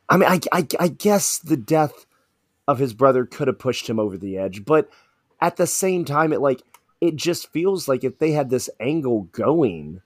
I 0.08 0.16
mean, 0.16 0.28
I, 0.28 0.40
I, 0.52 0.66
I 0.78 0.88
guess 0.88 1.38
the 1.38 1.56
death 1.56 2.06
of 2.68 2.78
his 2.78 2.94
brother 2.94 3.26
could 3.26 3.48
have 3.48 3.58
pushed 3.58 3.88
him 3.88 3.98
over 3.98 4.16
the 4.16 4.38
edge, 4.38 4.64
but 4.64 4.88
at 5.40 5.56
the 5.56 5.66
same 5.66 6.04
time, 6.04 6.32
it 6.32 6.40
like 6.40 6.62
it 7.00 7.16
just 7.16 7.52
feels 7.52 7.88
like 7.88 8.04
if 8.04 8.18
they 8.18 8.32
had 8.32 8.50
this 8.50 8.70
angle 8.80 9.22
going, 9.32 10.00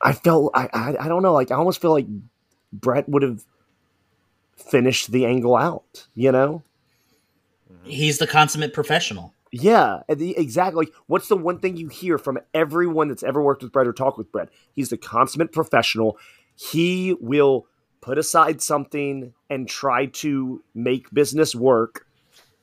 I 0.00 0.12
felt 0.12 0.52
I, 0.54 0.68
I, 0.72 0.96
I 1.00 1.08
don't 1.08 1.22
know 1.22 1.32
like 1.32 1.50
I 1.50 1.56
almost 1.56 1.80
feel 1.80 1.92
like 1.92 2.06
Bret 2.72 3.08
would 3.08 3.22
have 3.22 3.44
finished 4.56 5.10
the 5.10 5.26
angle 5.26 5.56
out. 5.56 6.06
You 6.14 6.32
know, 6.32 6.62
he's 7.84 8.18
the 8.18 8.26
consummate 8.26 8.72
professional. 8.72 9.34
Yeah, 9.50 10.02
exactly. 10.08 10.88
What's 11.06 11.28
the 11.28 11.36
one 11.36 11.58
thing 11.58 11.78
you 11.78 11.88
hear 11.88 12.18
from 12.18 12.38
everyone 12.52 13.08
that's 13.08 13.22
ever 13.22 13.42
worked 13.42 13.62
with 13.62 13.72
Bret 13.72 13.86
or 13.86 13.94
talked 13.94 14.18
with 14.18 14.30
Bret? 14.30 14.50
He's 14.74 14.90
the 14.90 14.98
consummate 14.98 15.52
professional. 15.52 16.18
He 16.54 17.16
will 17.18 17.66
put 18.02 18.18
aside 18.18 18.60
something 18.60 19.32
and 19.48 19.68
try 19.68 20.06
to 20.06 20.62
make 20.74 21.10
business 21.12 21.54
work. 21.54 22.06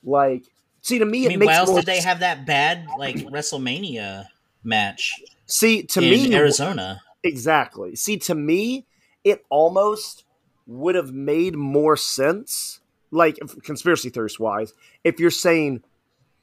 Like, 0.04 0.44
see, 0.82 1.00
to 1.00 1.06
me, 1.06 1.26
I 1.26 1.30
mean, 1.30 1.40
makes. 1.40 1.50
Why 1.50 1.56
else 1.56 1.74
did 1.74 1.86
they 1.88 2.02
have 2.02 2.20
that 2.20 2.46
bad 2.46 2.86
like 3.00 3.16
WrestleMania 3.16 4.28
match? 4.64 5.12
See, 5.48 5.84
to 5.84 6.02
me, 6.02 6.36
Arizona. 6.36 7.02
Exactly. 7.26 7.96
See, 7.96 8.18
to 8.20 8.36
me, 8.36 8.86
it 9.26 9.44
almost 9.50 10.24
would 10.68 10.96
have 10.96 11.12
made 11.12 11.56
more 11.56 11.98
sense 11.98 12.80
like 13.12 13.38
conspiracy 13.64 14.10
theorist 14.10 14.40
wise, 14.40 14.74
if 15.04 15.20
you're 15.20 15.32
saying 15.32 15.84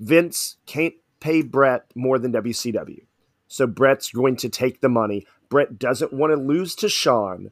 Vince 0.01 0.57
can't 0.66 0.95
pay 1.20 1.43
Bret 1.43 1.85
more 1.95 2.18
than 2.18 2.33
WCW, 2.33 3.05
so 3.49 3.66
Bret's 3.66 4.11
going 4.11 4.37
to 4.37 4.49
take 4.49 4.80
the 4.80 4.89
money. 4.89 5.26
Bret 5.49 5.78
doesn't 5.78 6.12
want 6.12 6.33
to 6.33 6.37
lose 6.37 6.74
to 6.76 6.89
Shawn. 6.89 7.51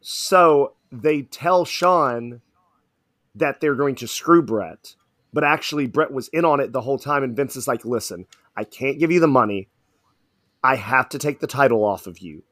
So 0.00 0.74
they 0.92 1.22
tell 1.22 1.64
Shawn 1.64 2.40
that 3.34 3.60
they're 3.60 3.74
going 3.74 3.96
to 3.96 4.06
screw 4.06 4.42
Bret. 4.42 4.94
but 5.32 5.44
actually 5.44 5.86
Bret 5.86 6.12
was 6.12 6.28
in 6.28 6.46
on 6.46 6.60
it 6.60 6.72
the 6.72 6.80
whole 6.80 6.98
time. 6.98 7.22
And 7.22 7.36
Vince 7.36 7.56
is 7.56 7.68
like, 7.68 7.84
listen, 7.84 8.24
I 8.56 8.64
can't 8.64 8.98
give 8.98 9.12
you 9.12 9.20
the 9.20 9.28
money. 9.28 9.68
I 10.66 10.74
have 10.74 11.08
to 11.10 11.18
take 11.20 11.38
the 11.38 11.46
title 11.46 11.84
off 11.84 12.08
of 12.08 12.18
you. 12.18 12.42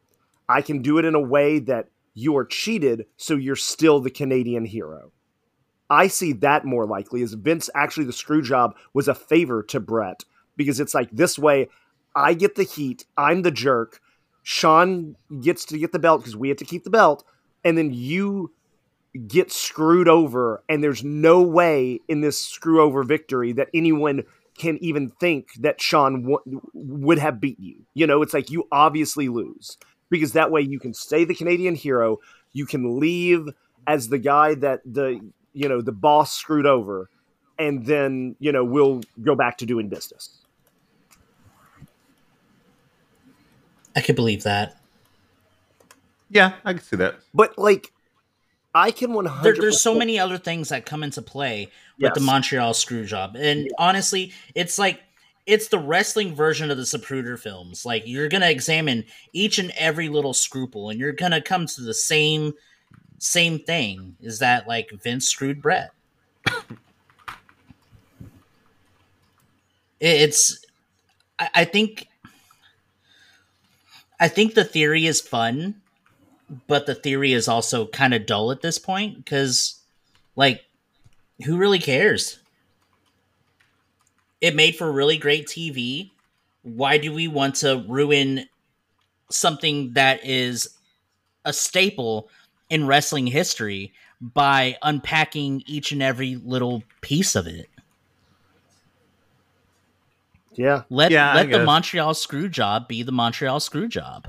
I 0.48 0.62
can 0.62 0.82
do 0.82 0.98
it 0.98 1.04
in 1.04 1.16
a 1.16 1.20
way 1.20 1.58
that 1.58 1.88
you 2.14 2.36
are 2.36 2.44
cheated, 2.44 3.06
so 3.16 3.34
you're 3.34 3.56
still 3.56 3.98
the 3.98 4.08
Canadian 4.08 4.66
hero. 4.66 5.10
I 5.90 6.06
see 6.06 6.32
that 6.34 6.64
more 6.64 6.86
likely 6.86 7.22
as 7.22 7.32
Vince 7.32 7.68
actually 7.74 8.04
the 8.04 8.12
screw 8.12 8.40
job 8.40 8.76
was 8.92 9.08
a 9.08 9.16
favor 9.16 9.64
to 9.64 9.80
Bret 9.80 10.22
because 10.56 10.78
it's 10.78 10.94
like 10.94 11.10
this 11.10 11.40
way 11.40 11.68
I 12.14 12.34
get 12.34 12.54
the 12.54 12.62
heat, 12.62 13.04
I'm 13.16 13.42
the 13.42 13.50
jerk. 13.50 14.00
Shawn 14.44 15.16
gets 15.40 15.64
to 15.64 15.78
get 15.78 15.90
the 15.90 15.98
belt 15.98 16.20
because 16.20 16.36
we 16.36 16.50
have 16.50 16.58
to 16.58 16.64
keep 16.64 16.84
the 16.84 16.90
belt, 16.90 17.24
and 17.64 17.76
then 17.76 17.92
you 17.92 18.52
get 19.26 19.50
screwed 19.50 20.06
over, 20.06 20.62
and 20.68 20.84
there's 20.84 21.02
no 21.02 21.42
way 21.42 21.98
in 22.06 22.20
this 22.20 22.38
screw 22.38 22.80
over 22.80 23.02
victory 23.02 23.50
that 23.54 23.70
anyone 23.74 24.22
can 24.57 24.78
even 24.82 25.11
think 25.20 25.55
that 25.61 25.80
Shawn 25.80 26.22
w- 26.22 26.61
would 26.72 27.18
have 27.18 27.40
beat 27.40 27.59
you. 27.59 27.84
You 27.94 28.07
know, 28.07 28.22
it's 28.22 28.34
like 28.34 28.50
you 28.50 28.66
obviously 28.70 29.28
lose 29.28 29.76
because 30.11 30.32
that 30.32 30.50
way 30.50 30.61
you 30.61 30.78
can 30.78 30.94
stay 30.94 31.24
the 31.24 31.34
Canadian 31.34 31.74
hero, 31.74 32.18
you 32.52 32.66
can 32.66 33.00
leave 33.00 33.48
as 33.86 34.09
the 34.09 34.18
guy 34.18 34.55
that 34.57 34.80
the 34.84 35.20
you 35.52 35.68
know 35.68 35.80
the 35.80 35.92
boss 35.92 36.32
screwed 36.32 36.66
over, 36.66 37.09
and 37.59 37.86
then 37.86 38.36
you 38.38 38.52
know 38.52 38.64
we'll 38.64 39.02
go 39.22 39.34
back 39.34 39.59
to 39.59 39.66
doing 39.66 39.88
business. 39.88 40.38
I 43.96 44.00
could 44.00 44.16
believe 44.16 44.42
that. 44.42 44.76
Yeah, 46.30 46.55
I 46.64 46.72
can 46.72 46.82
see 46.82 46.96
that. 46.96 47.16
But 47.32 47.57
like, 47.59 47.92
I 48.74 48.90
can 48.90 49.12
one 49.12 49.24
There, 49.24 49.32
hundred. 49.32 49.60
there's 49.62 49.80
so 49.80 49.94
many 49.94 50.18
other 50.18 50.36
things 50.38 50.70
that 50.70 50.84
come 50.84 51.02
into 51.02 51.22
play 51.22 51.70
with 52.00 52.14
the 52.14 52.20
Montreal 52.20 52.74
screw 52.74 53.04
job. 53.04 53.36
And 53.36 53.70
honestly, 53.78 54.32
it's 54.54 54.78
like 54.78 55.00
it's 55.46 55.68
the 55.68 55.78
wrestling 55.78 56.34
version 56.34 56.70
of 56.70 56.76
the 56.76 56.82
Zapruder 56.82 57.38
films. 57.38 57.84
Like 57.86 58.02
you're 58.06 58.28
gonna 58.28 58.48
examine 58.50 59.04
each 59.32 59.58
and 59.58 59.70
every 59.76 60.08
little 60.08 60.34
scruple, 60.34 60.90
and 60.90 60.98
you're 60.98 61.12
gonna 61.12 61.40
come 61.40 61.66
to 61.66 61.82
the 61.82 61.94
same 61.94 62.54
same 63.18 63.58
thing. 63.60 64.16
Is 64.20 64.40
that 64.40 64.66
like 64.66 64.90
Vince 65.02 65.28
screwed 65.28 65.62
Bret? 65.62 65.90
It's 70.00 70.62
I, 71.38 71.48
I 71.54 71.64
think 71.64 72.08
I 74.20 74.28
think 74.28 74.54
the 74.54 74.64
theory 74.64 75.06
is 75.06 75.20
fun, 75.20 75.76
but 76.66 76.86
the 76.86 76.95
theory 76.95 77.32
is 77.32 77.49
also 77.49 77.86
kind 77.86 78.14
of 78.14 78.26
dull 78.26 78.53
at 78.53 78.61
this 78.61 78.78
point 78.78 79.16
because 79.16 79.80
like 80.36 80.64
who 81.45 81.57
really 81.57 81.78
cares? 81.78 82.38
It 84.40 84.55
made 84.55 84.76
for 84.76 84.90
really 84.92 85.16
great 85.16 85.47
TV. 85.47 86.11
Why 86.62 86.99
do 86.99 87.12
we 87.12 87.28
want 87.28 87.57
to 87.57 87.84
ruin 87.88 88.47
something 89.30 89.95
that 89.95 90.24
is 90.24 90.68
a 91.45 91.53
staple 91.53 92.28
in 92.70 92.86
wrestling 92.86 93.26
history 93.26 93.92
by 94.20 94.76
unpacking 94.82 95.62
each 95.66 95.92
and 95.92 96.03
every 96.03 96.36
little 96.36 96.82
piece 97.01 97.34
of 97.34 97.47
it? 97.47 97.68
Yeah, 100.55 100.82
Let 100.88 101.11
Yeah, 101.11 101.34
let 101.34 101.51
the. 101.51 101.64
Montreal 101.64 102.14
screw 102.14 102.49
job 102.49 102.86
be 102.86 103.03
the 103.03 103.12
Montreal 103.12 103.61
screw 103.61 103.88
job. 103.88 104.28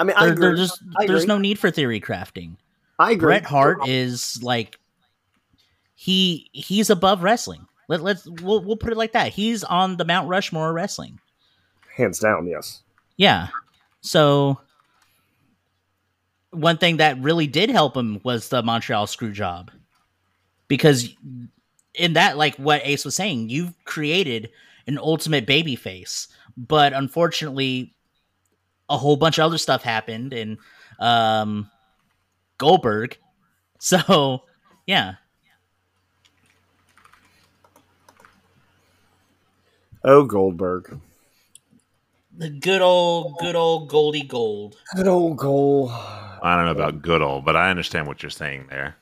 I 0.00 0.04
mean, 0.04 0.16
I 0.16 0.24
There, 0.24 0.32
agree. 0.32 0.46
there- 0.48 0.56
there's 0.56 0.82
I 0.98 1.06
there's 1.06 1.26
no 1.26 1.38
need 1.38 1.58
for 1.58 1.70
theory 1.70 2.00
crafting. 2.00 2.56
I 2.98 3.12
agree. 3.12 3.26
Bret 3.26 3.44
Hart 3.44 3.86
is 3.86 4.42
like 4.42 4.78
he 5.94 6.48
he's 6.52 6.90
above 6.90 7.22
wrestling. 7.22 7.66
Let, 7.88 8.02
let's 8.02 8.26
we'll 8.42 8.62
we'll 8.64 8.76
put 8.76 8.92
it 8.92 8.96
like 8.98 9.12
that. 9.12 9.32
He's 9.32 9.62
on 9.64 9.96
the 9.96 10.04
Mount 10.04 10.28
Rushmore 10.28 10.70
of 10.70 10.74
wrestling. 10.74 11.20
hands 11.96 12.18
down. 12.18 12.46
Yes. 12.46 12.82
Yeah. 13.16 13.48
So 14.00 14.58
one 16.50 16.78
thing 16.78 16.96
that 16.96 17.20
really 17.20 17.46
did 17.46 17.70
help 17.70 17.96
him 17.96 18.20
was 18.24 18.48
the 18.48 18.62
Montreal 18.62 19.06
screw 19.06 19.32
job. 19.32 19.70
Because 20.68 21.08
in 21.94 22.14
that 22.14 22.36
like 22.36 22.56
what 22.56 22.82
Ace 22.84 23.04
was 23.04 23.14
saying, 23.14 23.50
you've 23.50 23.72
created 23.84 24.50
an 24.86 24.98
ultimate 24.98 25.46
baby 25.46 25.76
face. 25.76 26.28
But 26.56 26.92
unfortunately 26.92 27.94
a 28.90 28.96
whole 28.98 29.16
bunch 29.16 29.38
of 29.38 29.44
other 29.46 29.56
stuff 29.58 29.82
happened 29.82 30.32
and 30.34 30.58
um 30.98 31.70
Goldberg. 32.58 33.16
So 33.82 34.42
yeah. 34.86 35.14
Oh, 40.04 40.24
Goldberg. 40.24 41.00
The 42.36 42.50
good 42.50 42.82
old 42.82 43.38
good 43.38 43.56
old 43.56 43.88
Goldie 43.88 44.22
Gold. 44.22 44.76
Good 44.96 45.08
old 45.08 45.36
goal. 45.38 45.90
I 45.90 46.56
don't 46.56 46.64
know 46.66 46.70
about 46.72 47.02
good 47.02 47.22
old, 47.22 47.44
but 47.44 47.56
I 47.56 47.70
understand 47.70 48.06
what 48.06 48.22
you're 48.22 48.30
saying 48.30 48.66
there. 48.70 48.96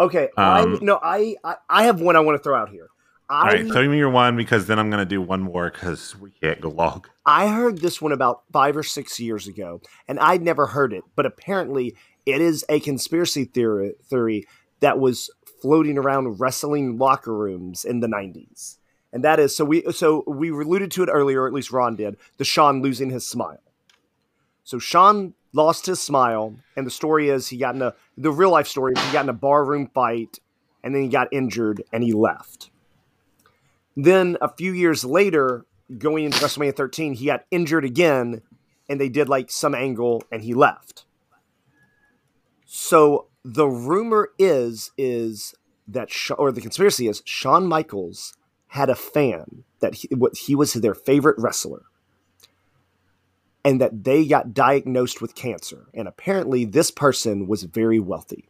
Okay, 0.00 0.24
Um, 0.36 0.76
I 0.76 0.78
no, 0.82 0.98
I, 1.02 1.36
I 1.44 1.56
I 1.68 1.82
have 1.84 2.00
one 2.00 2.16
I 2.16 2.20
want 2.20 2.36
to 2.38 2.42
throw 2.42 2.56
out 2.56 2.68
here. 2.70 2.88
All 3.32 3.44
I 3.44 3.46
right, 3.46 3.66
throw 3.66 3.88
me 3.88 3.96
your 3.96 4.10
one 4.10 4.36
because 4.36 4.66
then 4.66 4.78
I'm 4.78 4.90
going 4.90 5.00
to 5.00 5.08
do 5.08 5.22
one 5.22 5.40
more 5.40 5.70
because 5.70 6.14
we 6.20 6.32
can't 6.32 6.60
go 6.60 6.68
long. 6.68 7.06
I 7.24 7.48
heard 7.48 7.78
this 7.78 7.98
one 8.02 8.12
about 8.12 8.42
five 8.52 8.76
or 8.76 8.82
six 8.82 9.18
years 9.18 9.48
ago, 9.48 9.80
and 10.06 10.20
I'd 10.20 10.42
never 10.42 10.66
heard 10.66 10.92
it, 10.92 11.02
but 11.16 11.24
apparently 11.24 11.96
it 12.26 12.42
is 12.42 12.62
a 12.68 12.78
conspiracy 12.78 13.46
theory 13.46 13.94
theory 14.04 14.46
that 14.80 14.98
was 14.98 15.30
floating 15.62 15.96
around 15.96 16.40
wrestling 16.40 16.98
locker 16.98 17.34
rooms 17.34 17.86
in 17.86 18.00
the 18.00 18.06
'90s, 18.06 18.76
and 19.14 19.24
that 19.24 19.40
is 19.40 19.56
so 19.56 19.64
we 19.64 19.90
so 19.92 20.24
we 20.26 20.50
alluded 20.50 20.90
to 20.90 21.02
it 21.02 21.08
earlier, 21.10 21.44
or 21.44 21.46
at 21.46 21.54
least 21.54 21.72
Ron 21.72 21.96
did, 21.96 22.18
the 22.36 22.44
Shawn 22.44 22.82
losing 22.82 23.08
his 23.08 23.26
smile. 23.26 23.62
So 24.62 24.78
Shawn 24.78 25.32
lost 25.54 25.86
his 25.86 26.02
smile, 26.02 26.56
and 26.76 26.86
the 26.86 26.90
story 26.90 27.30
is 27.30 27.48
he 27.48 27.56
got 27.56 27.76
in 27.76 27.80
a 27.80 27.94
the 28.18 28.30
real 28.30 28.50
life 28.50 28.68
story 28.68 28.92
is 28.94 29.02
he 29.02 29.12
got 29.14 29.24
in 29.24 29.30
a 29.30 29.32
barroom 29.32 29.86
fight, 29.86 30.38
and 30.84 30.94
then 30.94 31.04
he 31.04 31.08
got 31.08 31.28
injured 31.32 31.82
and 31.94 32.04
he 32.04 32.12
left. 32.12 32.68
Then 33.96 34.38
a 34.40 34.48
few 34.48 34.72
years 34.72 35.04
later, 35.04 35.66
going 35.98 36.24
into 36.24 36.38
WrestleMania 36.38 36.74
13, 36.74 37.14
he 37.14 37.26
got 37.26 37.44
injured 37.50 37.84
again, 37.84 38.42
and 38.88 39.00
they 39.00 39.08
did 39.08 39.28
like 39.28 39.50
some 39.50 39.74
angle, 39.74 40.22
and 40.30 40.42
he 40.42 40.54
left. 40.54 41.04
So 42.64 43.26
the 43.44 43.66
rumor 43.66 44.30
is 44.38 44.92
is 44.96 45.54
that 45.88 46.10
or 46.38 46.52
the 46.52 46.60
conspiracy 46.60 47.08
is 47.08 47.22
Shawn 47.26 47.66
Michaels 47.66 48.34
had 48.68 48.88
a 48.88 48.94
fan 48.94 49.64
that 49.80 49.96
he, 49.96 50.08
what 50.14 50.36
he 50.36 50.54
was 50.54 50.72
their 50.72 50.94
favorite 50.94 51.36
wrestler, 51.38 51.82
and 53.64 53.80
that 53.80 54.04
they 54.04 54.24
got 54.24 54.54
diagnosed 54.54 55.20
with 55.20 55.34
cancer, 55.34 55.88
and 55.92 56.08
apparently 56.08 56.64
this 56.64 56.90
person 56.90 57.46
was 57.46 57.64
very 57.64 58.00
wealthy, 58.00 58.48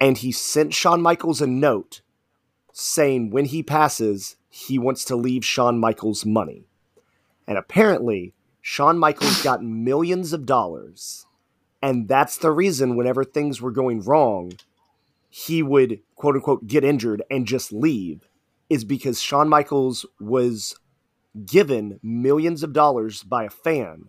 and 0.00 0.16
he 0.18 0.32
sent 0.32 0.72
Shawn 0.72 1.02
Michaels 1.02 1.42
a 1.42 1.46
note 1.46 2.00
saying 2.72 3.30
when 3.30 3.46
he 3.46 3.62
passes, 3.62 4.36
he 4.48 4.78
wants 4.78 5.04
to 5.06 5.16
leave 5.16 5.44
Shawn 5.44 5.78
Michaels 5.78 6.26
money. 6.26 6.66
And 7.46 7.58
apparently, 7.58 8.34
Shawn 8.60 8.98
Michaels 8.98 9.42
got 9.42 9.62
millions 9.62 10.32
of 10.32 10.46
dollars. 10.46 11.26
And 11.82 12.08
that's 12.08 12.36
the 12.36 12.50
reason, 12.50 12.96
whenever 12.96 13.24
things 13.24 13.60
were 13.60 13.70
going 13.70 14.02
wrong, 14.02 14.52
he 15.28 15.62
would 15.62 16.00
quote 16.14 16.34
unquote 16.34 16.66
get 16.66 16.84
injured 16.84 17.22
and 17.30 17.46
just 17.46 17.72
leave, 17.72 18.28
is 18.68 18.84
because 18.84 19.20
Shawn 19.20 19.48
Michaels 19.48 20.04
was 20.18 20.76
given 21.46 21.98
millions 22.02 22.62
of 22.62 22.72
dollars 22.72 23.22
by 23.22 23.44
a 23.44 23.50
fan. 23.50 24.08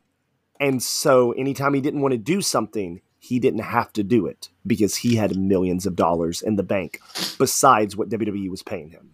And 0.59 0.83
so, 0.83 1.31
anytime 1.31 1.73
he 1.73 1.81
didn't 1.81 2.01
want 2.01 2.11
to 2.11 2.17
do 2.17 2.41
something, 2.41 3.01
he 3.23 3.39
didn't 3.39 3.59
have 3.59 3.93
to 3.93 4.03
do 4.03 4.25
it 4.25 4.49
because 4.65 4.95
he 4.95 5.15
had 5.15 5.37
millions 5.37 5.85
of 5.85 5.95
dollars 5.95 6.41
in 6.41 6.55
the 6.55 6.63
bank 6.63 6.99
besides 7.37 7.95
what 7.95 8.09
WWE 8.09 8.49
was 8.49 8.63
paying 8.63 8.89
him. 8.89 9.11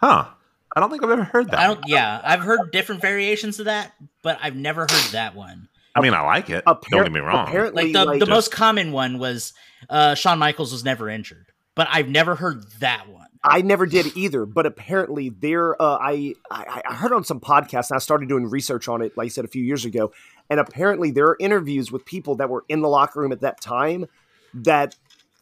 Huh. 0.00 0.26
I 0.74 0.78
don't 0.78 0.88
think 0.88 1.02
I've 1.02 1.10
ever 1.10 1.24
heard 1.24 1.50
that. 1.50 1.58
I 1.58 1.66
don't 1.66 1.80
yeah, 1.88 2.20
I've 2.22 2.40
heard 2.40 2.70
different 2.70 3.02
variations 3.02 3.58
of 3.58 3.64
that, 3.64 3.92
but 4.22 4.38
I've 4.40 4.54
never 4.54 4.82
heard 4.82 5.10
that 5.10 5.34
one. 5.34 5.68
I 5.96 6.00
mean, 6.00 6.14
I 6.14 6.20
like 6.20 6.48
it. 6.50 6.64
Appar- 6.64 6.88
don't 6.88 7.02
get 7.02 7.12
me 7.12 7.18
wrong. 7.18 7.48
Apparently, 7.48 7.86
Like 7.86 7.92
the, 7.92 8.04
like, 8.04 8.20
the 8.20 8.26
most 8.26 8.52
common 8.52 8.92
one 8.92 9.18
was 9.18 9.52
uh 9.88 10.14
Shawn 10.14 10.38
Michaels 10.38 10.70
was 10.70 10.84
never 10.84 11.10
injured. 11.10 11.46
But 11.80 11.88
I've 11.90 12.10
never 12.10 12.34
heard 12.34 12.70
that 12.80 13.08
one. 13.08 13.28
I 13.42 13.62
never 13.62 13.86
did 13.86 14.14
either, 14.14 14.44
but 14.44 14.66
apparently 14.66 15.30
there. 15.30 15.80
Uh, 15.80 15.96
I, 15.98 16.34
I 16.50 16.82
I 16.86 16.94
heard 16.94 17.10
on 17.10 17.24
some 17.24 17.40
podcasts, 17.40 17.88
and 17.88 17.96
I 17.96 18.00
started 18.00 18.28
doing 18.28 18.44
research 18.44 18.86
on 18.86 19.00
it, 19.00 19.16
like 19.16 19.24
I 19.24 19.28
said 19.28 19.46
a 19.46 19.48
few 19.48 19.64
years 19.64 19.86
ago, 19.86 20.12
and 20.50 20.60
apparently 20.60 21.10
there 21.10 21.28
are 21.28 21.38
interviews 21.40 21.90
with 21.90 22.04
people 22.04 22.34
that 22.34 22.50
were 22.50 22.66
in 22.68 22.82
the 22.82 22.88
locker 22.90 23.18
room 23.18 23.32
at 23.32 23.40
that 23.40 23.62
time. 23.62 24.04
That 24.52 24.94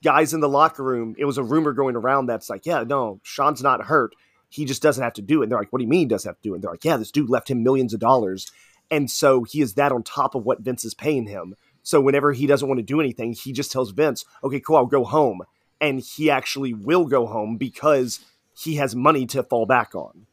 guys 0.05 0.33
in 0.33 0.39
the 0.39 0.49
locker 0.49 0.85
room, 0.85 1.17
it 1.19 1.25
was 1.25 1.39
a 1.39 1.43
rumor 1.43 1.73
going 1.73 1.97
around 1.97 2.27
that's 2.27 2.49
like, 2.49 2.67
yeah, 2.67 2.85
no, 2.85 3.19
Shawn's 3.25 3.61
not 3.61 3.87
hurt. 3.87 4.15
He 4.49 4.65
just 4.65 4.81
doesn't 4.81 5.03
have 5.03 5.15
to 5.15 5.23
do 5.23 5.41
it. 5.41 5.47
And 5.47 5.51
they're 5.51 5.59
like, 5.59 5.73
what 5.73 5.81
do 5.81 5.85
you 5.85 5.91
mean 5.91 6.03
he 6.03 6.07
doesn't 6.07 6.29
have 6.29 6.37
to 6.37 6.49
do 6.49 6.53
it? 6.53 6.59
And 6.59 6.63
they're 6.63 6.71
like, 6.71 6.85
yeah, 6.85 6.99
this 6.99 7.11
dude 7.11 7.29
left 7.29 7.51
him 7.51 7.65
millions 7.65 7.95
of 7.95 7.99
dollars, 7.99 8.53
and 8.93 9.11
so 9.11 9.43
he 9.43 9.61
is 9.61 9.75
that 9.75 9.91
on 9.91 10.05
top 10.05 10.37
of 10.37 10.45
what 10.45 10.61
Vince 10.61 10.85
is 10.85 10.95
paying 10.95 11.27
him. 11.27 11.57
So 11.83 12.01
whenever 12.01 12.31
he 12.31 12.47
doesn't 12.47 12.69
want 12.69 12.79
to 12.79 12.85
do 12.85 13.01
anything, 13.01 13.33
he 13.33 13.53
just 13.53 13.73
tells 13.73 13.91
Vince, 13.91 14.25
okay, 14.45 14.61
cool, 14.61 14.77
I'll 14.77 14.87
go 14.87 15.03
home 15.03 15.43
and 15.81 16.01
he 16.01 16.31
actually 16.31 16.75
will 16.75 17.05
go 17.05 17.27
home 17.27 17.57
because 17.57 18.21
he 18.57 18.77
has 18.77 18.95
money 18.95 19.27
to 19.27 19.43
fall 19.43 19.67
back 19.67 19.95
on. 19.95 20.27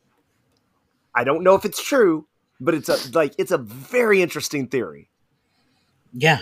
I 1.13 1.23
don't 1.23 1.43
know 1.43 1.55
if 1.55 1.65
it's 1.65 1.83
true, 1.83 2.27
but 2.59 2.73
it's 2.73 2.89
a 2.89 2.97
like 3.17 3.33
it's 3.37 3.51
a 3.51 3.57
very 3.57 4.21
interesting 4.21 4.67
theory. 4.67 5.09
Yeah. 6.13 6.41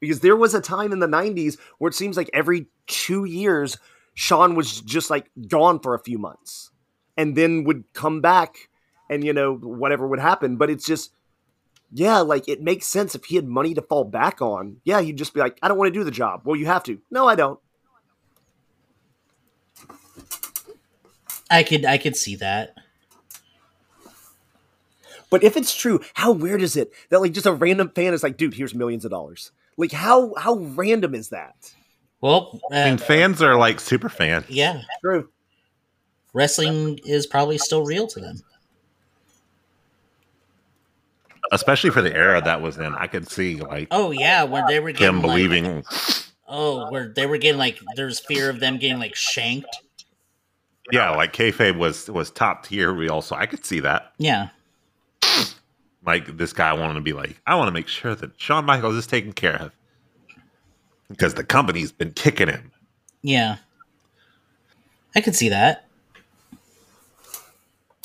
Because 0.00 0.20
there 0.20 0.36
was 0.36 0.54
a 0.54 0.60
time 0.60 0.90
in 0.92 0.98
the 0.98 1.06
90s 1.06 1.58
where 1.78 1.88
it 1.88 1.94
seems 1.94 2.16
like 2.16 2.30
every 2.32 2.66
2 2.88 3.24
years 3.24 3.78
Shawn 4.14 4.54
was 4.54 4.80
just 4.80 5.10
like 5.10 5.30
gone 5.48 5.78
for 5.78 5.94
a 5.94 6.02
few 6.02 6.18
months 6.18 6.70
and 7.16 7.36
then 7.36 7.64
would 7.64 7.84
come 7.92 8.20
back 8.20 8.68
and 9.08 9.24
you 9.24 9.32
know 9.32 9.54
whatever 9.54 10.08
would 10.08 10.18
happen, 10.18 10.56
but 10.56 10.70
it's 10.70 10.86
just 10.86 11.12
yeah, 11.94 12.20
like 12.20 12.48
it 12.48 12.62
makes 12.62 12.86
sense 12.86 13.14
if 13.14 13.26
he 13.26 13.36
had 13.36 13.46
money 13.46 13.74
to 13.74 13.82
fall 13.82 14.04
back 14.04 14.40
on. 14.40 14.78
Yeah, 14.82 15.02
he'd 15.02 15.18
just 15.18 15.34
be 15.34 15.40
like, 15.40 15.58
I 15.62 15.68
don't 15.68 15.76
want 15.76 15.92
to 15.92 15.98
do 15.98 16.04
the 16.04 16.10
job. 16.10 16.42
Well, 16.44 16.56
you 16.56 16.66
have 16.66 16.82
to. 16.84 16.98
No, 17.10 17.28
I 17.28 17.34
don't. 17.34 17.60
I 21.52 21.62
could 21.62 21.84
I 21.84 21.98
could 21.98 22.16
see 22.16 22.36
that. 22.36 22.74
But 25.30 25.44
if 25.44 25.56
it's 25.56 25.74
true, 25.74 26.00
how 26.14 26.32
weird 26.32 26.60
is 26.62 26.76
it 26.76 26.92
that 27.10 27.20
like 27.20 27.32
just 27.32 27.46
a 27.46 27.52
random 27.52 27.90
fan 27.94 28.12
is 28.12 28.22
like, 28.22 28.36
dude, 28.36 28.54
here's 28.54 28.74
millions 28.74 29.04
of 29.04 29.10
dollars? 29.10 29.50
Like 29.76 29.92
how 29.92 30.34
how 30.34 30.54
random 30.56 31.14
is 31.14 31.28
that? 31.30 31.72
Well, 32.20 32.60
uh, 32.70 32.74
I 32.76 32.84
mean, 32.90 32.98
fans 32.98 33.40
are 33.42 33.56
like 33.56 33.80
super 33.80 34.08
fans. 34.08 34.44
yeah, 34.48 34.82
True. 35.02 35.28
wrestling 36.32 37.00
is 37.04 37.26
probably 37.26 37.58
still 37.58 37.84
real 37.84 38.06
to 38.08 38.20
them. 38.20 38.36
especially 41.50 41.90
for 41.90 42.00
the 42.02 42.14
era 42.14 42.40
that 42.40 42.62
was 42.62 42.78
in. 42.78 42.94
I 42.94 43.06
could 43.06 43.28
see 43.28 43.56
like 43.56 43.88
Oh 43.90 44.10
yeah, 44.10 44.44
when 44.44 44.64
they 44.66 44.80
were 44.80 44.92
getting 44.92 45.08
him 45.08 45.22
like- 45.22 45.22
believing. 45.30 45.84
oh, 46.48 46.90
where 46.90 47.08
they 47.14 47.26
were 47.26 47.36
getting 47.38 47.58
like 47.58 47.78
there's 47.96 48.20
fear 48.20 48.48
of 48.50 48.60
them 48.60 48.78
getting 48.78 48.98
like 48.98 49.14
shanked. 49.14 49.76
Yeah, 50.90 51.10
like 51.10 51.32
kayfabe 51.32 51.76
was 51.78 52.10
was 52.10 52.30
top 52.30 52.64
tier. 52.66 52.92
We 52.92 53.08
also 53.08 53.34
I 53.36 53.46
could 53.46 53.64
see 53.64 53.80
that. 53.80 54.12
Yeah, 54.18 54.48
Like 56.04 56.36
this 56.36 56.52
guy 56.52 56.72
wanted 56.72 56.94
to 56.94 57.00
be 57.00 57.12
like, 57.12 57.40
I 57.46 57.54
want 57.54 57.68
to 57.68 57.72
make 57.72 57.86
sure 57.88 58.14
that 58.14 58.32
Shawn 58.40 58.64
Michaels 58.64 58.96
is 58.96 59.06
taken 59.06 59.32
care 59.32 59.56
of 59.56 59.72
because 61.08 61.34
the 61.34 61.44
company's 61.44 61.92
been 61.92 62.12
kicking 62.12 62.48
him. 62.48 62.72
yeah, 63.22 63.58
I 65.14 65.20
could 65.20 65.36
see 65.36 65.48
that. 65.50 65.86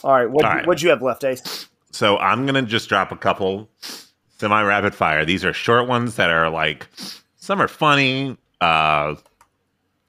All 0.04 0.12
right, 0.14 0.30
what 0.30 0.46
All 0.46 0.52
right. 0.52 0.68
what'd 0.68 0.82
you 0.84 0.90
have 0.90 1.02
left, 1.02 1.24
Ace? 1.24 1.68
So 1.92 2.18
I'm 2.18 2.46
gonna 2.46 2.62
just 2.62 2.88
drop 2.90 3.12
a 3.12 3.16
couple 3.18 3.68
semi 4.38 4.62
rapid 4.62 4.94
fire. 4.94 5.26
These 5.26 5.44
are 5.44 5.54
short 5.54 5.88
ones 5.88 6.16
that 6.18 6.30
are 6.30 6.50
like 6.52 6.88
some 7.38 7.60
are 7.60 7.68
funny, 7.68 8.38
uh, 8.62 9.16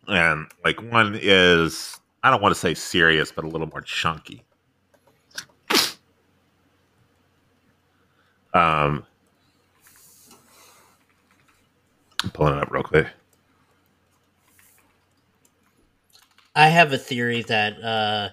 and 0.06 0.46
like 0.64 0.82
one 0.82 1.18
is 1.20 1.97
I 2.22 2.30
don't 2.30 2.42
want 2.42 2.54
to 2.54 2.60
say 2.60 2.74
serious, 2.74 3.30
but 3.32 3.44
a 3.44 3.48
little 3.48 3.68
more 3.68 3.80
chunky. 3.80 4.44
Um, 8.54 9.04
I'm 12.24 12.30
pulling 12.32 12.54
it 12.56 12.62
up 12.62 12.70
real 12.70 12.82
quick. 12.82 13.06
I 16.56 16.68
have 16.68 16.92
a 16.92 16.98
theory 16.98 17.42
that 17.42 17.80
uh, 17.82 18.30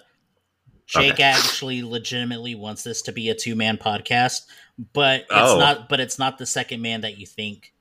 Jake 0.86 1.14
Okay. 1.14 1.22
actually 1.22 1.82
legitimately 1.82 2.54
wants 2.56 2.82
this 2.82 3.02
to 3.02 3.12
be 3.12 3.28
a 3.28 3.34
two 3.34 3.54
man 3.54 3.76
podcast, 3.76 4.46
but 4.92 5.20
it's 5.20 5.30
Oh. 5.30 5.58
not. 5.58 5.88
But 5.88 6.00
it's 6.00 6.18
not 6.18 6.38
the 6.38 6.46
second 6.46 6.82
man 6.82 7.02
that 7.02 7.18
you 7.18 7.26
think. 7.26 7.72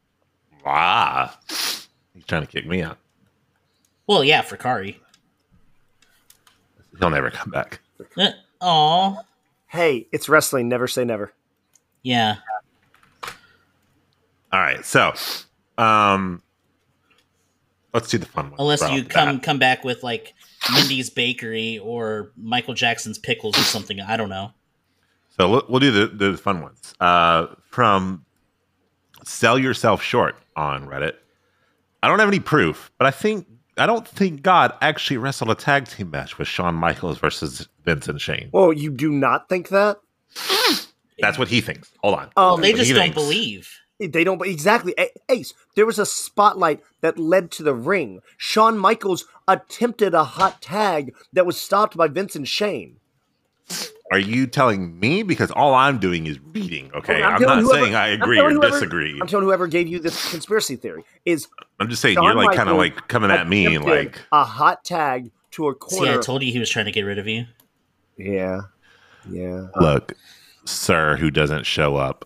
Ah, 0.63 1.39
he's 2.13 2.25
trying 2.27 2.41
to 2.41 2.47
kick 2.47 2.67
me 2.67 2.83
out. 2.83 2.97
Well, 4.07 4.23
yeah, 4.23 4.41
for 4.41 4.57
Kari. 4.57 4.99
He'll 6.99 7.09
never 7.09 7.29
come 7.31 7.49
back. 7.51 7.79
Oh, 8.61 9.19
Hey, 9.67 10.07
it's 10.11 10.29
wrestling. 10.29 10.69
Never 10.69 10.87
say 10.87 11.03
never. 11.03 11.33
yeah. 12.03 12.35
All 14.53 14.61
right, 14.61 14.85
so 14.85 15.13
um, 15.77 16.41
let's 17.93 18.07
do 18.09 18.17
the 18.17 18.25
fun 18.25 18.51
one. 18.51 18.59
Unless 18.59 18.89
you 18.91 19.03
come 19.03 19.37
bat. 19.37 19.43
come 19.43 19.59
back 19.59 19.83
with 19.83 20.01
like 20.01 20.33
Mindy's 20.73 21.09
Bakery 21.09 21.79
or 21.79 22.31
Michael 22.37 22.73
Jackson's 22.73 23.17
Pickles 23.17 23.57
or 23.57 23.63
something. 23.63 23.99
I 23.99 24.15
don't 24.15 24.29
know. 24.29 24.51
So 25.37 25.49
we'll, 25.49 25.65
we'll 25.67 25.79
do 25.81 25.91
the, 25.91 26.07
the 26.07 26.37
fun 26.37 26.61
ones. 26.61 26.93
Uh, 27.01 27.47
from 27.69 28.23
Sell 29.25 29.59
Yourself 29.59 30.01
Short 30.01 30.37
on 30.55 30.87
Reddit. 30.87 31.15
I 32.01 32.07
don't 32.07 32.19
have 32.19 32.29
any 32.29 32.39
proof, 32.39 32.91
but 32.97 33.07
I 33.07 33.11
think 33.11 33.47
I 33.77 33.85
don't 33.85 34.07
think 34.07 34.41
God 34.41 34.73
actually 34.81 35.17
wrestled 35.17 35.49
a 35.51 35.55
tag 35.55 35.87
team 35.87 36.09
match 36.11 36.37
with 36.37 36.47
Shawn 36.47 36.75
Michaels 36.75 37.17
versus 37.17 37.67
Vince 37.83 38.07
and 38.07 38.21
Shane. 38.21 38.49
Well, 38.53 38.71
you 38.71 38.91
do 38.91 39.11
not 39.11 39.49
think 39.49 39.69
that? 39.69 39.97
That's 41.19 41.37
what 41.37 41.47
he 41.49 41.61
thinks. 41.61 41.91
Hold 42.01 42.15
on. 42.15 42.23
Um, 42.23 42.31
Well, 42.35 42.57
they 42.57 42.73
just 42.73 42.89
don't 42.91 42.99
thinks. 42.99 43.15
believe. 43.15 43.69
They 43.99 44.25
don't 44.25 44.45
exactly. 44.45 44.93
Ace, 45.29 45.53
there 45.75 45.85
was 45.85 45.99
a 45.99 46.05
spotlight 46.05 46.81
that 47.01 47.17
led 47.17 47.49
to 47.51 47.63
the 47.63 47.73
ring. 47.73 48.19
Shawn 48.37 48.77
Michaels 48.77 49.25
attempted 49.47 50.13
a 50.13 50.25
hot 50.25 50.61
tag 50.61 51.15
that 51.31 51.45
was 51.45 51.59
stopped 51.59 51.95
by 51.95 52.07
Vince 52.09 52.35
and 52.35 52.45
Shane. 52.47 52.97
Are 54.11 54.19
you 54.19 54.45
telling 54.45 54.99
me? 54.99 55.23
Because 55.23 55.49
all 55.51 55.73
I'm 55.73 55.97
doing 55.97 56.27
is 56.27 56.39
reading. 56.53 56.91
Okay, 56.93 57.23
I'm 57.23 57.35
I'm, 57.35 57.41
not 57.41 57.59
whoever- 57.59 57.81
saying 57.83 57.95
I 57.95 58.09
agree 58.09 58.39
or 58.39 58.51
whoever- 58.51 58.71
disagree. 58.71 59.17
I'm 59.19 59.27
telling 59.27 59.45
whoever 59.45 59.65
gave 59.67 59.87
you 59.87 59.97
this 59.99 60.29
conspiracy 60.31 60.75
theory 60.75 61.03
is 61.25 61.47
I'm 61.79 61.89
just 61.89 62.01
saying 62.01 62.15
Shawn 62.15 62.23
you're 62.25 62.35
like 62.35 62.55
kind 62.55 62.69
of 62.69 62.77
like 62.77 63.07
coming 63.07 63.31
at 63.31 63.47
me 63.47 63.77
like 63.79 64.21
a 64.31 64.43
hot 64.43 64.85
tag 64.85 65.31
to 65.51 65.67
a 65.69 65.75
corner. 65.75 66.05
See. 66.13 66.17
I 66.19 66.21
told 66.21 66.43
you 66.43 66.51
he 66.51 66.59
was 66.59 66.69
trying 66.69 66.85
to 66.85 66.91
get 66.91 67.01
rid 67.01 67.17
of 67.17 67.27
you. 67.27 67.45
yeah, 68.17 68.61
yeah. 69.29 69.67
look, 69.75 70.13
sir 70.65 71.15
who 71.17 71.31
doesn't 71.31 71.65
show 71.65 71.95
up. 71.95 72.25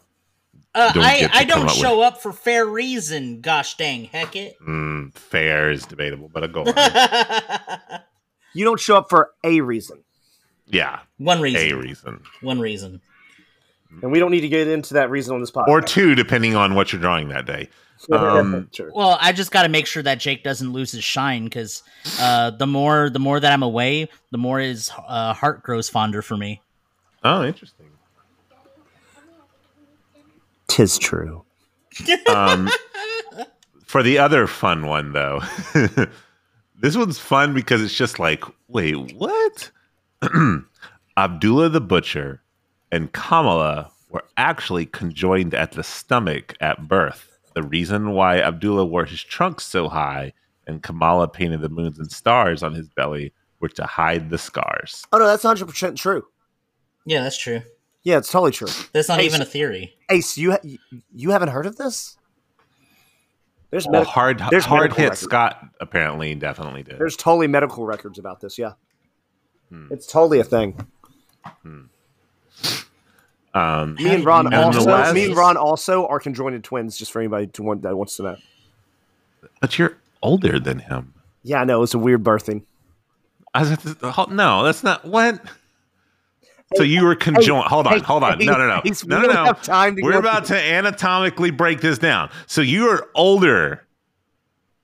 Uh, 0.75 0.91
Don't 0.93 1.03
I, 1.03 1.29
I 1.33 1.43
don't 1.45 1.59
up 1.61 1.65
with- 1.67 1.73
show 1.73 2.01
up 2.01 2.21
for 2.21 2.31
fair 2.31 2.65
reason. 2.65 3.41
Gosh 3.41 3.75
dang, 3.77 4.03
heck 4.05 4.35
it. 4.35 4.55
Mm, 4.61 5.13
fair 5.15 5.71
is 5.71 5.85
debatable, 5.85 6.29
but 6.31 6.43
a 6.43 6.47
goal. 6.49 6.65
You 8.53 8.65
don't 8.65 8.79
show 8.79 8.97
up 8.97 9.09
for 9.09 9.31
a 9.43 9.61
reason, 9.61 10.03
yeah, 10.69 10.99
One 11.17 11.41
reason. 11.41 11.61
a 11.61 11.73
reason. 11.75 11.79
reason. 11.81 12.21
One 12.41 12.59
reason. 12.59 13.01
and 14.01 14.11
we 14.11 14.19
don't 14.19 14.31
need 14.31 14.41
to 14.41 14.47
get 14.49 14.67
into 14.67 14.93
that 14.95 15.09
reason 15.09 15.33
on 15.33 15.41
this 15.41 15.51
podcast. 15.51 15.67
Or 15.67 15.81
two, 15.81 16.15
depending 16.15 16.55
on 16.55 16.75
what 16.75 16.93
you're 16.93 17.01
drawing 17.01 17.29
that 17.29 17.45
day. 17.45 17.69
Um, 18.13 18.69
Sure. 18.71 18.89
Well, 18.95 19.17
I 19.19 19.33
just 19.33 19.51
got 19.51 19.63
to 19.63 19.69
make 19.69 19.85
sure 19.85 20.01
that 20.01 20.21
Jake 20.21 20.41
doesn't 20.41 20.71
lose 20.71 20.93
his 20.93 21.03
shine 21.03 21.43
because 21.43 21.83
uh, 22.21 22.49
the 22.51 22.65
more 22.65 23.09
the 23.09 23.19
more 23.19 23.41
that 23.41 23.51
I'm 23.51 23.61
away, 23.61 24.07
the 24.31 24.37
more 24.37 24.59
his 24.59 24.89
uh, 25.05 25.33
heart 25.33 25.63
grows 25.63 25.89
fonder 25.89 26.21
for 26.21 26.37
me. 26.37 26.61
Oh, 27.25 27.43
interesting. 27.43 27.87
Tis 30.67 30.97
true. 30.97 31.43
Um, 32.29 32.69
for 33.85 34.01
the 34.01 34.19
other 34.19 34.47
fun 34.47 34.85
one, 34.85 35.11
though, 35.11 35.41
this 36.79 36.95
one's 36.95 37.19
fun 37.19 37.53
because 37.53 37.81
it's 37.81 37.93
just 37.97 38.17
like, 38.19 38.45
wait, 38.69 38.93
what? 39.17 39.71
Abdullah 41.17 41.69
the 41.69 41.81
Butcher 41.81 42.41
and 42.91 43.11
Kamala 43.13 43.91
were 44.09 44.23
actually 44.37 44.85
conjoined 44.85 45.53
at 45.53 45.73
the 45.73 45.83
stomach 45.83 46.55
at 46.59 46.87
birth. 46.87 47.37
The 47.55 47.63
reason 47.63 48.11
why 48.11 48.39
Abdullah 48.41 48.85
wore 48.85 49.05
his 49.05 49.21
trunks 49.23 49.65
so 49.65 49.89
high 49.89 50.33
and 50.67 50.81
Kamala 50.83 51.27
painted 51.27 51.61
the 51.61 51.69
moons 51.69 51.99
and 51.99 52.11
stars 52.11 52.63
on 52.63 52.73
his 52.73 52.87
belly 52.89 53.33
were 53.59 53.69
to 53.69 53.83
hide 53.85 54.29
the 54.29 54.37
scars. 54.37 55.03
Oh 55.11 55.17
no, 55.17 55.25
that's 55.27 55.43
hundred 55.43 55.67
percent 55.67 55.97
true. 55.97 56.25
Yeah, 57.05 57.23
that's 57.23 57.37
true. 57.37 57.61
Yeah, 58.03 58.17
it's 58.17 58.31
totally 58.31 58.51
true. 58.51 58.69
That's 58.93 59.09
not 59.09 59.19
Hey, 59.19 59.25
even 59.25 59.41
a 59.41 59.45
theory. 59.45 59.93
Ace, 60.09 60.37
you 60.37 60.51
ha- 60.51 60.59
you 61.13 61.31
haven't 61.31 61.49
heard 61.49 61.65
of 61.65 61.75
this? 61.75 62.17
There's 63.71 63.85
Well, 63.85 63.93
medical, 63.93 64.11
hard 64.13 64.41
there's 64.49 64.65
hard 64.65 64.93
hit 64.93 65.03
records. 65.03 65.19
Scott 65.21 65.61
apparently 65.79 66.33
definitely 66.35 66.83
did. 66.83 66.97
there's 66.97 67.15
totally 67.17 67.47
medical 67.47 67.85
records 67.85 68.17
about 68.17 68.39
this. 68.41 68.57
Yeah, 68.57 68.73
Hmm. 69.69 69.87
it's 69.91 70.07
totally 70.07 70.39
a 70.39 70.43
thing. 70.43 70.75
Um, 73.53 73.95
Me 73.95 74.09
and 74.15 74.25
Ron 74.25 74.53
also, 74.53 75.13
me 75.13 75.25
and 75.25 75.35
Ron 75.35 75.57
also 75.57 76.07
are 76.07 76.19
conjoined 76.19 76.63
twins. 76.63 76.97
Just 76.97 77.11
for 77.11 77.19
anybody 77.19 77.47
to 77.47 77.63
want, 77.63 77.81
that 77.81 77.95
wants 77.95 78.15
to 78.17 78.23
know. 78.23 78.37
but 79.59 79.77
you're 79.77 79.97
older 80.21 80.59
than 80.59 80.79
him. 80.79 81.13
Yeah, 81.43 81.61
I 81.61 81.63
know. 81.63 81.81
It's 81.83 81.93
a 81.93 81.99
weird 81.99 82.23
birthing. 82.23 82.63
I 83.53 83.61
was 83.61 83.71
at 83.71 83.79
the, 83.81 84.25
no, 84.29 84.63
that's 84.63 84.83
not 84.83 85.05
what. 85.05 85.41
So 86.75 86.83
you 86.83 87.03
were 87.03 87.15
conjoined. 87.15 87.65
hold 87.65 87.87
on, 87.87 88.01
hold 88.01 88.23
on. 88.23 88.37
No, 88.37 88.53
no, 88.53 88.67
no, 88.67 88.81
no, 88.83 89.21
no, 89.21 89.27
no. 89.27 89.45
have 89.45 89.63
time 89.63 89.95
to 89.95 90.03
We're 90.03 90.19
about 90.19 90.45
to 90.45 90.55
anatomically 90.55 91.49
break 91.49 91.81
this 91.81 91.97
down. 91.97 92.29
So 92.45 92.61
you 92.61 92.89
are 92.89 93.09
older 93.15 93.87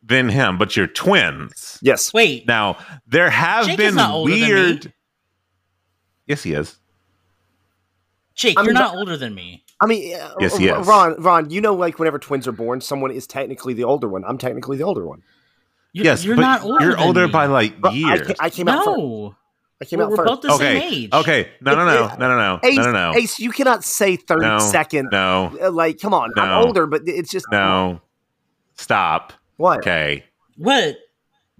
than 0.06 0.30
him, 0.30 0.58
but 0.58 0.76
you're 0.78 0.88
twins. 0.88 1.80
Yes. 1.82 2.14
Wait, 2.14 2.47
Now 2.47 2.78
there 3.08 3.30
have 3.30 3.66
Jake 3.66 3.80
is 3.80 3.86
been 3.86 3.95
not 3.95 4.12
older 4.12 4.32
than 4.32 4.39
me. 4.41 4.47
weird. 4.47 4.93
Yes, 6.28 6.43
he 6.43 6.53
is. 6.53 6.78
Jake, 8.36 8.58
I 8.58 8.62
you're 8.62 8.74
mean, 8.74 8.82
not 8.82 8.95
older 8.95 9.18
than 9.18 9.34
me. 9.34 9.64
I 9.82 9.86
mean, 9.88 10.16
uh, 10.16 10.34
Yes, 10.39 10.58
he 10.58 10.68
is. 10.68 10.88
Ron, 10.88 11.16
Ron, 11.22 11.49
you 11.49 11.62
know, 11.62 11.74
like 11.74 11.99
whenever 11.99 12.20
twins 12.20 12.47
are 12.47 12.51
born, 12.51 12.82
someone 12.82 13.12
is 13.12 13.28
technically 13.28 13.74
the 13.74 13.84
older 13.84 14.08
one. 14.08 14.24
I'm 14.26 14.38
technically 14.38 14.78
the 14.78 14.84
older 14.84 15.06
one. 15.06 15.22
You're, 15.93 16.06
yes, 16.06 16.24
you're 16.26 16.36
but 16.36 16.41
not 16.41 16.64
older. 16.64 16.84
you're 16.86 16.95
than 16.95 17.03
older 17.06 17.26
me. 17.28 17.32
by 17.32 17.45
like 17.45 17.80
But 17.80 17.93
I, 17.93 17.95
years. 17.95 18.28
ca- 18.28 18.34
I 18.39 18.49
came 18.49 18.68
out 18.68 18.84
first. 18.84 18.97
no. 18.97 19.36
I 19.82 19.86
came 19.86 19.99
We're, 19.99 20.06
out 20.06 20.10
we're 20.12 20.16
first. 20.18 20.28
both 20.28 20.41
the 20.41 20.51
okay, 20.53 20.80
same 20.80 20.93
age. 20.93 21.10
okay, 21.14 21.49
no, 21.62 21.76
no, 21.76 21.86
no, 21.86 22.08
no, 22.08 22.16
no, 22.18 22.38
no, 22.38 22.60
Ace, 22.64 22.78
no, 22.78 22.84
no, 22.84 22.91
no, 23.12 23.18
Ace, 23.18 23.39
you 23.39 23.51
cannot 23.51 23.84
say 23.84 24.16
30 24.16 24.41
no, 24.41 24.60
second. 24.60 25.10
no, 25.12 25.58
uh, 25.62 25.70
Like, 25.72 25.99
come 25.99 26.14
on. 26.14 26.32
No. 26.36 26.41
I'm 26.43 26.66
older, 26.66 26.88
but 26.88 27.01
it's 27.06 27.30
just. 27.32 27.45
no. 27.51 28.01
Stop. 28.78 29.34
What? 29.58 29.80
Okay. 29.80 30.24
What? 30.58 30.97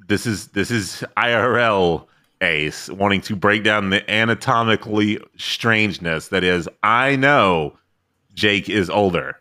this 0.08 0.26
is 0.28 0.48
this 0.50 0.70
is 0.72 1.04
IRL 1.18 2.06
Ace 2.41 2.89
wanting 2.89 3.22
to 3.22 3.36
break 3.36 3.64
down 3.64 3.89
the 3.89 4.08
anatomically 4.12 5.20
strangeness 5.38 6.28
that 6.30 6.43
is. 6.43 6.68
I 6.84 7.16
know 7.16 7.78
Jake 8.34 8.70
is 8.70 8.89
older. 8.89 9.38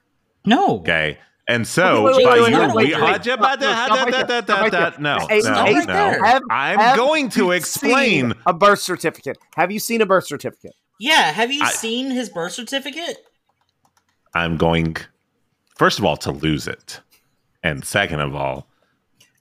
No. 0.46 0.78
Okay. 0.78 1.18
And 1.46 1.66
so, 1.66 2.04
Wait, 2.04 2.16
wait, 2.16 2.24
by 2.24 2.32
wait, 2.34 2.42
wait, 2.44 2.50
your 2.52 2.60
wait, 2.68 2.74
wait, 2.74 2.86
we- 2.86 2.92
wait. 2.94 3.00
How'd 3.00 3.26
you- 3.26 3.32
Stop, 3.34 3.60
stop 3.60 4.08
right 4.12 4.26
there, 4.28 4.42
stop 4.42 4.60
right 4.62 4.72
there. 4.72 4.94
no, 4.98 5.18
no, 5.18 5.84
no. 5.84 6.40
I'm 6.50 6.96
going 6.96 7.28
to 7.30 7.50
explain. 7.50 8.32
a 8.46 8.54
birth 8.54 8.78
certificate. 8.80 9.36
Have 9.56 9.70
you 9.70 9.78
seen 9.78 10.00
a 10.00 10.06
birth 10.06 10.26
certificate? 10.26 10.72
Yeah. 10.98 11.32
Have 11.32 11.52
you 11.52 11.62
I- 11.62 11.70
seen 11.70 12.10
his 12.10 12.30
birth 12.30 12.52
certificate? 12.52 13.18
I'm 14.34 14.56
going, 14.56 14.96
first 15.76 15.98
of 15.98 16.04
all, 16.06 16.16
to 16.18 16.32
lose 16.32 16.66
it, 16.66 17.00
and 17.64 17.84
second 17.84 18.20
of 18.20 18.36
all, 18.36 18.68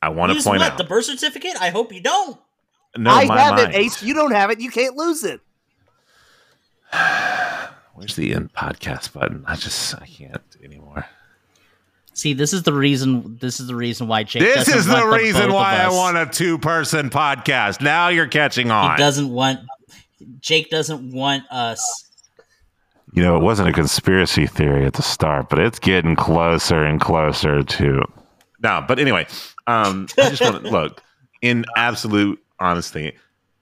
I 0.02 0.10
want 0.10 0.36
to 0.36 0.44
point 0.44 0.62
what? 0.62 0.72
out. 0.72 0.78
The 0.80 0.86
birth 0.86 1.06
certificate? 1.06 1.56
I 1.62 1.70
hope 1.70 1.94
you 1.94 2.02
don't. 2.02 2.40
no, 2.98 3.12
I 3.12 3.26
my 3.26 3.40
have 3.40 3.56
mind. 3.58 3.76
it, 3.76 3.78
Ace. 3.78 4.02
You 4.02 4.16
don't 4.16 4.32
have 4.32 4.50
it. 4.50 4.60
You 4.60 4.72
can't 4.72 4.96
lose 4.96 5.24
it. 5.24 5.42
Where's 7.94 8.16
the 8.16 8.34
end 8.34 8.54
podcast 8.54 9.14
button? 9.14 9.44
I 9.46 9.56
just 9.56 9.94
I 10.02 10.08
can't 10.08 10.42
anymore. 10.64 11.06
See, 12.16 12.34
this 12.34 12.54
is 12.54 12.64
the 12.64 12.74
reason. 12.74 13.38
This 13.42 13.60
is 13.60 13.68
the 13.68 13.76
reason 13.76 14.08
why 14.08 14.24
Jake. 14.24 14.42
This 14.42 14.68
is 14.68 14.86
the 14.86 14.94
want 14.94 15.12
the 15.12 15.18
reason 15.18 15.52
why 15.52 15.78
I 15.78 15.90
want 15.90 16.18
a 16.18 16.26
two 16.26 16.58
person 16.58 17.10
podcast. 17.10 17.82
Now 17.82 18.08
you're 18.08 18.28
catching 18.28 18.72
on. 18.72 18.92
He 18.92 18.98
doesn't 18.98 19.30
want. 19.30 19.60
Jake 20.40 20.70
doesn't 20.70 21.12
want 21.12 21.44
us. 21.52 22.12
You 23.14 23.22
know, 23.22 23.38
it 23.38 23.44
wasn't 23.44 23.70
a 23.70 23.74
conspiracy 23.74 24.48
theory 24.48 24.86
at 24.86 24.94
the 24.94 25.04
start, 25.04 25.48
but 25.50 25.60
it's 25.60 25.78
getting 25.80 26.16
closer 26.16 26.84
and 26.84 27.00
closer 27.00 27.62
to. 27.62 28.02
No, 28.64 28.84
but 28.88 28.98
anyway, 28.98 29.28
um, 29.68 30.08
I 30.20 30.30
just 30.30 30.42
want 30.42 30.64
to 30.66 30.72
look 30.72 31.04
in 31.42 31.64
absolute 31.78 32.44
honesty. 32.60 33.14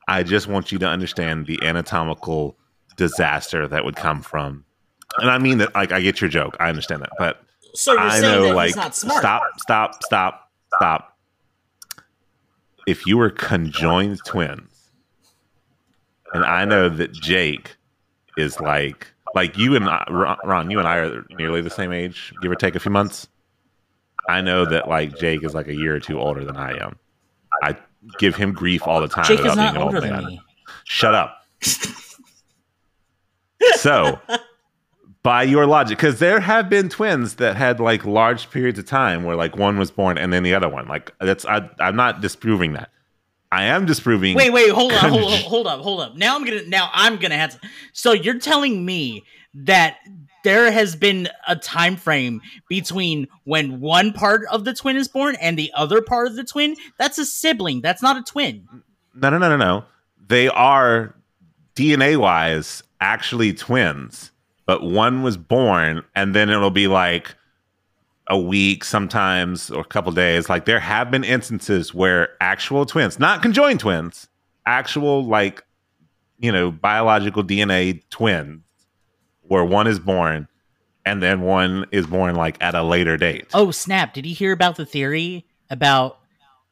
I 0.08 0.24
just 0.24 0.47
want 0.47 0.72
you 0.72 0.80
to 0.80 0.88
understand 0.88 1.47
the 1.47 1.60
anatomical 1.64 2.56
disaster 2.95 3.68
that 3.68 3.84
would 3.84 3.97
come 3.97 4.22
from, 4.22 4.64
and 5.18 5.30
I 5.30 5.38
mean 5.38 5.58
that. 5.58 5.76
Like, 5.76 5.91
I 5.91 5.99
get 6.02 6.22
your 6.22 6.30
joke. 6.30 6.56
I 6.62 6.70
understand 6.70 7.02
that, 7.02 7.12
but 7.20 7.43
So 7.74 7.91
you're 7.91 8.02
I 8.02 8.20
saying 8.20 8.22
know, 8.24 8.43
that 8.43 8.56
like, 8.56 8.68
he's 8.68 8.76
not 8.78 8.95
smart? 8.95 9.20
stop, 9.20 9.43
stop, 9.58 10.04
stop, 10.04 10.49
stop. 10.78 11.18
If 12.88 13.06
you 13.06 13.18
were 13.18 13.30
conjoined 13.30 14.20
twins, 14.26 14.91
and 16.34 16.45
I 16.45 16.64
know 16.64 16.88
that 16.88 17.12
Jake 17.12 17.76
is 18.38 18.60
like, 18.62 19.08
like 19.34 19.58
you 19.58 19.76
and 19.76 19.88
I, 19.88 20.06
Ron, 20.44 20.70
you 20.70 20.80
and 20.80 20.88
I 20.88 20.98
are 20.98 21.26
nearly 21.32 21.62
the 21.62 21.70
same 21.70 21.92
age, 21.92 22.34
give 22.42 22.52
or 22.52 22.56
take 22.56 22.76
a 22.76 22.80
few 22.80 22.92
months. 22.92 23.28
I 24.30 24.42
know 24.42 24.66
that 24.66 24.88
like 24.88 25.18
Jake 25.18 25.44
is 25.44 25.54
like 25.54 25.68
a 25.68 25.76
year 25.76 25.96
or 25.96 26.00
two 26.00 26.20
older 26.20 26.44
than 26.44 26.58
I 26.58 26.78
am. 26.78 26.98
I 27.64 27.76
give 28.20 28.36
him 28.36 28.54
grief 28.54 28.88
all 28.88 29.02
the 29.02 29.08
time 29.08 29.26
Jake 29.26 29.40
about 29.40 29.52
is 29.52 29.56
not 29.58 29.74
being 29.74 29.76
an 29.76 29.82
older 29.82 29.98
old 29.98 30.06
than 30.06 30.26
me. 30.26 30.42
Shut 30.84 31.16
up. 31.16 31.46
so, 33.76 34.20
by 35.24 35.44
your 35.44 35.66
logic, 35.66 35.98
because 35.98 36.20
there 36.20 36.40
have 36.40 36.70
been 36.70 36.90
twins 36.90 37.36
that 37.36 37.56
had 37.56 37.80
like 37.80 38.06
large 38.06 38.50
periods 38.50 38.80
of 38.80 38.86
time 38.86 39.24
where 39.24 39.36
like 39.36 39.56
one 39.56 39.78
was 39.78 39.92
born 39.92 40.18
and 40.18 40.34
then 40.34 40.44
the 40.44 40.54
other 40.54 40.70
one. 40.70 40.88
Like 40.88 41.12
that's 41.20 41.46
I, 41.46 41.70
I'm 41.80 41.96
not 41.96 42.22
disproving 42.22 42.74
that. 42.74 42.90
I 43.52 43.66
am 43.66 43.86
disproving. 43.86 44.36
Wait, 44.36 44.52
wait, 44.52 44.70
hold 44.70 44.93
on, 44.93 45.10
hold, 45.10 45.24
Conj- 45.24 45.43
hold 45.43 45.68
up, 45.68 45.82
hold 45.82 45.99
up. 45.99 46.16
Now 46.16 46.36
I'm 46.36 46.45
gonna. 46.45 46.66
Now 46.68 46.89
I'm 46.93 47.18
gonna 47.18 47.36
have 47.38 47.60
to. 47.60 47.70
So 47.91 48.14
you're 48.14 48.39
telling 48.39 48.86
me 48.86 49.24
that 49.54 49.97
there 50.43 50.72
has 50.72 50.95
been 50.95 51.28
a 51.47 51.56
time 51.56 51.95
frame 51.95 52.41
between 52.68 53.28
when 53.43 53.80
one 53.80 54.14
part 54.14 54.41
of 54.52 54.66
the 54.66 54.74
twin 54.74 54.95
is 54.95 55.08
born 55.08 55.36
and 55.36 55.58
the 55.58 55.72
other 55.76 56.02
part 56.02 56.28
of 56.28 56.36
the 56.36 56.43
twin? 56.43 56.76
That's 56.97 57.18
a 57.18 57.26
sibling. 57.26 57.82
That's 57.82 58.02
not 58.02 58.18
a 58.18 58.24
twin. 58.24 58.68
No, 59.14 59.30
no, 59.30 59.38
no, 59.38 59.49
no, 59.49 59.58
no. 59.58 59.86
They 60.28 60.47
are 60.49 61.16
DNA 61.76 62.18
wise 62.18 62.84
actually 63.02 63.54
twins, 63.54 64.32
but 64.66 64.84
one 64.84 65.24
was 65.24 65.38
born 65.38 66.04
and 66.16 66.34
then 66.34 66.49
it'll 66.49 66.72
be 66.72 66.88
like 66.88 67.36
a 68.28 68.38
week 68.38 68.84
sometimes 68.84 69.69
or 69.69 69.82
a 69.82 69.86
couple 69.86 70.11
days. 70.11 70.49
Like 70.49 70.65
there 70.65 70.80
have 70.80 71.11
been 71.11 71.24
instances 71.24 71.93
where 71.93 72.30
actual 72.39 72.86
twins, 72.86 73.19
not 73.19 73.41
conjoined 73.41 73.80
twins, 73.80 74.28
actual 74.65 75.26
like, 75.26 75.63
you 76.39 76.51
know, 76.51 76.72
biological 76.72 77.43
DNA 77.43 78.01
twins 78.09 78.61
where 79.41 79.65
one 79.65 79.88
is 79.88 79.99
born 79.99 80.47
and 81.05 81.22
then 81.22 81.41
one 81.41 81.86
is 81.91 82.07
born 82.07 82.36
like 82.36 82.61
at 82.61 82.76
a 82.76 82.84
later 82.84 83.17
date. 83.17 83.47
Oh 83.53 83.72
snap! 83.72 84.13
Did 84.13 84.26
you 84.26 84.36
hear 84.36 84.51
about 84.51 84.76
the 84.76 84.86
theory 84.86 85.45
about 85.69 86.19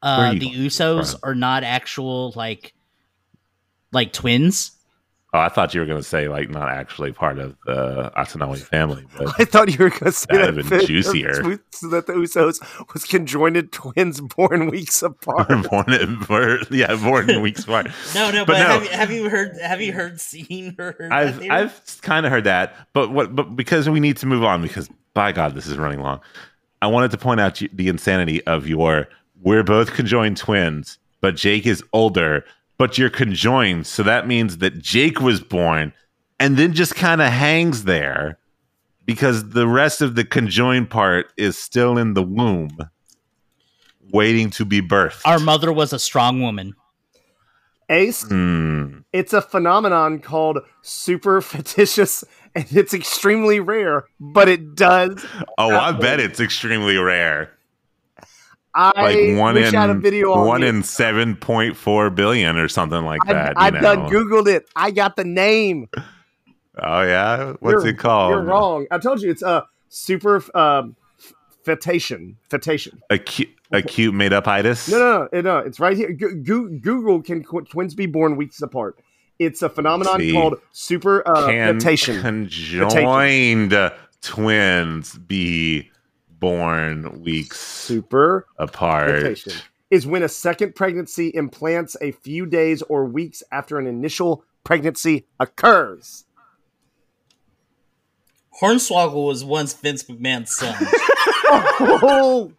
uh 0.02 0.32
the 0.32 0.50
Usos 0.50 1.12
from? 1.12 1.30
are 1.30 1.34
not 1.34 1.64
actual 1.64 2.32
like 2.36 2.74
like 3.92 4.12
twins? 4.12 4.72
Oh, 5.32 5.38
I 5.38 5.48
thought 5.48 5.72
you 5.74 5.80
were 5.80 5.86
going 5.86 6.00
to 6.00 6.06
say 6.06 6.28
like 6.28 6.50
not 6.50 6.68
actually 6.68 7.12
part 7.12 7.38
of 7.38 7.56
the 7.64 8.10
Atanawi 8.16 8.58
family, 8.58 9.06
but 9.16 9.32
I 9.38 9.44
thought 9.44 9.68
you 9.70 9.78
were 9.78 9.90
going 9.90 10.00
to 10.04 10.12
say 10.12 10.26
That'd 10.28 10.56
that, 10.56 10.64
have 10.64 10.70
been 10.70 10.86
juicier. 10.86 11.32
that 11.90 12.04
the 12.08 12.14
Usos 12.14 12.58
was 12.92 13.04
conjoined 13.04 13.70
twins 13.70 14.20
born 14.20 14.70
weeks 14.70 15.02
apart. 15.04 15.48
born 15.70 15.92
in, 15.92 16.18
born- 16.20 16.64
yeah, 16.72 16.96
born 16.96 17.40
weeks 17.42 17.62
apart. 17.62 17.86
No, 18.14 18.32
no. 18.32 18.44
But 18.44 18.54
But, 18.54 18.58
no. 18.58 18.68
Have, 18.68 18.82
you, 18.84 18.90
have 18.90 19.10
you 19.12 19.28
heard? 19.30 19.56
Have 19.62 19.80
you 19.80 19.92
heard? 19.92 20.20
Seen 20.20 20.74
or 20.80 20.96
heard? 20.98 21.12
I've 21.12 21.36
theory? 21.36 21.50
I've 21.50 22.00
kind 22.02 22.26
of 22.26 22.32
heard 22.32 22.44
that, 22.44 22.74
but 22.92 23.12
what? 23.12 23.36
But 23.36 23.54
because 23.54 23.88
we 23.88 24.00
need 24.00 24.16
to 24.18 24.26
move 24.26 24.42
on, 24.42 24.62
because 24.62 24.90
by 25.14 25.30
God, 25.30 25.54
this 25.54 25.68
is 25.68 25.76
running 25.78 26.00
long. 26.00 26.20
I 26.82 26.88
wanted 26.88 27.12
to 27.12 27.18
point 27.18 27.38
out 27.40 27.62
the 27.72 27.88
insanity 27.88 28.44
of 28.46 28.66
your. 28.66 29.06
We're 29.42 29.62
both 29.62 29.92
conjoined 29.92 30.36
twins, 30.36 30.98
but 31.20 31.36
Jake 31.36 31.66
is 31.66 31.82
older, 31.92 32.44
but 32.80 32.96
you're 32.96 33.10
conjoined, 33.10 33.86
so 33.86 34.02
that 34.02 34.26
means 34.26 34.56
that 34.56 34.78
Jake 34.78 35.20
was 35.20 35.38
born, 35.42 35.92
and 36.38 36.56
then 36.56 36.72
just 36.72 36.94
kind 36.94 37.20
of 37.20 37.28
hangs 37.30 37.84
there, 37.84 38.38
because 39.04 39.50
the 39.50 39.68
rest 39.68 40.00
of 40.00 40.14
the 40.14 40.24
conjoined 40.24 40.88
part 40.88 41.26
is 41.36 41.58
still 41.58 41.98
in 41.98 42.14
the 42.14 42.22
womb, 42.22 42.70
waiting 44.10 44.48
to 44.48 44.64
be 44.64 44.80
birthed. 44.80 45.20
Our 45.26 45.38
mother 45.38 45.70
was 45.70 45.92
a 45.92 45.98
strong 45.98 46.40
woman. 46.40 46.72
Ace, 47.90 48.22
Hmm. 48.22 49.00
it's 49.12 49.34
a 49.34 49.42
phenomenon 49.42 50.20
called 50.20 50.60
super 50.80 51.42
fictitious, 51.42 52.24
and 52.54 52.64
it's 52.70 52.94
extremely 52.94 53.60
rare, 53.60 54.04
but 54.18 54.48
it 54.48 54.74
does. 54.74 55.22
Oh, 55.58 55.68
I 55.76 55.92
bet 55.92 56.18
it's 56.18 56.40
extremely 56.40 56.96
rare. 56.96 57.50
I 58.74 58.92
Like 58.94 59.38
one 59.38 59.58
I 59.58 59.62
had 59.62 59.88
a 59.88 59.92
in 59.92 60.00
video 60.00 60.32
on 60.32 60.46
one 60.46 60.62
in 60.62 60.82
seven 60.82 61.34
point 61.36 61.76
four 61.76 62.08
billion 62.10 62.56
or 62.56 62.68
something 62.68 63.04
like 63.04 63.20
I've, 63.22 63.34
that. 63.34 63.54
I've 63.56 63.80
done. 63.80 64.08
Googled 64.08 64.46
it. 64.46 64.68
I 64.76 64.90
got 64.92 65.16
the 65.16 65.24
name. 65.24 65.88
Oh 66.82 67.02
yeah, 67.02 67.54
what's 67.60 67.82
You're- 67.84 67.90
it 67.90 67.98
called? 67.98 68.30
You're 68.30 68.42
wrong. 68.44 68.86
I 68.90 68.98
told 68.98 69.20
you 69.22 69.30
it's 69.30 69.42
a 69.42 69.66
super 69.88 70.40
um, 70.56 70.94
fetation. 71.64 72.36
Fetation. 72.48 73.02
Acute, 73.10 73.50
acute 73.72 74.14
made 74.14 74.32
up 74.32 74.46
itis. 74.46 74.88
No, 74.88 74.98
no, 74.98 75.28
no, 75.32 75.40
no. 75.40 75.58
It's 75.58 75.80
right 75.80 75.96
here. 75.96 76.12
Go- 76.12 76.34
Go- 76.34 76.68
Google 76.68 77.22
can 77.22 77.42
qu- 77.42 77.62
twins 77.62 77.94
be 77.94 78.06
born 78.06 78.36
weeks 78.36 78.62
apart. 78.62 78.98
It's 79.40 79.62
a 79.62 79.68
phenomenon 79.68 80.20
See. 80.20 80.32
called 80.32 80.60
super 80.72 81.26
uh, 81.26 81.46
Can 81.46 81.80
fetation. 81.80 82.20
conjoined 82.20 83.74
twins 84.22 85.16
be 85.18 85.90
born 86.40 87.22
weeks 87.22 87.60
super 87.60 88.46
apart? 88.58 89.38
is 89.90 90.06
when 90.06 90.22
a 90.22 90.28
second 90.28 90.74
pregnancy 90.74 91.28
implants 91.34 91.96
a 92.00 92.12
few 92.12 92.46
days 92.46 92.80
or 92.82 93.04
weeks 93.04 93.42
after 93.50 93.78
an 93.78 93.86
initial 93.86 94.44
pregnancy 94.64 95.26
occurs. 95.38 96.24
Hornswoggle 98.60 99.26
was 99.26 99.44
once 99.44 99.72
Vince 99.74 100.04
McMahon's 100.04 100.54
son. 100.54 100.76
Oh, 101.46 102.52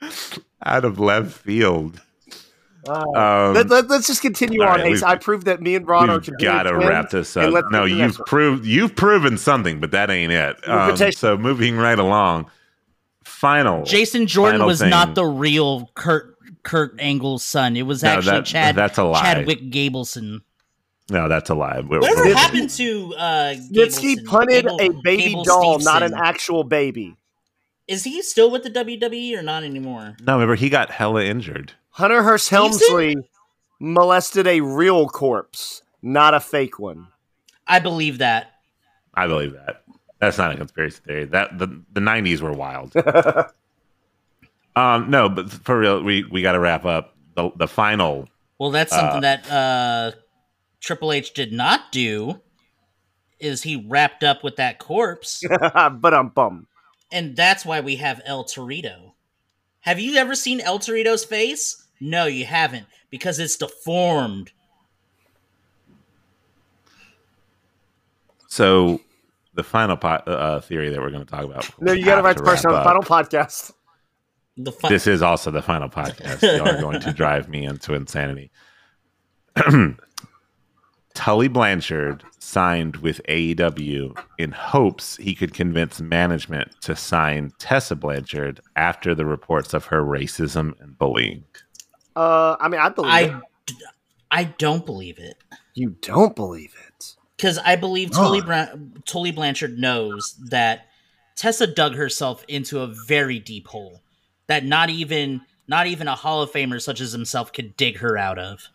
Out 0.64 0.84
of 0.84 0.98
left 0.98 1.32
field. 1.32 2.00
Um, 2.88 3.54
Let, 3.54 3.68
let, 3.68 3.90
us 3.90 4.06
just 4.06 4.22
continue 4.22 4.62
on, 4.62 4.80
right, 4.80 4.92
Ace. 4.92 5.02
I 5.02 5.16
proved 5.16 5.46
that 5.46 5.60
me 5.60 5.74
and 5.74 5.88
Ron 5.88 6.08
are 6.08 6.20
We've 6.20 6.38
got 6.38 6.64
to 6.64 6.76
wrap 6.76 7.10
this 7.10 7.36
up. 7.36 7.52
No, 7.52 7.52
get 7.52 7.70
to 7.70 7.70
the 7.70 8.00
next 8.00 8.18
you've 8.18 8.26
proved 8.26 8.64
you've 8.64 8.94
proven 8.94 9.38
something, 9.38 9.80
but 9.80 9.90
that 9.90 10.08
ain't 10.08 10.30
it. 10.30 10.68
Um, 10.68 10.96
so 11.12 11.36
moving 11.36 11.76
right 11.76 11.98
along. 11.98 12.48
Final. 13.26 13.84
Jason 13.84 14.26
Jordan 14.26 14.54
Final 14.60 14.66
was 14.68 14.80
thing. 14.80 14.90
not 14.90 15.14
the 15.14 15.24
real 15.26 15.90
Kurt 15.94 16.36
Kurt 16.62 16.98
Angle's 17.00 17.42
son. 17.44 17.76
It 17.76 17.82
was 17.82 18.02
No, 18.02 18.10
actually 18.10 18.30
that- 18.32 18.46
Chad 18.46 18.74
that's 18.76 18.98
a 18.98 19.04
lie. 19.04 19.20
Chadwick 19.20 19.70
Gableson. 19.70 20.40
No, 21.10 21.28
that's 21.28 21.50
a 21.50 21.54
lie. 21.54 21.80
We're- 21.80 22.00
Whatever 22.00 22.22
we're- 22.22 22.34
happened 22.34 22.70
to 22.70 23.14
uh 23.16 23.54
Mitski 23.72 24.14
Gableson? 24.16 24.24
punted 24.26 24.64
Gable- 24.64 24.80
a 24.80 24.88
baby 25.02 25.22
Gable 25.24 25.44
doll, 25.44 25.78
not 25.80 26.02
an 26.02 26.14
actual 26.14 26.64
baby. 26.64 27.16
Is 27.86 28.04
he 28.04 28.22
still 28.22 28.50
with 28.50 28.62
the 28.64 28.70
WWE 28.70 29.36
or 29.36 29.42
not 29.42 29.62
anymore? 29.62 30.16
No, 30.26 30.34
remember 30.34 30.54
he 30.56 30.68
got 30.68 30.90
hella 30.90 31.22
injured. 31.22 31.72
Hunter 31.90 32.22
Hearst 32.24 32.48
Helmsley 32.50 33.16
molested 33.80 34.46
a 34.46 34.60
real 34.60 35.08
corpse, 35.08 35.82
not 36.02 36.34
a 36.34 36.40
fake 36.40 36.78
one. 36.78 37.08
I 37.66 37.78
believe 37.78 38.18
that. 38.18 38.52
I 39.14 39.26
believe 39.26 39.52
that. 39.52 39.82
That's 40.18 40.38
not 40.38 40.52
a 40.52 40.56
conspiracy 40.56 41.00
theory. 41.04 41.24
That 41.26 41.58
the 41.58 41.82
the 41.92 42.00
nineties 42.00 42.40
were 42.42 42.52
wild. 42.52 42.94
um, 44.76 45.10
no, 45.10 45.28
but 45.28 45.50
for 45.50 45.78
real, 45.78 46.02
we 46.02 46.24
we 46.24 46.42
got 46.42 46.52
to 46.52 46.60
wrap 46.60 46.84
up 46.84 47.14
the 47.34 47.50
the 47.56 47.68
final. 47.68 48.28
Well, 48.58 48.70
that's 48.70 48.92
Uh, 48.92 49.00
something 49.00 49.20
that 49.22 49.50
uh 49.50 50.12
Triple 50.80 51.12
H 51.12 51.34
did 51.34 51.52
not 51.52 51.92
do. 51.92 52.40
Is 53.38 53.62
he 53.62 53.84
wrapped 53.86 54.24
up 54.24 54.42
with 54.42 54.56
that 54.56 54.78
corpse, 54.78 55.42
but 55.60 56.14
I'm 56.14 56.28
bummed. 56.30 56.66
and 57.12 57.36
that's 57.36 57.66
why 57.66 57.80
we 57.80 57.96
have 57.96 58.22
El 58.24 58.44
Torito. 58.44 59.12
Have 59.80 60.00
you 60.00 60.16
ever 60.16 60.34
seen 60.34 60.60
El 60.60 60.78
Torito's 60.78 61.24
face? 61.26 61.84
No, 62.00 62.24
you 62.24 62.46
haven't, 62.46 62.86
because 63.10 63.38
it's 63.38 63.56
deformed. 63.56 64.52
So 68.48 69.00
the 69.56 69.64
final 69.64 69.96
po- 69.96 70.08
uh, 70.08 70.60
theory 70.60 70.90
that 70.90 71.00
we're 71.00 71.10
going 71.10 71.24
to 71.24 71.30
talk 71.30 71.44
about. 71.44 71.68
No, 71.80 71.92
you 71.92 72.04
got 72.04 72.16
to 72.16 72.22
write 72.22 72.36
the 72.36 72.42
person 72.44 72.70
on 72.70 72.76
the 72.78 72.84
final 72.84 73.02
podcast. 73.02 73.72
The 74.56 74.70
fi- 74.72 74.88
This 74.88 75.06
is 75.06 75.22
also 75.22 75.50
the 75.50 75.62
final 75.62 75.88
podcast. 75.88 76.42
Y'all 76.56 76.68
are 76.68 76.80
going 76.80 77.00
to 77.00 77.12
drive 77.14 77.48
me 77.48 77.64
into 77.64 77.94
insanity. 77.94 78.50
Tully 81.14 81.48
Blanchard 81.48 82.22
signed 82.38 82.96
with 82.96 83.22
AEW 83.28 84.18
in 84.38 84.52
hopes 84.52 85.16
he 85.16 85.34
could 85.34 85.54
convince 85.54 86.00
management 86.00 86.70
to 86.82 86.94
sign 86.94 87.52
Tessa 87.58 87.96
Blanchard 87.96 88.60
after 88.76 89.14
the 89.14 89.24
reports 89.24 89.72
of 89.72 89.86
her 89.86 90.02
racism 90.02 90.78
and 90.80 90.98
bullying. 90.98 91.44
Uh, 92.14 92.56
I 92.60 92.68
mean, 92.68 92.80
I 92.80 92.90
believe 92.90 93.28
it. 93.28 93.42
I, 94.30 94.40
I 94.40 94.44
don't 94.58 94.84
believe 94.84 95.18
it. 95.18 95.36
You 95.74 95.96
don't 96.02 96.36
believe 96.36 96.74
it. 96.85 96.85
Because 97.36 97.58
I 97.58 97.76
believe. 97.76 98.10
Tully, 98.10 98.40
Bra- 98.40 98.68
Tully 99.04 99.32
Blanchard 99.32 99.78
knows 99.78 100.34
that 100.48 100.86
Tessa 101.36 101.66
dug 101.66 101.94
herself 101.94 102.44
into 102.48 102.80
a 102.80 102.86
very 102.86 103.38
deep 103.38 103.68
hole 103.68 104.00
that 104.46 104.64
not 104.64 104.90
even 104.90 105.42
not 105.68 105.86
even 105.86 106.08
a 106.08 106.14
Hall 106.14 106.42
of 106.42 106.50
Famer 106.50 106.80
such 106.80 107.00
as 107.00 107.12
himself 107.12 107.52
could 107.52 107.76
dig 107.76 107.98
her 107.98 108.16
out 108.16 108.38
of. 108.38 108.68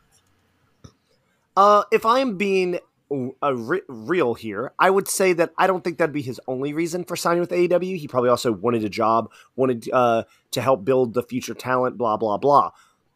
Uh, 1.57 1.83
if 1.91 2.05
I'm 2.05 2.37
being 2.37 2.79
uh, 3.11 3.53
re- 3.53 3.81
real 3.87 4.33
here, 4.33 4.71
I 4.79 4.89
would 4.89 5.07
say 5.07 5.33
that 5.33 5.51
I 5.57 5.67
don't 5.67 5.83
think 5.83 5.97
that'd 5.97 6.13
be 6.13 6.21
his 6.21 6.39
only 6.47 6.73
reason 6.73 7.03
for 7.03 7.15
signing 7.15 7.41
with 7.41 7.49
AEW. 7.49 7.97
He 7.97 8.07
probably 8.07 8.29
also 8.29 8.51
wanted 8.51 8.83
a 8.83 8.89
job, 8.89 9.31
wanted 9.55 9.89
uh, 9.91 10.23
to 10.51 10.61
help 10.61 10.85
build 10.85 11.13
the 11.13 11.23
future 11.23 11.53
talent, 11.53 11.97
blah 11.97 12.17
blah 12.17 12.37
blah. 12.37 12.71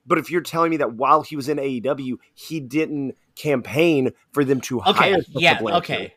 But 0.07 0.17
if 0.17 0.29
you're 0.29 0.41
telling 0.41 0.69
me 0.69 0.77
that 0.77 0.93
while 0.93 1.21
he 1.21 1.35
was 1.35 1.49
in 1.49 1.57
AEW, 1.57 2.17
he 2.33 2.59
didn't 2.59 3.15
campaign 3.35 4.11
for 4.31 4.43
them 4.43 4.61
to 4.61 4.81
Okay, 4.81 5.11
hire, 5.11 5.17
yeah, 5.29 5.59
okay, 5.61 6.13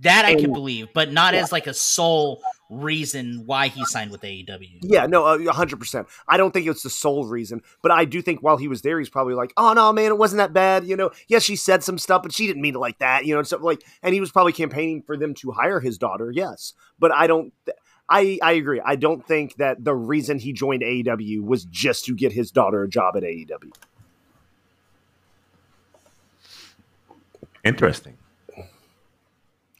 that 0.00 0.24
I 0.24 0.34
can 0.34 0.52
believe, 0.52 0.88
but 0.94 1.12
not 1.12 1.34
as 1.34 1.52
like 1.52 1.66
a 1.66 1.74
sole 1.74 2.42
reason 2.70 3.42
why 3.46 3.68
he 3.68 3.84
signed 3.84 4.10
with 4.10 4.22
AEW. 4.22 4.78
Yeah, 4.82 5.06
no, 5.06 5.26
uh, 5.26 5.38
a 5.38 5.52
hundred 5.52 5.78
percent. 5.78 6.08
I 6.28 6.36
don't 6.36 6.52
think 6.52 6.66
it's 6.66 6.82
the 6.82 6.90
sole 6.90 7.26
reason, 7.26 7.62
but 7.82 7.90
I 7.90 8.04
do 8.04 8.22
think 8.22 8.42
while 8.42 8.56
he 8.56 8.68
was 8.68 8.82
there, 8.82 8.98
he's 8.98 9.10
probably 9.10 9.34
like, 9.34 9.52
"Oh 9.56 9.72
no, 9.72 9.92
man, 9.92 10.06
it 10.06 10.18
wasn't 10.18 10.38
that 10.38 10.52
bad." 10.52 10.84
You 10.84 10.96
know, 10.96 11.10
yes, 11.28 11.42
she 11.42 11.56
said 11.56 11.82
some 11.82 11.98
stuff, 11.98 12.22
but 12.22 12.32
she 12.32 12.46
didn't 12.46 12.62
mean 12.62 12.74
it 12.74 12.78
like 12.78 12.98
that. 12.98 13.26
You 13.26 13.34
know, 13.34 13.38
and 13.38 13.46
stuff 13.46 13.62
like, 13.62 13.82
and 14.02 14.14
he 14.14 14.20
was 14.20 14.30
probably 14.30 14.52
campaigning 14.52 15.02
for 15.02 15.16
them 15.16 15.34
to 15.34 15.50
hire 15.50 15.80
his 15.80 15.98
daughter. 15.98 16.30
Yes, 16.30 16.74
but 16.98 17.12
I 17.12 17.26
don't. 17.26 17.52
I 18.08 18.38
I 18.42 18.52
agree. 18.52 18.80
I 18.84 18.96
don't 18.96 19.26
think 19.26 19.56
that 19.56 19.84
the 19.84 19.94
reason 19.94 20.38
he 20.38 20.52
joined 20.52 20.82
AEW 20.82 21.42
was 21.42 21.64
just 21.64 22.04
to 22.06 22.14
get 22.14 22.32
his 22.32 22.50
daughter 22.50 22.82
a 22.82 22.88
job 22.88 23.16
at 23.16 23.22
AEW. 23.22 23.72
Interesting. 27.64 28.18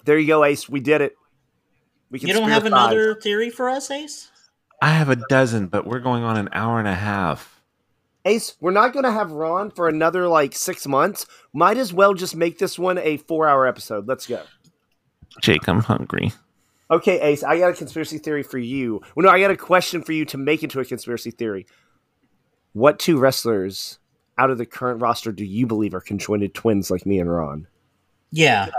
There 0.05 0.19
you 0.19 0.27
go, 0.27 0.45
Ace. 0.45 0.69
We 0.69 0.81
did 0.81 1.01
it. 1.01 1.17
We 2.11 2.19
can. 2.19 2.29
You 2.29 2.35
don't 2.35 2.49
have 2.49 2.63
five. 2.63 2.73
another 2.73 3.15
theory 3.15 3.51
for 3.51 3.69
us, 3.69 3.91
Ace? 3.91 4.31
I 4.81 4.91
have 4.91 5.09
a 5.09 5.17
dozen, 5.29 5.69
but 5.69 5.87
we're 5.87 6.01
going 6.01 6.25
on 6.25 6.37
an 6.37 6.49
hour 6.53 6.79
and 6.79 6.89
a 6.89 6.95
half. 6.95 7.61
Ace, 8.25 8.55
we're 8.61 8.73
not 8.73 8.93
going 8.93 9.05
to 9.05 9.13
have 9.13 9.33
Ron 9.33 9.71
for 9.71 9.89
another 9.89 10.29
like 10.29 10.55
six 10.55 10.87
months. 10.87 11.27
Might 11.53 11.77
as 11.77 11.93
well 11.93 12.15
just 12.15 12.37
make 12.37 12.59
this 12.59 12.79
one 12.79 12.99
a 12.99 13.17
four-hour 13.17 13.67
episode. 13.67 14.07
Let's 14.07 14.27
go. 14.27 14.43
Jake, 15.41 15.69
I'm 15.69 15.81
hungry. 15.81 16.33
Okay, 16.91 17.21
Ace, 17.21 17.43
I 17.43 17.59
got 17.59 17.71
a 17.71 17.75
conspiracy 17.75 18.19
theory 18.19 18.43
for 18.43 18.59
you. 18.59 19.01
Well, 19.15 19.25
no, 19.25 19.31
I 19.31 19.41
got 19.41 19.51
a 19.51 19.57
question 19.57 20.03
for 20.03 20.13
you 20.13 20.25
to 20.27 20.37
make 20.37 20.63
into 20.63 20.79
a 20.79 20.85
conspiracy 20.85 21.31
theory. 21.31 21.67
What 22.75 22.99
two 22.99 23.19
wrestlers 23.19 23.99
out 24.37 24.51
of 24.51 24.59
the 24.59 24.67
current 24.67 25.01
roster 25.01 25.33
do 25.33 25.45
you 25.45 25.67
believe 25.67 25.95
are 25.95 26.01
conjoined 26.01 26.55
twins 26.55 26.91
like 26.91 27.07
me 27.07 27.19
and 27.19 27.33
Ron? 27.33 27.67
Yeah. 28.33 28.71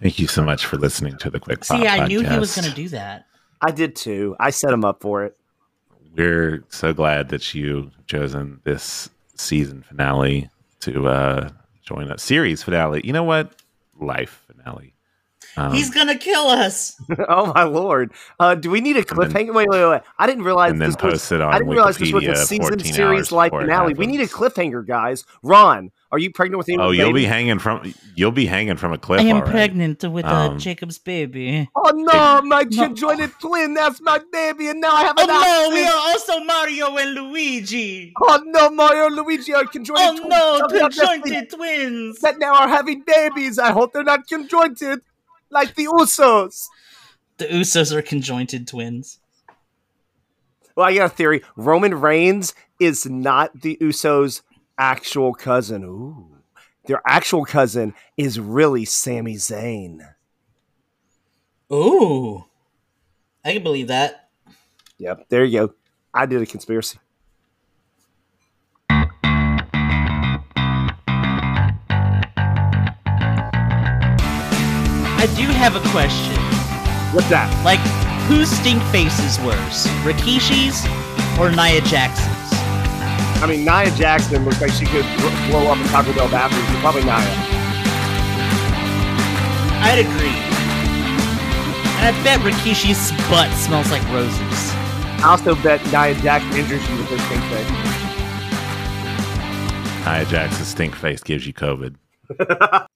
Thank 0.00 0.18
you 0.18 0.28
so 0.28 0.42
much 0.42 0.64
for 0.64 0.76
listening 0.76 1.16
to 1.18 1.30
the 1.30 1.40
Quick 1.40 1.64
See, 1.64 1.74
Pop 1.74 1.86
I 1.86 2.06
knew 2.06 2.20
he 2.20 2.38
was 2.38 2.54
going 2.54 2.68
to 2.68 2.74
do 2.74 2.88
that. 2.90 3.26
I 3.60 3.70
did 3.70 3.96
too. 3.96 4.36
I 4.40 4.50
set 4.50 4.72
him 4.72 4.84
up 4.84 5.02
for 5.02 5.24
it. 5.24 5.36
We're 6.14 6.64
so 6.68 6.92
glad 6.92 7.28
that 7.30 7.54
you 7.54 7.76
have 7.76 8.06
chosen 8.06 8.60
this 8.64 9.10
season 9.36 9.82
finale 9.82 10.48
to 10.80 11.08
uh, 11.08 11.50
join 11.82 12.10
us. 12.10 12.22
Series 12.22 12.62
finale. 12.62 13.02
You 13.04 13.12
know 13.12 13.24
what? 13.24 13.54
Life 13.98 14.42
finale. 14.46 14.94
Um, 15.56 15.72
He's 15.72 15.90
going 15.90 16.06
to 16.06 16.16
kill 16.16 16.46
us. 16.48 17.00
oh 17.28 17.52
my 17.54 17.64
lord! 17.64 18.12
Uh, 18.38 18.54
do 18.54 18.70
we 18.70 18.80
need 18.80 18.96
a 18.96 19.02
then- 19.02 19.16
cliffhanger? 19.16 19.54
wait, 19.54 19.68
wait, 19.68 19.86
wait! 19.88 20.02
I 20.18 20.26
didn't 20.26 20.44
realize 20.44 20.72
and 20.72 20.80
then 20.80 20.90
this 20.90 21.02
was. 21.02 21.32
it 21.32 21.40
on 21.40 21.52
I 21.52 21.58
didn't 21.58 21.72
realize 21.72 21.96
this 21.98 22.12
was 22.12 22.24
a 22.24 22.36
season 22.36 22.78
series 22.80 23.00
hours 23.00 23.32
live 23.32 23.50
before 23.50 23.62
it 23.62 23.64
finale. 23.66 23.94
We 23.94 24.06
need 24.06 24.20
a 24.20 24.26
cliffhanger, 24.26 24.86
guys. 24.86 25.24
Ron, 25.42 25.90
are 26.12 26.18
you 26.18 26.30
pregnant 26.30 26.58
with 26.58 26.68
any? 26.68 26.78
Oh, 26.78 26.90
you'll 26.90 27.12
be 27.12 27.24
hanging 27.24 27.58
from 27.58 27.92
you'll 28.14 28.30
be 28.32 28.46
hanging 28.46 28.76
from 28.76 28.92
a 28.92 28.98
cliff. 28.98 29.20
I 29.20 29.24
am 29.24 29.36
all 29.36 29.42
right. 29.42 29.50
pregnant 29.50 30.02
with 30.04 30.24
Um, 30.24 30.54
uh, 30.54 30.58
Jacob's 30.58 30.98
baby. 30.98 31.68
Oh 31.76 31.90
no, 31.94 32.42
my 32.42 32.64
No. 32.70 32.86
conjoined 32.86 33.32
twin. 33.40 33.74
That's 33.74 34.00
my 34.00 34.20
baby, 34.32 34.68
and 34.68 34.80
now 34.80 34.92
I 34.94 35.02
have 35.04 35.14
Oh 35.18 35.22
an 35.22 35.28
no, 35.28 35.74
we 35.74 35.84
are 35.84 36.12
also 36.12 36.40
Mario 36.44 36.96
and 36.96 37.14
Luigi. 37.14 38.12
Oh 38.20 38.42
no, 38.46 38.70
Mario 38.70 39.06
and 39.06 39.16
Luigi 39.16 39.52
are 39.54 39.64
conjoined 39.64 39.98
Oh 40.00 40.16
twins. 40.16 40.28
no, 40.28 40.58
Tell 40.58 40.68
me 40.70 40.80
honestly 40.80 41.06
conjointed 41.20 41.50
twins. 41.50 42.18
That 42.20 42.38
now 42.38 42.54
are 42.54 42.68
having 42.68 43.02
babies. 43.06 43.58
I 43.58 43.72
hope 43.72 43.92
they're 43.92 44.02
not 44.04 44.26
conjointed 44.28 45.00
like 45.50 45.74
the 45.74 45.86
Usos. 45.86 46.66
The 47.38 47.46
Usos 47.46 47.92
are 47.92 48.02
conjointed 48.02 48.66
twins. 48.66 49.18
Well, 50.76 50.86
I 50.86 50.94
got 50.94 51.06
a 51.06 51.14
theory. 51.14 51.42
Roman 51.56 51.94
Reigns 51.94 52.54
is 52.80 53.06
not 53.06 53.60
the 53.60 53.76
Usos' 53.80 54.42
actual 54.78 55.34
cousin. 55.34 55.84
Ooh. 55.84 56.38
Their 56.86 57.02
actual 57.06 57.44
cousin 57.44 57.94
is 58.16 58.40
really 58.40 58.84
Sami 58.84 59.34
Zayn. 59.34 60.00
Ooh. 61.72 62.44
I 63.44 63.52
can 63.52 63.62
believe 63.62 63.88
that. 63.88 64.28
Yep, 64.98 65.28
there 65.28 65.44
you 65.44 65.60
go. 65.60 65.74
I 66.12 66.26
did 66.26 66.42
a 66.42 66.46
conspiracy. 66.46 66.98
I 75.20 75.26
do 75.36 75.44
have 75.52 75.76
a 75.76 75.84
question. 75.92 76.32
What's 77.12 77.28
that? 77.28 77.52
Like, 77.60 77.76
whose 78.24 78.48
stink 78.48 78.80
face 78.88 79.20
is 79.20 79.36
worse? 79.44 79.84
Rikishi's 80.00 80.80
or 81.36 81.52
Nia 81.52 81.84
Jackson's? 81.84 82.48
I 83.44 83.44
mean, 83.44 83.68
Nia 83.68 83.92
Jackson 84.00 84.48
looks 84.48 84.64
like 84.64 84.72
she 84.72 84.88
could 84.88 85.04
blow 85.52 85.68
up 85.68 85.76
a 85.76 85.84
Taco 85.92 86.16
Bell 86.16 86.32
bathroom. 86.32 86.64
So 86.72 86.80
Probably 86.80 87.04
Nia. 87.04 87.20
I'd 89.84 90.00
agree. 90.00 90.40
And 92.00 92.16
I 92.16 92.16
bet 92.24 92.40
Rikishi's 92.40 93.12
butt 93.28 93.52
smells 93.60 93.92
like 93.92 94.00
roses. 94.08 94.72
I 95.20 95.36
also 95.36 95.54
bet 95.54 95.84
Nia 95.92 96.16
Jackson 96.24 96.56
injures 96.56 96.80
you 96.88 96.96
with 96.96 97.12
her 97.12 97.20
stink 97.28 97.44
face. 97.52 97.68
Nia 100.00 100.24
Jackson's 100.24 100.68
stink 100.68 100.96
face 100.96 101.22
gives 101.22 101.46
you 101.46 101.52
COVID. 101.52 101.96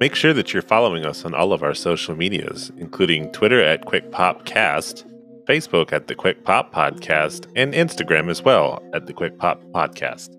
Make 0.00 0.16
sure 0.16 0.32
that 0.32 0.52
you're 0.52 0.62
following 0.62 1.04
us 1.04 1.24
on 1.24 1.34
all 1.34 1.52
of 1.52 1.62
our 1.62 1.72
social 1.72 2.16
medias, 2.16 2.72
including 2.78 3.30
Twitter 3.30 3.62
at 3.62 3.84
QuickPopCast, 3.86 5.04
Facebook 5.46 5.92
at 5.92 6.08
the 6.08 6.16
Quick 6.16 6.44
Pop 6.44 6.74
Podcast, 6.74 7.46
and 7.54 7.72
Instagram 7.72 8.28
as 8.28 8.42
well 8.42 8.82
at 8.92 9.06
the 9.06 9.12
Quick 9.12 9.38
Pop 9.38 9.62
Podcast. 9.72 10.36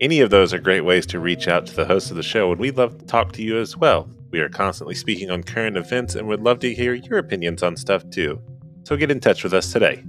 Any 0.00 0.20
of 0.20 0.28
those 0.28 0.52
are 0.52 0.58
great 0.58 0.82
ways 0.84 1.06
to 1.06 1.18
reach 1.18 1.48
out 1.48 1.64
to 1.66 1.74
the 1.74 1.86
host 1.86 2.10
of 2.10 2.18
the 2.18 2.22
show, 2.22 2.52
and 2.52 2.60
we'd 2.60 2.76
love 2.76 2.98
to 2.98 3.06
talk 3.06 3.32
to 3.32 3.42
you 3.42 3.58
as 3.58 3.78
well. 3.78 4.10
We 4.30 4.40
are 4.40 4.50
constantly 4.50 4.94
speaking 4.94 5.30
on 5.30 5.42
current 5.42 5.78
events 5.78 6.14
and 6.14 6.28
would 6.28 6.42
love 6.42 6.58
to 6.58 6.74
hear 6.74 6.92
your 6.92 7.18
opinions 7.18 7.62
on 7.62 7.76
stuff 7.76 8.08
too. 8.10 8.38
So 8.84 8.96
get 8.98 9.10
in 9.10 9.20
touch 9.20 9.42
with 9.42 9.54
us 9.54 9.72
today. 9.72 10.04